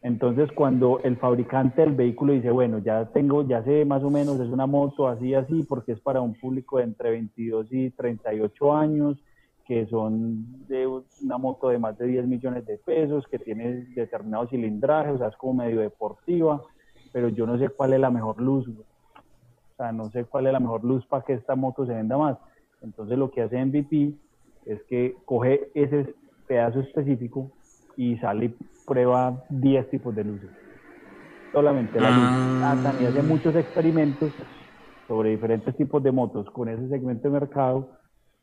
Entonces, 0.00 0.50
cuando 0.52 1.00
el 1.02 1.16
fabricante 1.18 1.82
del 1.82 1.94
vehículo 1.94 2.32
dice, 2.32 2.50
bueno, 2.52 2.78
ya 2.78 3.06
tengo, 3.12 3.46
ya 3.46 3.64
sé 3.64 3.84
más 3.84 4.02
o 4.04 4.10
menos, 4.10 4.40
es 4.40 4.48
una 4.48 4.66
moto 4.66 5.08
así, 5.08 5.34
así, 5.34 5.64
porque 5.64 5.92
es 5.92 6.00
para 6.00 6.20
un 6.20 6.34
público 6.38 6.78
de 6.78 6.84
entre 6.84 7.10
22 7.10 7.66
y 7.72 7.90
38 7.90 8.74
años, 8.74 9.18
que 9.64 9.86
son 9.88 10.66
de 10.68 10.86
una 11.20 11.38
moto 11.38 11.68
de 11.68 11.78
más 11.80 11.98
de 11.98 12.06
10 12.06 12.26
millones 12.26 12.64
de 12.66 12.78
pesos, 12.78 13.26
que 13.30 13.40
tiene 13.40 13.86
determinado 13.94 14.46
cilindraje, 14.48 15.10
o 15.12 15.18
sea, 15.18 15.28
es 15.28 15.36
como 15.36 15.54
medio 15.64 15.80
deportiva, 15.80 16.62
pero 17.12 17.28
yo 17.28 17.46
no 17.46 17.58
sé 17.58 17.68
cuál 17.70 17.92
es 17.94 18.00
la 18.00 18.10
mejor 18.10 18.40
luz. 18.40 18.66
O 19.78 19.82
sea, 19.84 19.92
no 19.92 20.10
sé 20.10 20.24
cuál 20.24 20.48
es 20.48 20.52
la 20.52 20.58
mejor 20.58 20.82
luz 20.82 21.06
para 21.06 21.24
que 21.24 21.34
esta 21.34 21.54
moto 21.54 21.86
se 21.86 21.94
venda 21.94 22.18
más. 22.18 22.36
Entonces, 22.82 23.16
lo 23.16 23.30
que 23.30 23.42
hace 23.42 23.64
MVP 23.64 24.12
es 24.66 24.82
que 24.88 25.14
coge 25.24 25.70
ese 25.72 26.16
pedazo 26.48 26.80
específico 26.80 27.52
y 27.96 28.16
sale 28.16 28.46
y 28.46 28.56
prueba 28.84 29.44
10 29.50 29.88
tipos 29.90 30.16
de 30.16 30.24
luces. 30.24 30.50
Solamente 31.52 32.00
la 32.00 32.10
luz. 32.10 32.26
Ah. 32.64 32.72
Ah, 32.72 32.82
también 32.82 33.10
hace 33.10 33.22
muchos 33.22 33.54
experimentos 33.54 34.32
sobre 35.06 35.30
diferentes 35.30 35.76
tipos 35.76 36.02
de 36.02 36.10
motos 36.10 36.50
con 36.50 36.68
ese 36.68 36.88
segmento 36.88 37.28
de 37.28 37.38
mercado 37.38 37.88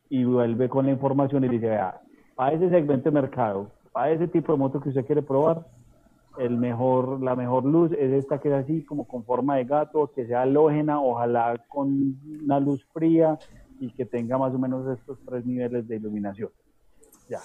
y 0.08 0.24
vuelve 0.24 0.70
con 0.70 0.86
la 0.86 0.92
información 0.92 1.44
y 1.44 1.48
dice, 1.48 1.68
vea, 1.68 2.00
para 2.34 2.56
ese 2.56 2.70
segmento 2.70 3.10
de 3.10 3.20
mercado, 3.20 3.72
para 3.92 4.10
ese 4.10 4.26
tipo 4.28 4.52
de 4.52 4.58
moto 4.58 4.80
que 4.80 4.88
usted 4.88 5.04
quiere 5.04 5.20
probar, 5.20 5.66
el 6.38 6.56
mejor, 6.56 7.22
la 7.22 7.34
mejor 7.34 7.64
luz 7.64 7.92
es 7.92 8.12
esta 8.12 8.38
que 8.38 8.48
es 8.48 8.54
así 8.54 8.84
como 8.84 9.06
con 9.06 9.24
forma 9.24 9.56
de 9.56 9.64
gato, 9.64 10.12
que 10.14 10.26
sea 10.26 10.42
halógena, 10.42 11.00
ojalá 11.00 11.56
con 11.68 12.16
una 12.42 12.60
luz 12.60 12.84
fría 12.92 13.38
y 13.80 13.90
que 13.90 14.04
tenga 14.04 14.38
más 14.38 14.54
o 14.54 14.58
menos 14.58 14.86
estos 14.98 15.18
tres 15.26 15.44
niveles 15.44 15.86
de 15.88 15.96
iluminación. 15.96 16.50
Ya. 17.28 17.40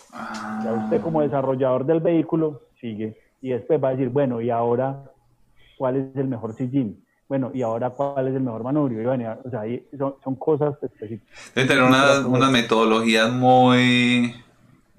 Ya 0.63 0.73
usted 0.83 1.01
como 1.01 1.21
desarrollador 1.21 1.85
del 1.85 1.99
vehículo 1.99 2.61
sigue 2.79 3.17
y 3.41 3.49
después 3.49 3.83
va 3.83 3.89
a 3.89 3.91
decir, 3.91 4.09
bueno, 4.09 4.41
y 4.41 4.49
ahora, 4.49 5.03
¿cuál 5.77 5.95
es 5.97 6.15
el 6.15 6.27
mejor 6.27 6.53
sillín? 6.53 7.03
bueno, 7.31 7.49
y 7.53 7.61
ahora 7.61 7.91
cuál 7.91 8.27
es 8.27 8.35
el 8.35 8.41
mejor 8.41 8.61
manubrio, 8.61 9.01
y 9.01 9.05
bueno, 9.05 9.37
o 9.45 9.49
sea, 9.49 9.61
son, 9.97 10.15
son 10.21 10.35
cosas 10.35 10.73
específicas. 10.81 11.25
Debe 11.55 11.65
tener 11.65 11.81
unas, 11.81 12.25
unas 12.25 12.51
metodologías 12.51 13.31
muy, 13.31 14.35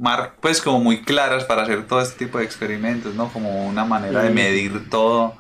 mar- 0.03 0.35
pues 0.41 0.61
como 0.61 0.81
muy 0.81 1.03
claras 1.03 1.45
para 1.45 1.63
hacer 1.63 1.87
todo 1.87 2.01
este 2.01 2.25
tipo 2.27 2.39
de 2.39 2.45
experimentos, 2.45 3.15
¿no? 3.15 3.29
Como 3.33 3.67
una 3.67 3.85
manera 3.85 4.23
de 4.23 4.29
Sí. 4.29 4.35
medir 4.35 4.91
todo. 4.91 5.35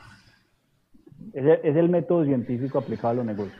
Es 1.33 1.45
el, 1.45 1.61
es 1.65 1.77
el 1.77 1.89
método 1.89 2.25
científico 2.25 2.79
aplicado 2.79 3.09
a 3.11 3.15
los 3.15 3.25
negocios. 3.27 3.59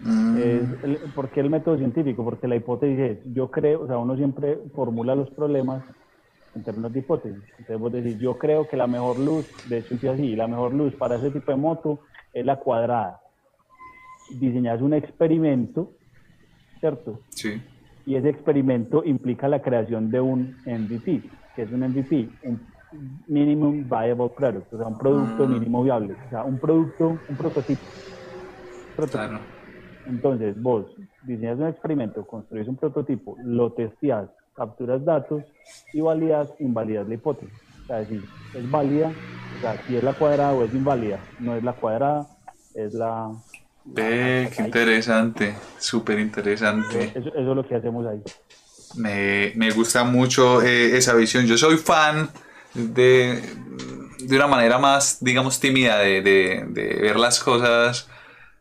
Mm, 0.00 0.36
Es 0.36 0.84
el- 0.84 0.98
¿Por 1.14 1.30
qué 1.30 1.40
el 1.40 1.50
método 1.50 1.76
científico? 1.78 2.24
Porque 2.24 2.48
la 2.48 2.56
hipótesis 2.56 2.98
es, 2.98 3.18
yo 3.34 3.50
creo, 3.50 3.82
o 3.82 3.86
sea, 3.86 3.98
uno 3.98 4.16
siempre 4.16 4.58
formula 4.74 5.14
los 5.14 5.30
problemas 5.30 5.82
en 6.54 6.62
términos 6.64 6.92
de 6.92 7.00
hipótesis. 7.00 7.42
Entonces 7.58 7.78
vos 7.78 7.92
decís, 7.92 8.18
yo 8.18 8.38
creo 8.38 8.66
que 8.68 8.76
la 8.76 8.86
mejor 8.86 9.18
luz, 9.18 9.46
de 9.68 9.78
hecho 9.78 9.94
dice 9.94 10.08
así, 10.10 10.34
la 10.36 10.46
mejor 10.48 10.72
luz 10.74 10.94
para 10.94 11.16
ese 11.16 11.30
tipo 11.30 11.50
de 11.50 11.56
moto 11.58 12.00
es 12.32 12.44
la 12.46 12.56
cuadrada. 12.56 13.20
Diseñas 14.30 14.80
un 14.80 14.94
experimento, 14.94 15.92
¿cierto? 16.80 17.20
sí. 17.30 17.60
Y 18.06 18.14
ese 18.14 18.30
experimento 18.30 19.04
implica 19.04 19.48
la 19.48 19.60
creación 19.60 20.10
de 20.10 20.20
un 20.20 20.62
MVP, 20.64 21.30
que 21.54 21.62
es 21.62 21.72
un 21.72 21.80
MVP, 21.82 22.38
un 22.42 22.72
Minimum 23.26 23.88
Viable 23.88 24.30
Product, 24.36 24.72
o 24.72 24.78
sea, 24.78 24.86
un 24.86 24.96
producto 24.96 25.46
Mm. 25.46 25.50
mínimo 25.50 25.82
viable, 25.82 26.14
o 26.26 26.28
sea, 26.30 26.44
un 26.44 26.58
producto, 26.60 27.24
un 27.26 27.36
prototipo. 27.36 27.92
Prototipo. 28.94 29.28
Claro. 29.28 29.46
Entonces, 30.06 30.60
vos 30.62 30.86
diseñas 31.22 31.58
un 31.58 31.66
experimento, 31.66 32.24
construís 32.26 32.68
un 32.68 32.76
prototipo, 32.76 33.36
lo 33.44 33.72
testeas, 33.72 34.30
capturas 34.54 35.04
datos 35.04 35.44
y 35.92 36.00
validas, 36.00 36.48
invalidas 36.60 37.08
la 37.08 37.14
hipótesis. 37.14 37.52
O 37.82 37.86
sea, 37.86 37.96
decir, 37.98 38.30
es 38.52 38.70
válida, 38.70 39.16
o 39.52 39.58
sea, 39.58 39.84
si 39.84 39.96
es 39.96 40.04
la 40.04 40.14
cuadrada 40.14 40.54
o 40.54 40.64
es 40.64 40.72
inválida. 40.72 41.26
No 41.38 41.56
es 41.56 41.64
la 41.64 41.72
cuadrada, 41.74 42.28
es 42.74 42.94
la... 42.94 43.34
Ve, 43.86 44.50
qué 44.54 44.62
interesante, 44.62 45.54
súper 45.78 46.18
interesante. 46.18 47.04
Eso, 47.04 47.28
eso 47.28 47.50
es 47.50 47.56
lo 47.56 47.66
que 47.66 47.74
hacemos 47.76 48.06
ahí. 48.06 48.20
Me, 48.96 49.52
me 49.56 49.70
gusta 49.70 50.04
mucho 50.04 50.62
eh, 50.62 50.96
esa 50.96 51.14
visión. 51.14 51.46
Yo 51.46 51.56
soy 51.58 51.76
fan 51.76 52.30
de, 52.74 53.42
de 54.18 54.36
una 54.36 54.46
manera 54.46 54.78
más, 54.78 55.18
digamos, 55.20 55.60
tímida 55.60 55.98
de, 55.98 56.22
de- 56.22 56.64
de 56.68 56.94
ver 57.00 57.16
las 57.18 57.40
cosas 57.40 58.08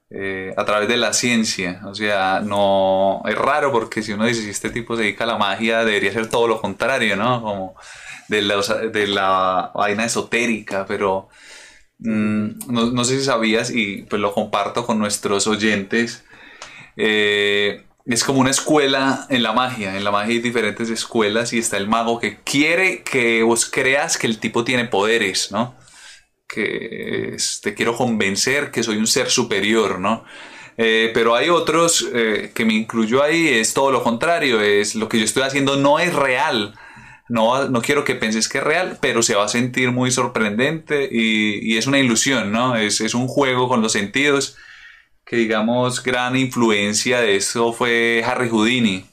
eh, 0.10 0.54
a 0.58 0.66
través 0.66 0.88
de 0.90 0.98
la 0.98 1.14
ciencia. 1.14 1.82
O 1.86 1.96
sea, 1.96 2.42
no 2.44 3.22
es 3.26 3.36
raro 3.36 3.72
porque 3.72 4.02
si 4.02 4.14
uno 4.14 4.26
dice 4.26 4.42
si 4.42 4.50
este 4.50 4.70
tipo 4.70 4.96
se 4.96 5.04
dedica 5.04 5.24
a 5.24 5.28
la 5.28 5.38
magia, 5.38 5.86
debería 5.86 6.12
ser 6.12 6.28
todo 6.30 6.48
lo 6.48 6.62
contrario, 6.62 7.16
¿no? 7.16 7.42
Como 7.42 7.76
de, 8.28 8.42
los- 8.42 8.92
de 8.92 9.08
la 9.08 9.72
vaina 9.74 10.06
esotérica, 10.06 10.86
pero 10.86 11.30
mm, 12.00 12.72
no, 12.72 12.92
no 12.92 13.04
sé 13.06 13.20
si 13.20 13.26
sabías 13.26 13.72
y 13.72 14.04
pues 14.04 14.22
lo 14.22 14.34
comparto 14.34 14.86
con 14.86 15.00
nuestros 15.00 15.48
oyentes. 15.48 16.24
Eh, 16.98 17.84
es 18.06 18.24
como 18.24 18.40
una 18.40 18.52
escuela 18.52 19.26
en 19.30 19.44
la 19.44 19.54
magia. 19.54 19.98
En 19.98 20.04
la 20.04 20.12
magia 20.12 20.34
hay 20.34 20.40
diferentes 20.40 20.90
escuelas 20.90 21.54
y 21.54 21.60
está 21.60 21.78
el 21.78 21.88
mago 21.88 22.20
que 22.20 22.40
quiere 22.44 23.04
que 23.04 23.44
vos 23.44 23.66
creas 23.66 24.18
que 24.18 24.28
el 24.28 24.40
tipo 24.40 24.64
tiene 24.64 24.86
poderes, 24.86 25.52
¿no? 25.52 25.76
Que 26.48 27.36
te 27.64 27.74
quiero 27.74 27.96
convencer 27.98 28.72
que 28.72 28.84
soy 28.84 28.98
un 28.98 29.08
ser 29.08 29.30
superior, 29.30 30.00
¿no? 30.00 30.24
Eh, 30.78 31.12
pero 31.14 31.36
hay 31.36 31.50
otros 31.50 32.08
eh, 32.14 32.52
que 32.54 32.66
me 32.66 32.74
incluyo 32.74 33.24
ahí, 33.24 33.48
es 33.48 33.74
todo 33.74 33.92
lo 33.92 34.04
contrario, 34.04 34.62
es 34.62 34.96
lo 34.96 35.08
que 35.08 35.18
yo 35.18 35.26
estoy 35.26 35.44
haciendo 35.44 35.78
no 35.78 36.00
es 36.00 36.14
real. 36.14 36.76
No, 37.28 37.68
no 37.70 37.82
quiero 37.82 38.04
que 38.04 38.16
penses 38.16 38.48
que 38.48 38.60
es 38.60 38.64
real, 38.64 39.00
pero 39.02 39.24
se 39.24 39.36
va 39.36 39.46
a 39.46 39.50
sentir 39.50 39.92
muy 39.92 40.12
sorprendente 40.12 41.10
y, 41.12 41.74
y 41.74 41.78
es 41.78 41.88
una 41.88 42.00
ilusión, 42.00 42.52
¿no? 42.52 42.76
Es, 42.76 43.02
es 43.02 43.16
un 43.16 43.28
juego 43.28 43.68
con 43.68 43.82
los 43.82 43.94
sentidos 43.94 44.58
que 45.26 45.38
digamos 45.38 46.04
gran 46.04 46.36
influencia 46.36 47.20
de 47.20 47.36
eso 47.36 47.74
fue 47.74 48.24
Harry 48.26 48.48
Houdini. 48.50 49.06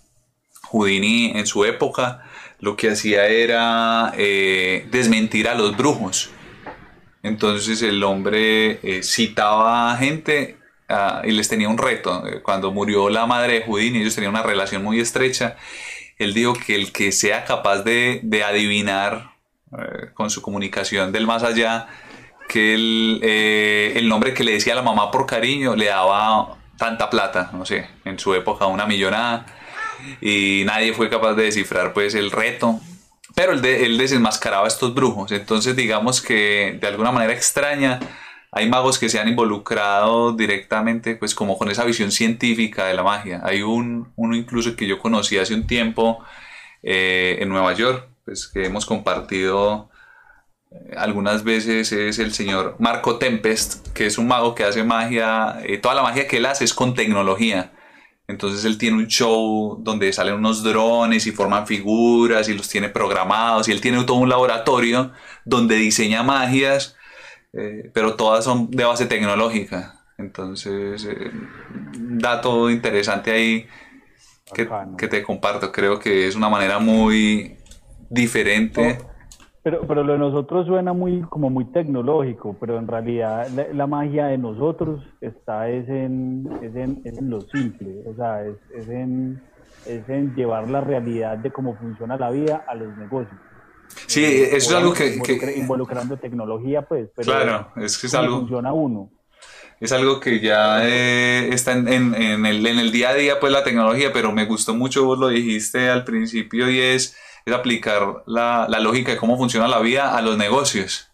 Houdini 0.71 1.33
en 1.35 1.47
su 1.47 1.65
época 1.65 2.23
lo 2.61 2.77
que 2.77 2.91
hacía 2.91 3.27
era 3.27 4.13
eh, 4.17 4.87
desmentir 4.91 5.49
a 5.49 5.55
los 5.55 5.77
brujos. 5.77 6.31
Entonces 7.23 7.83
el 7.83 8.03
hombre 8.05 8.79
eh, 8.83 9.03
citaba 9.03 9.93
a 9.93 9.97
gente 9.97 10.59
ah, 10.89 11.23
y 11.25 11.33
les 11.33 11.49
tenía 11.49 11.69
un 11.69 11.79
reto. 11.79 12.23
Cuando 12.43 12.73
murió 12.73 13.09
la 13.09 13.27
madre 13.27 13.55
de 13.55 13.63
Houdini, 13.63 14.01
ellos 14.01 14.15
tenían 14.15 14.33
una 14.33 14.43
relación 14.43 14.85
muy 14.85 15.01
estrecha. 15.01 15.57
Él 16.25 16.35
dijo 16.35 16.55
que 16.55 16.75
el 16.75 16.93
que 16.93 17.13
sea 17.13 17.45
capaz 17.45 17.83
de, 17.83 18.21
de 18.23 18.45
adivinar 18.45 19.33
eh, 19.73 20.11
con 20.15 20.31
su 20.31 20.43
comunicación 20.43 21.13
del 21.13 21.27
más 21.27 21.43
allá, 21.43 21.89
que 22.49 22.75
el, 22.75 23.21
eh, 23.23 23.93
el 23.97 24.09
nombre 24.09 24.35
que 24.35 24.45
le 24.45 24.53
decía 24.53 24.75
a 24.75 24.77
la 24.77 24.83
mamá 24.83 25.11
por 25.11 25.27
cariño 25.27 25.75
le 25.75 25.87
daba 25.87 26.57
tanta 26.77 27.09
plata, 27.09 27.51
no 27.53 27.65
sé, 27.65 27.89
en 28.05 28.19
su 28.19 28.35
época 28.35 28.67
una 28.67 28.87
millonada, 28.87 29.47
y 30.21 30.63
nadie 30.67 30.93
fue 30.93 31.09
capaz 31.09 31.35
de 31.35 31.45
descifrar 31.45 31.93
pues 31.93 32.15
el 32.15 32.31
reto. 32.31 32.81
Pero 33.35 33.53
él, 33.53 33.65
él 33.65 33.97
desenmascaraba 33.97 34.67
a 34.67 34.69
estos 34.69 34.93
brujos, 34.93 35.33
entonces 35.33 35.75
digamos 35.75 36.21
que 36.21 36.77
de 36.79 36.87
alguna 36.87 37.13
manera 37.13 37.33
extraña 37.33 37.99
hay 38.53 38.69
magos 38.69 38.99
que 38.99 39.09
se 39.09 39.19
han 39.19 39.29
involucrado 39.29 40.33
directamente 40.33 41.17
pues 41.17 41.35
como 41.35 41.57
con 41.57 41.71
esa 41.71 41.85
visión 41.85 42.13
científica 42.13 42.85
de 42.85 42.95
la 42.95 43.03
magia. 43.03 43.41
Hay 43.45 43.63
un, 43.63 44.13
uno 44.15 44.37
incluso 44.37 44.77
que 44.77 44.87
yo 44.87 44.99
conocí 44.99 45.39
hace 45.39 45.55
un 45.55 45.67
tiempo 45.67 46.23
eh, 46.83 47.39
en 47.41 47.49
Nueva 47.49 47.73
York, 47.73 48.07
pues 48.27 48.47
que 48.47 48.67
hemos 48.67 48.85
compartido 48.85 49.91
eh, 50.71 50.95
algunas 50.99 51.45
veces 51.45 51.93
es 51.93 52.19
el 52.19 52.35
señor 52.35 52.77
Marco 52.79 53.17
Tempest, 53.17 53.89
que 53.95 54.05
es 54.07 54.19
un 54.19 54.29
mago 54.29 54.55
que 54.55 54.65
hace 54.65 54.85
magia, 54.85 55.59
eh, 55.65 55.79
toda 55.79 55.95
la 55.95 56.03
magia 56.03 56.29
que 56.29 56.37
él 56.37 56.45
hace 56.47 56.65
es 56.65 56.75
con 56.75 56.95
tecnología. 56.95 57.73
Entonces 58.29 58.67
él 58.67 58.77
tiene 58.77 58.99
un 58.99 59.07
show 59.09 59.79
donde 59.81 60.13
salen 60.13 60.35
unos 60.35 60.63
drones 60.63 61.27
y 61.27 61.33
forman 61.33 61.67
figuras 61.67 62.49
y 62.51 62.55
los 62.55 62.69
tiene 62.69 62.91
programados 62.91 63.69
y 63.69 63.73
él 63.73 63.81
tiene 63.81 64.05
todo 64.05 64.19
un 64.19 64.29
laboratorio 64.29 65.13
donde 65.47 65.77
diseña 65.77 66.23
magias, 66.23 66.97
eh, 67.53 67.91
pero 67.93 68.17
todas 68.17 68.45
son 68.45 68.71
de 68.71 68.85
base 68.85 69.07
tecnológica. 69.07 69.95
Entonces, 70.19 71.05
eh, 71.05 71.31
un 71.97 72.19
dato 72.19 72.71
interesante 72.71 73.31
ahí 73.31 73.67
que, 74.55 74.69
que 74.97 75.09
te 75.09 75.23
comparto. 75.23 75.73
Creo 75.73 75.99
que 75.99 76.27
es 76.27 76.37
una 76.37 76.49
manera 76.49 76.79
muy 76.79 77.57
diferente. 78.09 78.99
Pero, 79.63 79.87
pero 79.87 80.03
lo 80.03 80.15
de 80.15 80.19
nosotros 80.19 80.67
suena 80.67 80.93
muy, 80.93 81.23
como 81.23 81.49
muy 81.49 81.65
tecnológico, 81.67 82.57
pero 82.59 82.79
en 82.79 82.89
realidad 82.89 83.49
la, 83.55 83.69
la 83.73 83.87
magia 83.87 84.27
de 84.27 84.37
nosotros 84.37 85.05
está 85.21 85.69
es 85.69 85.89
en, 85.89 86.49
es 86.63 86.75
en, 86.75 87.01
es 87.05 87.17
en 87.17 87.31
lo 87.31 87.43
simple, 87.43 88.03
o 88.07 88.15
sea, 88.17 88.45
es, 88.45 88.57
es, 88.75 88.89
en, 88.89 89.41
es 89.87 90.09
en 90.09 90.35
llevar 90.35 90.69
la 90.69 90.81
realidad 90.81 91.39
de 91.39 91.53
cómo 91.53 91.77
funciona 91.77 92.17
la 92.17 92.31
vida 92.31 92.65
a 92.67 92.75
los 92.75 92.97
negocios. 92.97 93.39
Sí, 94.07 94.25
eso 94.25 94.57
es 94.57 94.73
algo 94.73 94.93
que, 94.93 95.21
que- 95.23 95.55
Involucrando 95.59 96.17
tecnología, 96.17 96.83
pues, 96.83 97.09
pero 97.15 97.27
claro, 97.33 97.73
es 97.77 97.99
que 97.99 98.07
es 98.07 98.15
algo, 98.15 98.39
funciona 98.41 98.73
uno. 98.73 99.11
es 99.81 99.93
algo 99.93 100.21
que 100.21 100.41
ya 100.41 100.87
eh, 100.89 101.49
está 101.53 101.73
en, 101.73 101.89
en- 101.89 102.15
en 102.15 102.47
el, 102.47 102.67
en 102.67 102.79
el 102.79 102.93
día 102.93 103.11
a 103.11 103.15
día, 103.15 103.41
pues 103.41 103.53
la 103.53 103.65
tecnología, 103.65 104.13
pero 104.13 104.33
me 104.33 104.45
gustó 104.47 104.75
mucho, 104.75 105.05
vos 105.05 105.19
lo 105.19 105.29
dijiste 105.29 105.89
al 105.89 106.05
principio, 106.05 106.71
y 106.71 106.81
es, 106.81 107.17
es 107.47 107.55
aplicar 107.55 108.23
la, 108.27 108.67
la 108.69 108.81
lógica 108.81 109.13
de 109.13 109.19
cómo 109.19 109.37
funciona 109.37 109.69
la 109.69 109.81
vida 109.81 110.17
a 110.17 110.23
los 110.23 110.37
negocios. 110.37 111.09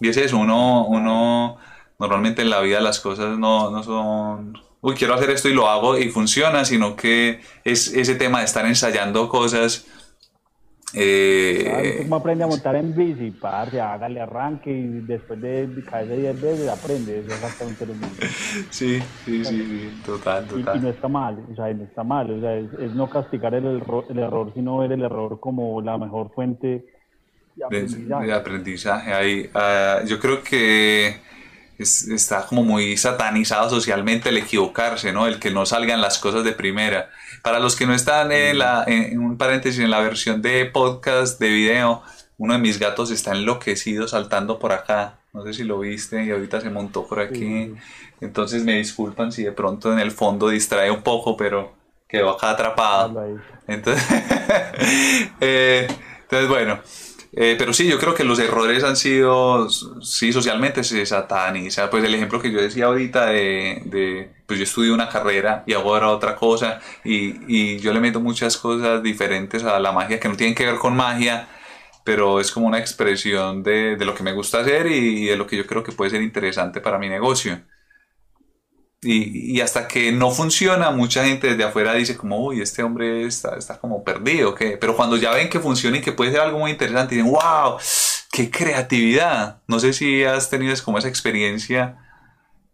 Y 0.00 0.08
es 0.08 0.16
eso, 0.18 0.36
uno, 0.38 0.86
uno 0.86 1.56
normalmente 1.98 2.42
en 2.42 2.50
la 2.50 2.60
vida 2.60 2.80
las 2.80 3.00
cosas 3.00 3.38
no, 3.38 3.70
no 3.70 3.82
son, 3.82 4.52
uy, 4.82 4.94
quiero 4.94 5.14
hacer 5.14 5.30
esto 5.30 5.48
y 5.48 5.54
lo 5.54 5.68
hago 5.70 5.96
y 5.98 6.10
funciona, 6.10 6.64
sino 6.66 6.94
que 6.96 7.40
es 7.64 7.88
ese 7.94 8.14
tema 8.14 8.40
de 8.40 8.44
estar 8.44 8.66
ensayando 8.66 9.28
cosas. 9.30 9.86
Eh, 10.92 11.96
¿Cómo 11.96 12.16
aprende 12.16 12.44
a 12.44 12.46
montar 12.46 12.76
en 12.76 12.94
bici? 12.94 13.30
Parce, 13.32 13.80
hágale 13.80 14.20
arranque 14.20 14.70
y 14.70 15.00
después 15.02 15.40
de 15.40 15.82
caerse 15.84 16.16
10 16.16 16.40
veces 16.40 16.68
aprende. 16.68 17.20
Es 17.20 17.28
exactamente 17.28 17.86
lo 17.86 17.94
mismo. 17.94 18.28
sí, 18.70 19.00
sí, 19.24 19.44
sí, 19.44 19.66
sí, 19.66 20.00
total, 20.04 20.46
Y, 20.52 20.76
y 20.76 20.80
total. 20.80 20.80
no 20.80 20.88
está 20.90 21.08
mal, 21.08 21.44
o 21.50 21.54
sea, 21.54 21.72
no 21.74 21.84
está 21.84 22.04
mal, 22.04 22.30
o 22.30 22.40
sea, 22.40 22.56
es, 22.56 22.72
es 22.74 22.92
no 22.94 23.10
castigar 23.10 23.54
el 23.54 23.66
error, 23.66 24.06
el 24.10 24.18
error, 24.18 24.52
sino 24.54 24.78
ver 24.78 24.92
el 24.92 25.02
error 25.02 25.40
como 25.40 25.82
la 25.82 25.98
mejor 25.98 26.32
fuente 26.34 26.84
de 27.56 27.64
aprendizaje. 27.64 28.26
de 28.26 28.32
aprendizaje. 28.32 29.12
Ahí, 29.12 29.50
ah, 29.54 30.02
yo 30.06 30.18
creo 30.18 30.42
que 30.42 31.20
es- 31.78 32.08
está 32.08 32.46
como 32.46 32.62
muy 32.64 32.96
satanizado 32.96 33.70
socialmente 33.70 34.28
el 34.30 34.38
equivocarse, 34.38 35.12
¿no? 35.12 35.26
El 35.26 35.38
que 35.40 35.50
no 35.50 35.66
salgan 35.66 36.00
las 36.00 36.18
cosas 36.18 36.44
de 36.44 36.52
primera. 36.52 37.10
Para 37.46 37.60
los 37.60 37.76
que 37.76 37.86
no 37.86 37.94
están 37.94 38.32
en, 38.32 38.58
la, 38.58 38.82
en, 38.88 39.04
en 39.04 39.20
un 39.20 39.38
paréntesis 39.38 39.78
en 39.78 39.88
la 39.88 40.00
versión 40.00 40.42
de 40.42 40.64
podcast, 40.64 41.38
de 41.38 41.48
video, 41.48 42.02
uno 42.38 42.54
de 42.54 42.58
mis 42.58 42.80
gatos 42.80 43.12
está 43.12 43.36
enloquecido 43.36 44.08
saltando 44.08 44.58
por 44.58 44.72
acá. 44.72 45.20
No 45.32 45.44
sé 45.44 45.52
si 45.52 45.62
lo 45.62 45.78
viste 45.78 46.24
y 46.24 46.32
ahorita 46.32 46.60
se 46.60 46.70
montó 46.70 47.06
por 47.06 47.20
aquí. 47.20 47.72
Entonces 48.20 48.64
me 48.64 48.78
disculpan 48.78 49.30
si 49.30 49.44
de 49.44 49.52
pronto 49.52 49.92
en 49.92 50.00
el 50.00 50.10
fondo 50.10 50.48
distrae 50.48 50.90
un 50.90 51.04
poco, 51.04 51.36
pero 51.36 51.72
quedó 52.08 52.30
acá 52.30 52.50
atrapado. 52.50 53.24
Entonces, 53.68 54.04
eh, 55.40 55.86
entonces 56.22 56.48
bueno, 56.48 56.80
Eh, 57.38 57.54
pero 57.58 57.74
sí, 57.74 57.86
yo 57.86 57.98
creo 57.98 58.14
que 58.14 58.24
los 58.24 58.38
errores 58.38 58.82
han 58.82 58.96
sido, 58.96 59.68
sí, 59.68 60.32
socialmente 60.32 60.82
se 60.82 61.04
sataniza. 61.04 61.90
Pues 61.90 62.02
el 62.04 62.14
ejemplo 62.14 62.40
que 62.40 62.50
yo 62.50 62.60
decía 62.62 62.86
ahorita 62.86 63.26
de, 63.26 63.82
de 63.84 64.30
pues 64.46 64.58
yo 64.58 64.64
estudio 64.64 64.94
una 64.94 65.10
carrera 65.10 65.62
y 65.66 65.74
hago 65.74 65.94
ahora 65.94 66.08
otra 66.08 66.34
cosa 66.36 66.80
y, 67.04 67.34
y, 67.46 67.78
yo 67.78 67.92
le 67.92 68.00
meto 68.00 68.20
muchas 68.20 68.56
cosas 68.56 69.02
diferentes 69.02 69.64
a 69.64 69.78
la 69.80 69.92
magia 69.92 70.18
que 70.18 70.28
no 70.28 70.36
tienen 70.36 70.54
que 70.54 70.64
ver 70.64 70.76
con 70.76 70.96
magia, 70.96 71.48
pero 72.04 72.40
es 72.40 72.50
como 72.52 72.66
una 72.68 72.78
expresión 72.78 73.62
de, 73.62 73.96
de 73.96 74.04
lo 74.06 74.14
que 74.14 74.22
me 74.22 74.32
gusta 74.32 74.60
hacer 74.60 74.86
y 74.86 75.26
de 75.26 75.36
lo 75.36 75.46
que 75.46 75.56
yo 75.58 75.66
creo 75.66 75.82
que 75.84 75.92
puede 75.92 76.10
ser 76.12 76.22
interesante 76.22 76.80
para 76.80 76.98
mi 76.98 77.08
negocio. 77.08 77.60
Y, 79.02 79.60
hasta 79.60 79.86
que 79.86 80.10
no 80.10 80.30
funciona, 80.30 80.90
mucha 80.90 81.24
gente 81.24 81.48
desde 81.48 81.64
afuera 81.64 81.92
dice 81.92 82.16
como, 82.16 82.44
uy, 82.44 82.60
este 82.60 82.82
hombre 82.82 83.24
está, 83.24 83.56
está 83.56 83.78
como 83.78 84.02
perdido, 84.02 84.54
¿qué? 84.54 84.78
Pero 84.78 84.96
cuando 84.96 85.16
ya 85.16 85.32
ven 85.32 85.48
que 85.48 85.60
funciona 85.60 85.98
y 85.98 86.00
que 86.00 86.12
puede 86.12 86.32
ser 86.32 86.40
algo 86.40 86.58
muy 86.58 86.70
interesante, 86.70 87.14
dicen, 87.14 87.30
wow, 87.30 87.76
qué 88.32 88.50
creatividad. 88.50 89.62
No 89.68 89.78
sé 89.78 89.92
si 89.92 90.24
has 90.24 90.50
tenido 90.50 90.74
como 90.84 90.98
esa 90.98 91.08
experiencia 91.08 91.98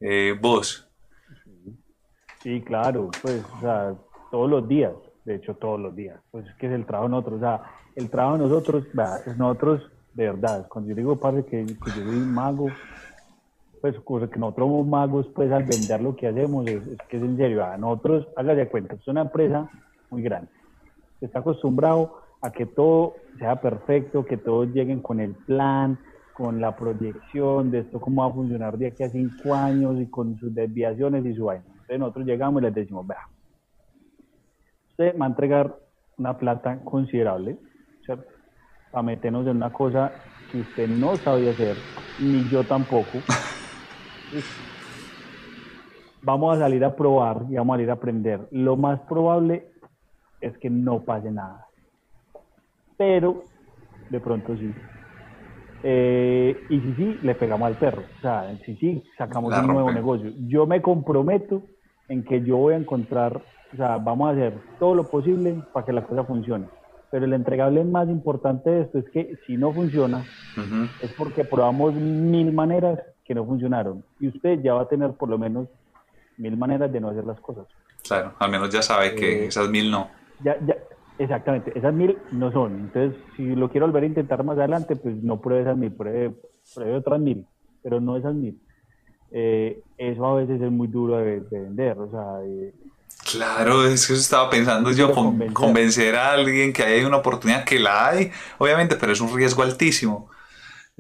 eh, 0.01 0.37
vos. 0.41 0.89
Sí, 2.43 2.61
claro, 2.63 3.11
pues, 3.21 3.43
todos 4.31 4.51
los 4.51 4.67
días, 4.69 4.93
de 5.25 5.37
hecho, 5.37 5.55
todos 5.55 5.79
los 5.79 5.95
días. 5.95 6.19
Pues 6.31 6.47
es 6.47 6.55
que 6.57 6.67
es 6.67 6.73
el 6.73 6.87
trabajo 6.87 7.09
de 7.09 7.17
nosotros, 7.17 7.37
o 7.37 7.41
sea, 7.41 7.63
el 7.95 8.11
trabajo 8.11 8.39
de 8.39 8.45
nosotros, 8.49 8.85
nosotros, 9.37 9.83
de 10.15 10.25
verdad, 10.31 10.67
cuando 10.69 10.91
yo 10.91 10.97
digo, 10.97 11.17
padre, 11.21 11.45
que, 11.45 11.65
que 11.67 11.91
yo 11.91 12.05
soy 12.05 12.17
mago, 12.17 12.69
pues 13.83 13.97
que 14.31 14.39
nosotros 14.39 14.87
magos, 14.87 15.27
pues 15.35 15.51
al 15.51 15.65
vender 15.65 16.01
lo 16.01 16.15
que 16.15 16.29
hacemos, 16.29 16.69
es, 16.69 16.89
que 17.09 17.17
es 17.17 17.23
en 17.23 17.37
serio, 17.37 17.65
a 17.65 17.77
nosotros, 17.77 18.29
hágase 18.37 18.69
cuenta, 18.69 18.95
es 18.95 19.09
una 19.09 19.23
empresa 19.23 19.69
muy 20.09 20.23
grande, 20.23 20.49
está 21.21 21.41
acostumbrado 21.41 22.21
a 22.41 22.53
que 22.53 22.65
todo 22.65 23.15
sea 23.41 23.61
perfecto, 23.61 24.25
que 24.25 24.37
todos 24.37 24.69
lleguen 24.69 25.01
con 25.01 25.19
el 25.19 25.35
plan, 25.35 25.99
con 26.33 26.61
la 26.61 26.77
proyección 26.77 27.73
de 27.73 27.81
esto, 27.81 28.01
cómo 28.01 28.23
va 28.23 28.29
a 28.29 28.33
funcionar 28.33 28.79
de 28.79 28.87
aquí 28.87 29.03
a 29.03 29.11
cinco 29.11 29.53
años 29.53 30.01
y 30.01 30.07
con 30.07 30.39
sus 30.39 30.55
desviaciones 30.55 31.27
y 31.27 31.35
su 31.35 31.47
vaina. 31.47 31.65
Entonces 31.67 31.99
nosotros 31.99 32.27
llegamos 32.27 32.63
y 32.63 32.67
les 32.67 32.75
decimos, 32.75 33.05
vea, 33.05 33.29
usted 34.91 35.19
va 35.21 35.27
a 35.27 35.29
entregar 35.29 35.77
una 36.19 36.39
plata 36.39 36.79
considerable, 36.85 37.59
¿cierto? 38.05 38.31
Para 38.93 39.03
meternos 39.03 39.45
en 39.49 39.57
una 39.57 39.73
cosa 39.73 40.13
que 40.53 40.61
usted 40.61 40.89
no 40.89 41.17
sabía 41.17 41.51
hacer, 41.51 41.77
ni 42.21 42.49
yo 42.49 42.63
tampoco. 42.63 43.19
Vamos 46.23 46.57
a 46.57 46.61
salir 46.61 46.85
a 46.85 46.95
probar 46.95 47.45
y 47.51 47.57
vamos 47.57 47.75
a 47.75 47.77
salir 47.77 47.91
a 47.91 47.95
aprender. 47.95 48.49
Lo 48.51 48.77
más 48.77 49.01
probable 49.01 49.69
es 50.41 50.57
que 50.59 50.71
no 50.71 51.01
pase 51.01 51.31
nada. 51.31 51.67
Pero 52.97 53.45
de 54.11 54.21
pronto 54.21 54.57
sí. 54.57 54.73
Eh, 55.85 56.57
y 56.69 56.81
si 56.81 56.95
sí, 56.95 57.19
le 57.23 57.35
pegamos 57.35 57.67
al 57.67 57.75
perro. 57.75 58.03
O 58.19 58.21
sea, 58.21 58.57
si 58.65 58.77
sí, 58.77 59.03
sacamos 59.19 59.57
un 59.57 59.67
nuevo 59.67 59.91
negocio. 59.91 60.33
Yo 60.47 60.67
me 60.67 60.81
comprometo 60.81 61.63
en 62.09 62.23
que 62.25 62.43
yo 62.43 62.57
voy 62.57 62.75
a 62.75 62.77
encontrar, 62.77 63.41
o 63.73 63.77
sea, 63.77 63.97
vamos 63.97 64.29
a 64.29 64.33
hacer 64.33 64.55
todo 64.79 64.95
lo 64.95 65.05
posible 65.05 65.63
para 65.73 65.87
que 65.87 65.93
la 65.93 66.05
cosa 66.05 66.25
funcione. 66.25 66.67
Pero 67.11 67.25
el 67.25 67.33
entregable 67.33 67.85
más 67.85 68.09
importante 68.09 68.71
de 68.71 68.83
esto 68.83 68.99
es 68.99 69.09
que 69.11 69.37
si 69.47 69.57
no 69.57 69.73
funciona, 69.73 70.25
es 71.03 71.13
porque 71.13 71.45
probamos 71.45 71.95
mil 71.95 72.53
maneras 72.53 73.01
que 73.25 73.35
no 73.35 73.45
funcionaron. 73.45 74.05
Y 74.21 74.29
usted 74.29 74.61
ya 74.63 74.75
va 74.75 74.83
a 74.83 74.89
tener 74.89 75.13
por 75.13 75.29
lo 75.29 75.39
menos 75.39 75.69
mil 76.37 76.57
maneras 76.57 76.93
de 76.93 77.01
no 77.01 77.11
hacer 77.11 77.25
las 77.25 77.41
cosas. 77.41 77.67
Claro, 78.03 78.35
al 78.39 78.51
menos 78.51 78.71
ya 78.71 78.83
sabe 78.83 79.15
que 79.15 79.45
eh, 79.45 79.47
esas 79.47 79.69
mil 79.69 79.91
no. 79.91 80.11
Ya, 80.43 80.57
ya, 80.67 80.77
exactamente, 81.19 81.77
esas 81.77 81.95
mil 81.95 82.19
no 82.33 82.51
son. 82.53 82.75
Entonces, 82.75 83.21
si 83.37 83.55
lo 83.55 83.71
quiero 83.71 83.87
volver 83.87 84.05
a 84.05 84.07
intentar 84.07 84.43
más 84.45 84.59
adelante, 84.59 84.97
pues 84.97 85.17
no 85.23 85.41
pruebe 85.41 85.63
esas 85.63 85.77
mil, 85.77 85.93
pruebe, 85.93 86.35
pruebe 86.75 86.97
otras 86.97 87.21
mil, 87.21 87.47
pero 87.83 88.01
no 88.01 88.17
esas 88.17 88.35
mil. 88.35 88.61
Eh, 89.31 89.81
eso 89.97 90.27
a 90.27 90.35
veces 90.35 90.61
es 90.61 90.71
muy 90.71 90.89
duro 90.89 91.17
de, 91.19 91.41
vender, 91.51 91.99
o 91.99 92.11
sea... 92.11 92.39
Claro, 93.31 93.87
es 93.87 94.07
que 94.07 94.15
eso 94.15 94.21
estaba 94.21 94.51
pensando 94.51 94.91
yo, 94.91 95.13
convencer. 95.53 96.17
a 96.17 96.33
alguien 96.33 96.73
que 96.73 96.83
hay 96.83 97.05
una 97.05 97.19
oportunidad, 97.19 97.65
que 97.65 97.79
la 97.79 98.09
hay, 98.09 98.33
obviamente, 98.59 98.97
pero 98.97 99.13
es 99.13 99.21
un 99.21 99.35
riesgo 99.35 99.63
altísimo. 99.63 100.29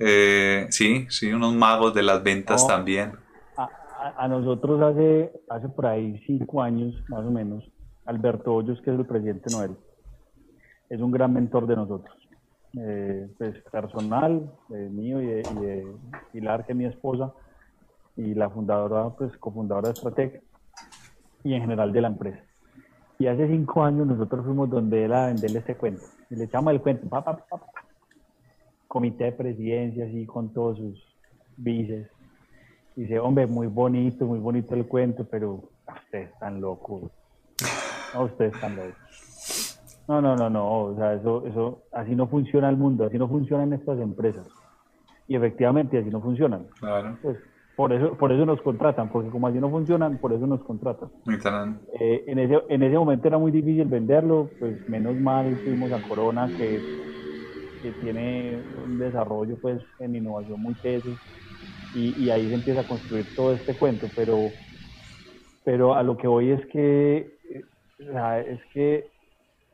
Eh, 0.04 0.66
sí, 0.70 1.06
sí, 1.10 1.32
unos 1.32 1.54
magos 1.54 1.94
de 1.94 2.02
las 2.02 2.22
ventas 2.22 2.66
también. 2.66 3.12
A, 3.56 4.26
nosotros 4.26 4.82
hace, 4.82 5.32
hace 5.48 5.68
por 5.68 5.86
ahí 5.86 6.20
cinco 6.26 6.60
años, 6.60 6.92
más 7.08 7.24
o 7.24 7.30
menos, 7.30 7.64
Alberto 8.04 8.52
Hoyos, 8.52 8.80
que 8.82 8.92
es 8.92 8.98
el 8.98 9.06
presidente 9.06 9.48
Noel, 9.52 9.76
es 10.90 11.00
un 11.00 11.12
gran 11.12 11.32
mentor 11.32 11.68
de 11.68 11.76
nosotros. 11.76 12.16
Eh, 12.76 13.28
pues 13.38 13.62
personal, 13.70 14.50
mío 14.68 15.22
y 15.22 15.26
de, 15.26 15.86
Pilar, 16.32 16.66
que 16.66 16.72
es 16.72 16.78
mi 16.78 16.86
esposa, 16.86 17.32
y 18.16 18.34
la 18.34 18.50
fundadora, 18.50 19.10
pues 19.10 19.36
cofundadora 19.36 19.90
de 19.90 19.94
Stratec, 19.94 20.42
y 21.44 21.54
en 21.54 21.60
general 21.60 21.92
de 21.92 22.00
la 22.00 22.08
empresa. 22.08 22.42
Y 23.20 23.28
hace 23.28 23.46
cinco 23.46 23.84
años 23.84 24.08
nosotros 24.08 24.44
fuimos 24.44 24.68
donde 24.68 25.04
él 25.04 25.12
a 25.12 25.26
venderle 25.26 25.60
este 25.60 25.76
cuento. 25.76 26.02
Y 26.28 26.34
le 26.34 26.44
echamos 26.44 26.72
el 26.72 26.80
cuento, 26.80 27.08
pa, 27.08 27.22
pa, 27.22 27.36
pa, 27.36 27.60
comité 28.92 29.24
de 29.24 29.32
presidencia, 29.32 30.04
así 30.04 30.26
con 30.26 30.52
todos 30.52 30.76
sus 30.76 31.02
vices. 31.56 32.06
Dice, 32.94 33.18
hombre, 33.18 33.46
muy 33.46 33.66
bonito, 33.66 34.26
muy 34.26 34.38
bonito 34.38 34.74
el 34.74 34.84
cuento, 34.84 35.26
pero 35.30 35.62
ustedes 36.04 36.28
están 36.28 36.60
locos. 36.60 37.10
No, 38.12 38.24
ustedes 38.24 38.52
están 38.52 38.76
locos. 38.76 40.04
No, 40.06 40.20
no, 40.20 40.36
no, 40.36 40.50
no, 40.50 40.82
o 40.82 40.96
sea, 40.96 41.14
eso, 41.14 41.46
eso, 41.46 41.84
así 41.90 42.14
no 42.14 42.26
funciona 42.26 42.68
el 42.68 42.76
mundo, 42.76 43.06
así 43.06 43.16
no 43.16 43.28
funcionan 43.28 43.72
estas 43.72 43.98
empresas. 43.98 44.46
Y 45.26 45.36
efectivamente 45.36 45.96
así 45.96 46.10
no 46.10 46.20
funcionan. 46.20 46.66
Claro. 46.78 47.16
Pues, 47.22 47.38
por 47.74 47.94
eso, 47.94 48.18
por 48.18 48.30
eso 48.30 48.44
nos 48.44 48.60
contratan, 48.60 49.08
porque 49.08 49.30
como 49.30 49.46
así 49.46 49.58
no 49.58 49.70
funcionan, 49.70 50.18
por 50.18 50.34
eso 50.34 50.46
nos 50.46 50.62
contratan. 50.64 51.08
Eh, 51.98 52.24
en, 52.26 52.38
ese, 52.38 52.58
en 52.68 52.82
ese 52.82 52.98
momento 52.98 53.26
era 53.26 53.38
muy 53.38 53.52
difícil 53.52 53.86
venderlo, 53.86 54.50
pues 54.60 54.86
menos 54.86 55.16
mal 55.16 55.56
fuimos 55.64 55.90
a 55.92 56.06
Corona, 56.06 56.46
que 56.48 57.11
que 57.82 57.92
tiene 57.92 58.64
un 58.74 58.96
desarrollo 58.96 59.58
pues 59.60 59.82
en 59.98 60.14
innovación 60.14 60.62
muy 60.62 60.74
teso 60.76 61.18
y, 61.92 62.30
ahí 62.30 62.48
se 62.48 62.54
empieza 62.54 62.80
a 62.80 62.86
construir 62.86 63.34
todo 63.34 63.52
este 63.52 63.74
cuento, 63.74 64.10
pero, 64.14 64.54
pero 65.62 65.94
a 65.94 66.02
lo 66.02 66.16
que 66.16 66.26
voy 66.26 66.50
es 66.50 66.64
que, 66.68 67.38
es 67.98 68.60
que 68.72 69.10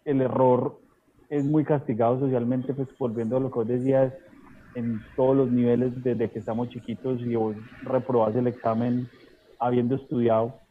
el 0.05 0.23
error 0.23 0.81
es 1.29 1.44
muy 1.44 1.64
castigado 1.64 2.18
socialmente, 2.18 2.75
pues 2.75 2.88
volviendo 2.99 3.37
a 3.37 3.40
lo 3.40 3.51
que 3.51 3.59
vos 3.61 3.68
decías, 3.68 4.12
en 4.75 5.05
todos 5.14 5.37
los 5.37 5.51
niveles 5.53 5.92
desde 6.03 6.31
que 6.31 6.40
estamos 6.40 6.68
chiquitos 6.71 7.21
y 7.21 7.37
vos 7.37 7.57
reprobas 7.83 8.35
el 8.35 8.49
examen 8.49 9.09
habiendo 9.61 9.94
estudiado, 9.94 10.62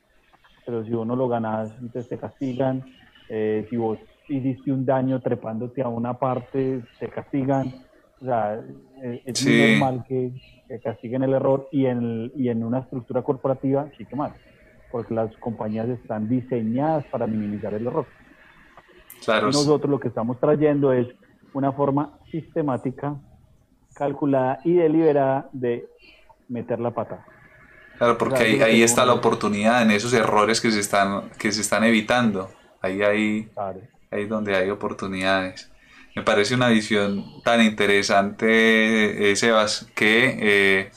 pero 0.66 0.84
si 0.84 0.92
vos 0.92 1.08
no 1.08 1.16
lo 1.16 1.30
ganas, 1.30 1.72
entonces 1.82 2.10
te 2.10 2.18
castigan, 2.18 2.84
eh, 3.30 3.66
si 3.70 3.78
vos 3.78 4.00
hiciste 4.28 4.72
un 4.72 4.86
daño 4.86 5.20
trepándote 5.22 5.82
a 5.82 5.88
una 5.88 6.18
parte, 6.18 6.82
te 7.00 7.10
castigan. 7.10 7.74
O 8.22 8.26
sea, 8.26 8.60
eh, 9.04 9.22
es 9.26 9.46
muy 9.46 9.72
normal 9.72 10.04
que, 10.08 10.32
castiguen 10.84 11.24
el 11.24 11.34
error 11.34 11.70
y 11.72 11.86
en, 11.86 12.32
y 12.36 12.50
en 12.50 12.64
una 12.64 12.80
estructura 12.80 13.22
corporativa 13.22 13.90
sí 13.98 14.06
que 14.06 14.16
más, 14.16 14.34
porque 14.92 15.14
las 15.14 15.34
compañías 15.38 15.88
están 15.88 16.28
diseñadas 16.28 17.06
para 17.06 17.26
minimizar 17.26 17.74
el 17.74 17.88
error. 17.88 18.06
Claro. 19.24 19.48
nosotros 19.48 19.90
lo 19.90 20.00
que 20.00 20.10
estamos 20.10 20.40
trayendo 20.40 20.94
es 20.94 21.08
una 21.54 21.72
forma 21.72 22.20
sistemática, 22.30 23.16
calculada 23.96 24.60
y 24.64 24.74
deliberada 24.74 25.50
de 25.54 25.88
meter 26.50 26.80
la 26.80 26.92
pata. 26.92 27.26
Claro, 27.98 28.18
porque 28.18 28.44
ahí, 28.44 28.62
ahí 28.62 28.84
está 28.84 29.06
la 29.06 29.14
oportunidad 29.14 29.82
en 29.82 29.92
esos 29.92 30.14
errores 30.14 30.62
que 30.62 30.70
se 30.70 30.80
están, 30.80 31.30
que 31.40 31.52
se 31.52 31.62
están 31.62 31.84
evitando. 31.84 32.50
Ahí 32.82 33.02
hay, 33.02 33.50
ahí 34.12 34.24
es 34.24 34.30
donde 34.30 34.56
hay 34.56 34.70
oportunidades. 34.70 35.70
Me 36.16 36.24
parece 36.24 36.56
una 36.56 36.70
visión 36.70 37.44
tan 37.44 37.62
interesante, 37.62 39.32
eh, 39.32 39.36
Sebas, 39.36 39.88
eh, 40.00 40.92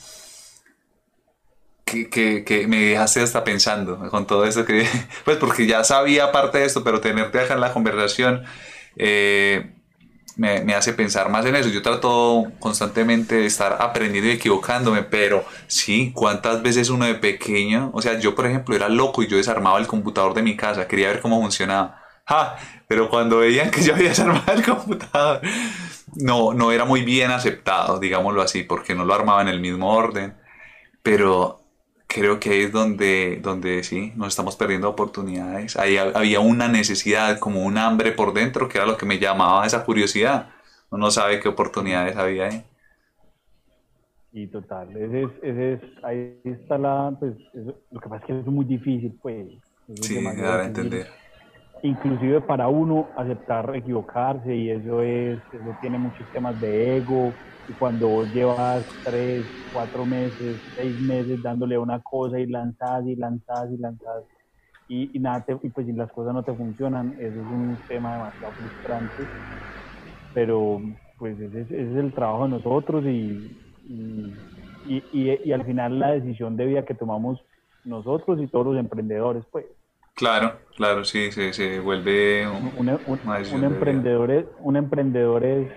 que, 1.85 2.09
que, 2.09 2.43
que, 2.43 2.67
me 2.67 2.77
dejaste 2.77 3.21
hasta 3.21 3.43
pensando 3.43 3.99
con 4.09 4.25
todo 4.25 4.45
esto 4.45 4.65
que, 4.65 4.87
pues 5.25 5.37
porque 5.37 5.67
ya 5.67 5.83
sabía 5.83 6.31
parte 6.31 6.57
de 6.59 6.65
esto, 6.65 6.83
pero 6.83 7.01
tenerte 7.01 7.39
acá 7.39 7.53
en 7.53 7.59
la 7.59 7.73
conversación 7.73 8.43
eh, 8.95 9.71
me, 10.37 10.63
me, 10.63 10.73
hace 10.73 10.93
pensar 10.93 11.29
más 11.29 11.45
en 11.45 11.55
eso. 11.55 11.69
Yo 11.69 11.81
trato 11.83 12.51
constantemente 12.59 13.35
de 13.35 13.45
estar 13.45 13.77
aprendiendo 13.79 14.29
y 14.29 14.33
equivocándome, 14.33 15.03
pero 15.03 15.45
sí, 15.67 16.11
¿cuántas 16.15 16.63
veces 16.63 16.89
uno 16.89 17.05
de 17.05 17.15
pequeño? 17.15 17.91
O 17.93 18.01
sea, 18.01 18.17
yo 18.19 18.33
por 18.33 18.47
ejemplo 18.47 18.75
era 18.75 18.89
loco 18.89 19.21
y 19.21 19.27
yo 19.27 19.37
desarmaba 19.37 19.77
el 19.79 19.87
computador 19.87 20.33
de 20.33 20.41
mi 20.41 20.57
casa, 20.57 20.87
quería 20.87 21.09
ver 21.09 21.21
cómo 21.21 21.39
funcionaba. 21.41 22.00
¡Ja! 22.31 22.57
pero 22.87 23.09
cuando 23.09 23.37
veían 23.39 23.71
que 23.71 23.81
yo 23.83 23.93
había 23.95 24.09
desarmado 24.15 24.53
el 24.53 24.63
computador, 24.65 25.41
no, 26.15 26.53
no 26.53 26.71
era 26.71 26.85
muy 26.85 27.03
bien 27.03 27.31
aceptado, 27.31 27.99
digámoslo 27.99 28.41
así, 28.41 28.63
porque 28.63 28.95
no 28.95 29.05
lo 29.05 29.13
armaba 29.13 29.41
en 29.41 29.47
el 29.49 29.59
mismo 29.61 29.93
orden. 29.93 30.35
Pero 31.03 31.61
creo 32.07 32.39
que 32.39 32.51
ahí 32.51 32.61
es 32.63 32.71
donde, 32.73 33.39
donde 33.41 33.83
sí, 33.83 34.13
nos 34.17 34.29
estamos 34.29 34.55
perdiendo 34.57 34.89
oportunidades. 34.89 35.77
Ahí 35.77 35.97
había 35.97 36.41
una 36.41 36.67
necesidad, 36.69 37.39
como 37.39 37.63
un 37.63 37.77
hambre 37.77 38.11
por 38.13 38.33
dentro, 38.33 38.69
que 38.69 38.77
era 38.79 38.87
lo 38.87 38.97
que 38.97 39.05
me 39.07 39.19
llamaba 39.19 39.65
esa 39.67 39.85
curiosidad. 39.85 40.49
uno 40.91 41.05
no 41.07 41.11
sabe 41.11 41.39
qué 41.41 41.49
oportunidades 41.49 42.17
había 42.17 42.47
ahí. 42.47 42.65
Y 44.33 44.47
total, 44.47 44.95
ese 44.95 45.23
es, 45.23 45.31
ese 45.43 45.73
es, 45.73 45.81
ahí 46.03 46.39
está 46.45 46.77
la, 46.77 47.13
pues, 47.19 47.33
eso- 47.53 47.81
lo 47.91 47.99
que 47.99 48.09
pasa 48.09 48.21
es 48.21 48.27
que 48.27 48.39
es 48.39 48.45
muy 48.45 48.65
difícil, 48.65 49.17
pues. 49.21 49.47
es 49.89 49.95
Sí, 50.01 50.15
dar 50.37 50.59
a 50.61 50.69
difícil. 50.69 51.05
Inclusive 51.83 52.41
para 52.41 52.67
uno 52.69 53.11
aceptar 53.17 53.75
equivocarse 53.75 54.55
y 54.55 54.69
eso 54.69 55.01
es, 55.01 55.41
eso 55.51 55.75
tiene 55.79 55.97
muchos 55.97 56.29
temas 56.31 56.59
de 56.59 56.97
ego. 56.97 57.39
Y 57.67 57.73
cuando 57.75 58.25
llevas 58.25 58.85
tres, 59.03 59.47
cuatro 59.71 60.05
meses, 60.05 60.61
seis 60.75 60.99
meses 60.99 61.41
dándole 61.41 61.77
una 61.77 62.01
cosa 62.01 62.39
y 62.39 62.45
lanzás 62.47 63.05
y 63.07 63.15
lanzás 63.15 63.71
y 63.71 63.77
lanzás 63.77 64.23
y, 64.87 65.19
nada, 65.19 65.43
te- 65.45 65.57
y 65.63 65.69
pues 65.69 65.87
si 65.87 65.93
las 65.93 66.11
cosas 66.11 66.33
no 66.33 66.43
te 66.43 66.53
funcionan, 66.53 67.15
eso 67.19 67.41
es 67.41 67.47
un 67.47 67.81
tema 67.87 68.13
demasiado 68.13 68.53
frustrante. 68.53 69.29
Pero 70.33 70.81
pues 71.17 71.39
ese 71.39 71.61
es, 71.61 71.71
ese 71.71 71.91
es 71.91 71.97
el 71.97 72.13
trabajo 72.13 72.43
de 72.43 72.49
nosotros 72.49 73.05
y, 73.05 73.49
y- 73.83 75.39
y 75.43 75.51
al 75.51 75.65
final 75.65 75.99
la 75.99 76.11
decisión 76.11 76.57
de 76.57 76.65
vida 76.65 76.85
que 76.85 76.95
tomamos 76.95 77.39
nosotros 77.83 78.39
y 78.41 78.47
todos 78.47 78.67
los 78.67 78.77
emprendedores, 78.77 79.43
pues 79.51 79.65
Claro, 80.21 80.61
claro, 80.75 81.03
sí, 81.03 81.31
se, 81.31 81.51
se 81.53 81.79
vuelve 81.79 82.47
un- 82.47 82.71
un, 82.75 83.63
emprendedor 83.63 84.31
es, 84.31 84.45
un 84.59 84.75
emprendedor 84.77 85.43
es, 85.45 85.69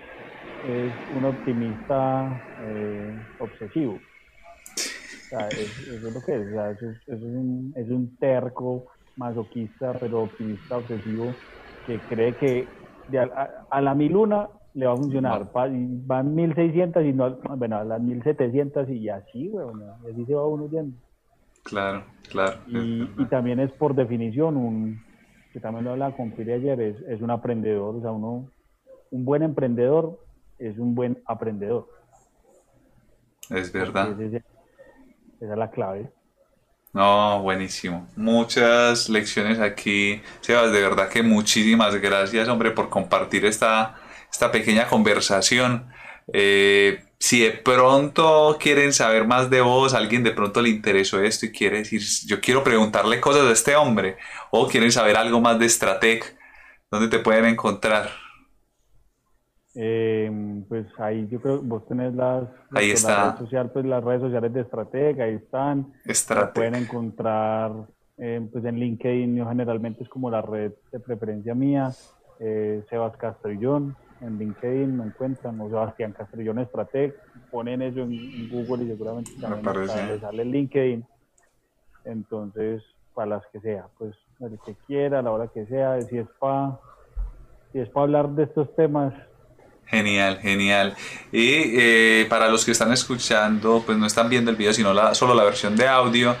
es 0.61 0.93
un 1.07 1.25
optimista 1.25 2.43
eh, 2.59 3.19
obsesivo. 3.37 4.03
O 5.25 5.29
sea, 5.29 5.51
es- 5.51 5.77
eso 5.79 6.07
es 6.07 6.13
lo 6.13 6.21
que 6.21 6.35
es. 6.35 6.47
o 6.47 6.51
sea, 6.51 6.71
eso, 6.71 6.89
es, 6.91 6.97
eso 7.07 7.25
un, 7.25 7.73
es 7.75 7.89
un 7.89 8.17
terco 8.17 8.85
masoquista, 9.15 9.97
pero 9.99 10.23
optimista 10.23 10.77
obsesivo 10.77 11.41
que 11.83 12.05
cree 12.05 12.35
que 12.37 12.75
de 13.07 13.19
a, 13.19 13.81
la 13.81 13.95
mil 13.95 14.15
una 14.15 14.49
le 14.73 14.87
va 14.87 14.93
a 14.93 14.97
funcionar. 14.97 15.51
Y 15.71 15.87
van 16.05 16.35
1600 16.35 17.03
y 17.05 17.13
no, 17.13 17.37
bueno, 17.57 17.77
a 17.77 17.83
las 17.85 18.01
1700 18.01 18.89
y 18.89 19.09
así, 19.09 19.49
weón, 19.49 19.81
y 20.03 20.09
así 20.11 20.25
se 20.25 20.35
va 20.35 20.47
uno 20.47 20.67
yendo. 20.69 20.97
Claro, 21.65 22.05
claro. 22.29 22.59
Y, 22.67 23.09
y 23.17 23.25
también 23.25 23.59
es 23.59 23.71
por 23.71 23.95
definición 23.95 24.55
un, 24.55 25.03
que 25.51 25.59
también 25.59 25.83
lo 25.85 25.91
hablaba 25.91 26.15
con 26.15 26.31
Piri 26.31 26.53
ayer, 26.53 26.79
es, 26.79 27.01
es 27.07 27.21
un 27.21 27.31
aprendedor, 27.31 27.95
o 27.95 28.01
sea, 28.01 28.11
uno, 28.11 28.49
un 29.11 29.25
buen 29.25 29.41
emprendedor 29.43 30.19
es 30.59 30.77
un 30.77 30.95
buen 30.95 31.21
aprendedor. 31.25 31.89
Es 33.49 33.71
verdad. 33.71 34.19
Es- 34.21 34.43
esa 35.41 35.51
es 35.53 35.57
la 35.57 35.69
clave. 35.69 36.09
No, 36.93 37.41
buenísimo. 37.41 38.07
Muchas 38.15 39.09
lecciones 39.09 39.59
aquí. 39.59 40.21
Sebas, 40.39 40.71
de 40.71 40.81
verdad 40.81 41.09
que 41.09 41.21
muchísimas 41.23 41.93
gracias, 41.95 42.47
hombre, 42.47 42.71
por 42.71 42.89
compartir 42.89 43.45
esta, 43.45 43.95
esta 44.31 44.49
pequeña 44.51 44.87
conversación. 44.87 45.87
Eh, 46.31 47.03
si 47.25 47.41
de 47.41 47.51
pronto 47.51 48.57
quieren 48.59 48.93
saber 48.93 49.25
más 49.25 49.49
de 49.49 49.61
vos, 49.61 49.93
alguien 49.95 50.21
de 50.23 50.31
pronto 50.31 50.61
le 50.61 50.69
interesó 50.69 51.19
esto 51.21 51.45
y 51.47 51.51
quiere 51.51 51.77
decir, 51.79 52.01
yo 52.27 52.39
quiero 52.39 52.63
preguntarle 52.63 53.19
cosas 53.19 53.47
a 53.47 53.51
este 53.51 53.75
hombre, 53.75 54.17
o 54.51 54.67
quieren 54.67 54.91
saber 54.91 55.15
algo 55.17 55.41
más 55.41 55.57
de 55.57 55.67
Stratec, 55.67 56.37
¿dónde 56.91 57.07
te 57.07 57.19
pueden 57.19 57.45
encontrar? 57.45 58.09
Eh, 59.77 60.31
pues 60.69 60.85
ahí 60.99 61.27
yo 61.29 61.41
creo 61.41 61.59
que 61.61 61.67
vos 61.67 61.87
tenés 61.87 62.13
las, 62.13 62.43
Ahí 62.71 62.89
las- 62.91 62.99
está. 63.01 63.17
la 63.25 63.31
red 63.31 63.39
social, 63.39 63.71
pues 63.71 63.85
las 63.85 64.03
redes 64.03 64.21
sociales 64.21 64.53
de 64.53 64.61
Estratega, 64.61 65.25
ahí 65.25 65.35
están. 65.35 65.93
Stratec. 66.07 66.53
pueden 66.53 66.75
encontrar 66.75 67.71
eh, 68.17 68.39
pues 68.51 68.63
en 68.65 68.75
LinkedIn, 68.79 69.35
yo 69.35 69.47
generalmente 69.49 70.03
es 70.03 70.09
como 70.09 70.29
la 70.29 70.41
red 70.41 70.71
de 70.91 70.99
preferencia 71.01 71.53
mía, 71.55 71.91
eh, 72.39 72.83
Sebas 72.89 73.17
Castrillón, 73.17 73.97
en 74.25 74.37
LinkedIn 74.37 74.97
me 74.97 75.05
encuentran, 75.05 75.59
o 75.61 75.69
Sebastián 75.69 76.13
Castrillón 76.13 76.59
Estrateg, 76.59 77.15
ponen 77.51 77.81
eso 77.81 78.01
en, 78.01 78.49
Google 78.49 78.85
y 78.85 78.87
seguramente 78.87 79.31
también 79.39 79.87
les 80.07 80.21
sale 80.21 80.45
LinkedIn. 80.45 81.05
Entonces, 82.05 82.83
para 83.13 83.37
las 83.37 83.47
que 83.47 83.59
sea, 83.59 83.87
pues 83.97 84.15
el 84.39 84.59
que 84.65 84.75
quiera, 84.85 85.19
a 85.19 85.21
la 85.21 85.31
hora 85.31 85.47
que 85.47 85.65
sea, 85.65 86.01
si 86.01 86.17
es 86.17 86.27
para 86.39 86.79
si 87.71 87.79
es 87.79 87.89
para 87.89 88.03
hablar 88.03 88.29
de 88.29 88.43
estos 88.43 88.73
temas, 88.75 89.13
Genial, 89.87 90.39
genial. 90.39 90.95
Y 91.31 91.79
eh, 91.79 92.25
para 92.27 92.47
los 92.49 92.65
que 92.65 92.71
están 92.71 92.91
escuchando, 92.91 93.83
pues 93.85 93.97
no 93.97 94.07
están 94.07 94.29
viendo 94.29 94.49
el 94.49 94.57
video, 94.57 94.73
sino 94.73 94.93
la, 94.93 95.13
solo 95.13 95.35
la 95.35 95.43
versión 95.43 95.75
de 95.75 95.87
audio, 95.87 96.35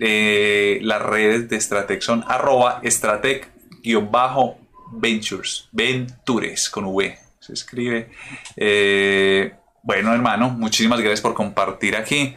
eh, 0.00 0.78
las 0.82 1.00
redes 1.00 1.48
de 1.48 1.58
Stratec 1.60 2.02
son 2.02 2.22
arroba 2.26 2.80
Stratec-ventures, 2.82 4.65
ventures 4.92 6.70
con 6.70 6.84
V, 6.86 7.18
se 7.38 7.52
escribe. 7.52 8.10
Eh, 8.56 9.52
bueno, 9.82 10.12
hermano, 10.12 10.50
muchísimas 10.50 10.98
gracias 11.00 11.20
por 11.20 11.34
compartir 11.34 11.96
aquí. 11.96 12.34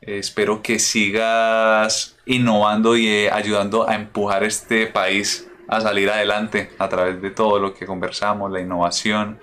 Eh, 0.00 0.18
espero 0.18 0.62
que 0.62 0.78
sigas 0.78 2.16
innovando 2.26 2.96
y 2.96 3.06
eh, 3.06 3.30
ayudando 3.30 3.88
a 3.88 3.94
empujar 3.94 4.44
este 4.44 4.86
país 4.86 5.50
a 5.68 5.80
salir 5.80 6.08
adelante 6.10 6.70
a 6.78 6.88
través 6.88 7.20
de 7.20 7.30
todo 7.30 7.58
lo 7.58 7.74
que 7.74 7.86
conversamos, 7.86 8.50
la 8.50 8.60
innovación. 8.60 9.38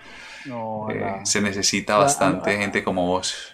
no, 0.45 0.87
Eh, 0.89 1.19
se 1.23 1.41
necesita 1.41 1.97
bastante 1.97 2.57
gente 2.57 2.83
como 2.83 3.07
vos. 3.07 3.53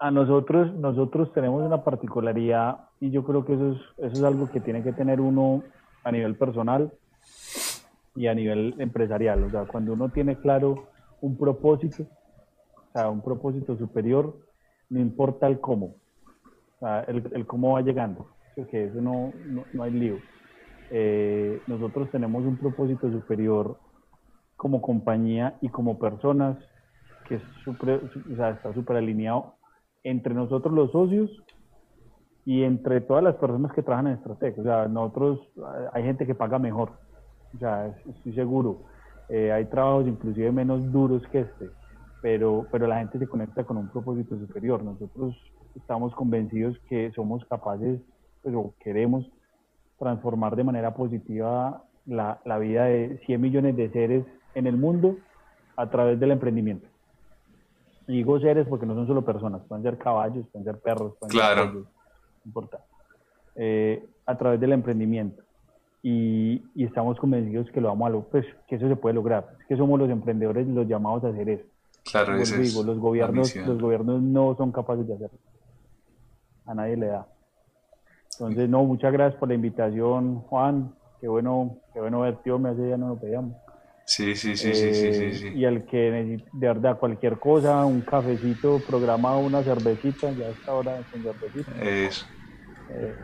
a 0.00 0.10
nosotros, 0.10 0.72
nosotros 0.74 1.32
tenemos 1.32 1.60
una 1.62 1.82
particularidad 1.82 2.88
y 3.00 3.10
yo 3.10 3.24
creo 3.24 3.44
que 3.44 3.54
eso 3.54 3.72
es, 3.72 3.78
eso 3.98 4.12
es 4.12 4.22
algo 4.22 4.50
que 4.50 4.60
tiene 4.60 4.82
que 4.82 4.92
tener 4.92 5.20
uno 5.20 5.62
a 6.04 6.12
nivel 6.12 6.36
personal 6.36 6.92
y 8.18 8.26
a 8.26 8.34
nivel 8.34 8.74
empresarial. 8.78 9.44
O 9.44 9.50
sea, 9.50 9.64
cuando 9.64 9.92
uno 9.92 10.08
tiene 10.08 10.36
claro 10.36 10.88
un 11.20 11.38
propósito, 11.38 12.02
o 12.02 12.92
sea, 12.92 13.08
un 13.08 13.22
propósito 13.22 13.76
superior, 13.76 14.36
no 14.90 14.98
importa 14.98 15.46
el 15.46 15.60
cómo, 15.60 15.86
o 15.86 16.78
sea, 16.80 17.02
el, 17.02 17.30
el 17.32 17.46
cómo 17.46 17.74
va 17.74 17.82
llegando, 17.82 18.26
porque 18.56 18.86
eso 18.86 19.00
no, 19.00 19.32
no, 19.46 19.64
no 19.72 19.82
hay 19.84 19.92
lío. 19.92 20.16
Eh, 20.90 21.60
nosotros 21.68 22.10
tenemos 22.10 22.44
un 22.44 22.56
propósito 22.56 23.08
superior 23.10 23.78
como 24.56 24.82
compañía 24.82 25.56
y 25.60 25.68
como 25.68 25.98
personas 25.98 26.56
que 27.26 27.36
es 27.36 27.42
sea, 28.36 28.50
está 28.50 28.72
súper 28.72 28.96
alineado 28.96 29.54
entre 30.02 30.34
nosotros 30.34 30.74
los 30.74 30.90
socios 30.90 31.30
y 32.44 32.64
entre 32.64 33.02
todas 33.02 33.22
las 33.22 33.36
personas 33.36 33.72
que 33.74 33.82
trabajan 33.82 34.08
en 34.08 34.14
Estratec. 34.14 34.58
O 34.58 34.62
sea, 34.62 34.88
nosotros, 34.88 35.38
hay 35.92 36.02
gente 36.02 36.26
que 36.26 36.34
paga 36.34 36.58
mejor, 36.58 36.92
o 37.54 37.58
sea, 37.58 37.86
es- 37.88 38.16
estoy 38.16 38.34
seguro. 38.34 38.84
Eh, 39.28 39.52
hay 39.52 39.66
trabajos 39.66 40.06
inclusive 40.06 40.50
menos 40.52 40.90
duros 40.92 41.22
que 41.30 41.40
este, 41.40 41.70
pero, 42.22 42.66
pero 42.72 42.86
la 42.86 42.98
gente 42.98 43.18
se 43.18 43.28
conecta 43.28 43.64
con 43.64 43.76
un 43.76 43.88
propósito 43.88 44.38
superior. 44.38 44.82
Nosotros 44.82 45.36
estamos 45.76 46.14
convencidos 46.14 46.78
que 46.88 47.12
somos 47.12 47.44
capaces, 47.46 48.00
pues, 48.42 48.54
o 48.54 48.74
queremos 48.80 49.30
transformar 49.98 50.56
de 50.56 50.64
manera 50.64 50.94
positiva 50.94 51.84
la, 52.06 52.40
la 52.44 52.58
vida 52.58 52.84
de 52.84 53.18
100 53.26 53.40
millones 53.40 53.76
de 53.76 53.90
seres 53.90 54.24
en 54.54 54.66
el 54.66 54.76
mundo 54.76 55.16
a 55.76 55.88
través 55.90 56.18
del 56.18 56.30
emprendimiento. 56.32 56.88
Y 58.06 58.14
digo 58.14 58.40
seres 58.40 58.66
porque 58.66 58.86
no 58.86 58.94
son 58.94 59.06
solo 59.06 59.24
personas, 59.24 59.60
pueden 59.68 59.84
ser 59.84 59.98
caballos, 59.98 60.46
pueden 60.50 60.64
ser 60.64 60.80
perros, 60.80 61.14
pueden 61.18 61.32
Claro. 61.32 61.62
ser 61.64 61.70
pollos, 61.72 61.86
no 61.86 62.42
importa. 62.46 62.78
Eh, 63.54 64.08
a 64.24 64.38
través 64.38 64.58
del 64.60 64.72
emprendimiento. 64.72 65.42
Y, 66.02 66.62
y 66.74 66.84
estamos 66.84 67.18
convencidos 67.18 67.70
que 67.72 67.80
lo 67.80 67.88
vamos 67.88 68.06
a 68.06 68.10
lo- 68.10 68.28
pues, 68.28 68.46
que 68.68 68.76
eso 68.76 68.88
se 68.88 68.96
puede 68.96 69.14
lograr. 69.14 69.48
Es 69.60 69.66
que 69.66 69.76
somos 69.76 69.98
los 69.98 70.10
emprendedores 70.10 70.66
los 70.68 70.86
llamados 70.88 71.24
a 71.24 71.28
hacer 71.28 71.48
eso. 71.48 71.64
Claro, 72.04 72.36
te 72.36 72.42
es 72.42 72.56
digo, 72.56 72.82
los 72.82 72.98
gobiernos, 72.98 73.54
los 73.66 73.80
gobiernos 73.80 74.22
no 74.22 74.54
son 74.56 74.72
capaces 74.72 75.06
de 75.06 75.14
hacerlo. 75.14 75.38
A 76.66 76.74
nadie 76.74 76.96
le 76.96 77.06
da. 77.06 77.26
Entonces, 78.38 78.68
no, 78.68 78.84
muchas 78.84 79.12
gracias 79.12 79.38
por 79.38 79.48
la 79.48 79.54
invitación, 79.54 80.40
Juan. 80.42 80.94
Qué 81.20 81.26
bueno, 81.28 81.78
qué 81.92 82.00
bueno 82.00 82.20
verte, 82.20 82.50
me 82.58 82.68
hace 82.70 82.88
ya 82.88 82.96
no 82.96 83.08
lo 83.08 83.18
pedíamos. 83.18 83.54
Sí, 84.04 84.34
sí, 84.34 84.56
sí, 84.56 84.74
sí, 84.74 84.92
sí, 84.94 85.12
sí, 85.12 85.34
Eh, 85.34 85.38
sí. 85.38 85.58
Y 85.58 85.64
al 85.64 85.84
que 85.86 86.10
necesite, 86.10 86.50
de 86.52 86.66
verdad, 86.68 86.98
cualquier 86.98 87.38
cosa, 87.38 87.84
un 87.84 88.02
cafecito 88.02 88.82
programado, 88.84 89.38
una 89.40 89.62
cervecita, 89.64 90.32
ya 90.32 90.46
a 90.46 90.50
esta 90.52 90.74
hora 90.74 91.02
con 91.10 91.22
cervecita, 91.22 91.72
Eso. 91.82 92.26
eh, 92.88 93.16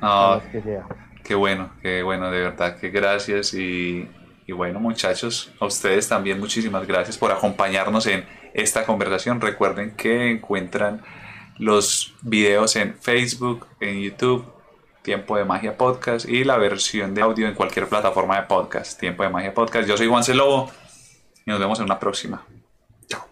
No, 0.00 0.42
que 0.50 0.62
sea. 0.62 0.86
Qué 1.24 1.34
bueno, 1.34 1.72
qué 1.80 2.02
bueno, 2.02 2.30
de 2.30 2.40
verdad, 2.40 2.78
que 2.78 2.90
gracias. 2.90 3.54
Y, 3.54 4.08
bueno, 4.48 4.80
muchachos, 4.80 5.50
a 5.60 5.66
ustedes 5.66 6.08
también 6.08 6.38
muchísimas 6.38 6.86
gracias 6.86 7.16
por 7.16 7.32
acompañarnos 7.32 8.06
en 8.06 8.26
esta 8.52 8.84
conversación. 8.84 9.40
Recuerden 9.40 9.92
que 9.92 10.30
encuentran 10.30 11.02
los 11.58 12.14
videos 12.22 12.76
en 12.76 12.94
Facebook, 12.94 13.66
en 13.80 14.02
YouTube, 14.02 14.44
Tiempo 15.02 15.36
de 15.36 15.44
Magia 15.44 15.76
Podcast 15.76 16.28
y 16.28 16.44
la 16.44 16.58
versión 16.58 17.14
de 17.14 17.22
audio 17.22 17.48
en 17.48 17.54
cualquier 17.54 17.88
plataforma 17.88 18.40
de 18.40 18.46
podcast, 18.46 19.00
Tiempo 19.00 19.22
de 19.22 19.30
Magia 19.30 19.54
Podcast. 19.54 19.88
Yo 19.88 19.96
soy 19.96 20.08
Juan 20.08 20.22
Celobo 20.22 20.70
y 21.46 21.50
nos 21.50 21.58
vemos 21.58 21.78
en 21.78 21.86
una 21.86 21.98
próxima. 21.98 22.44
Chao. 23.08 23.24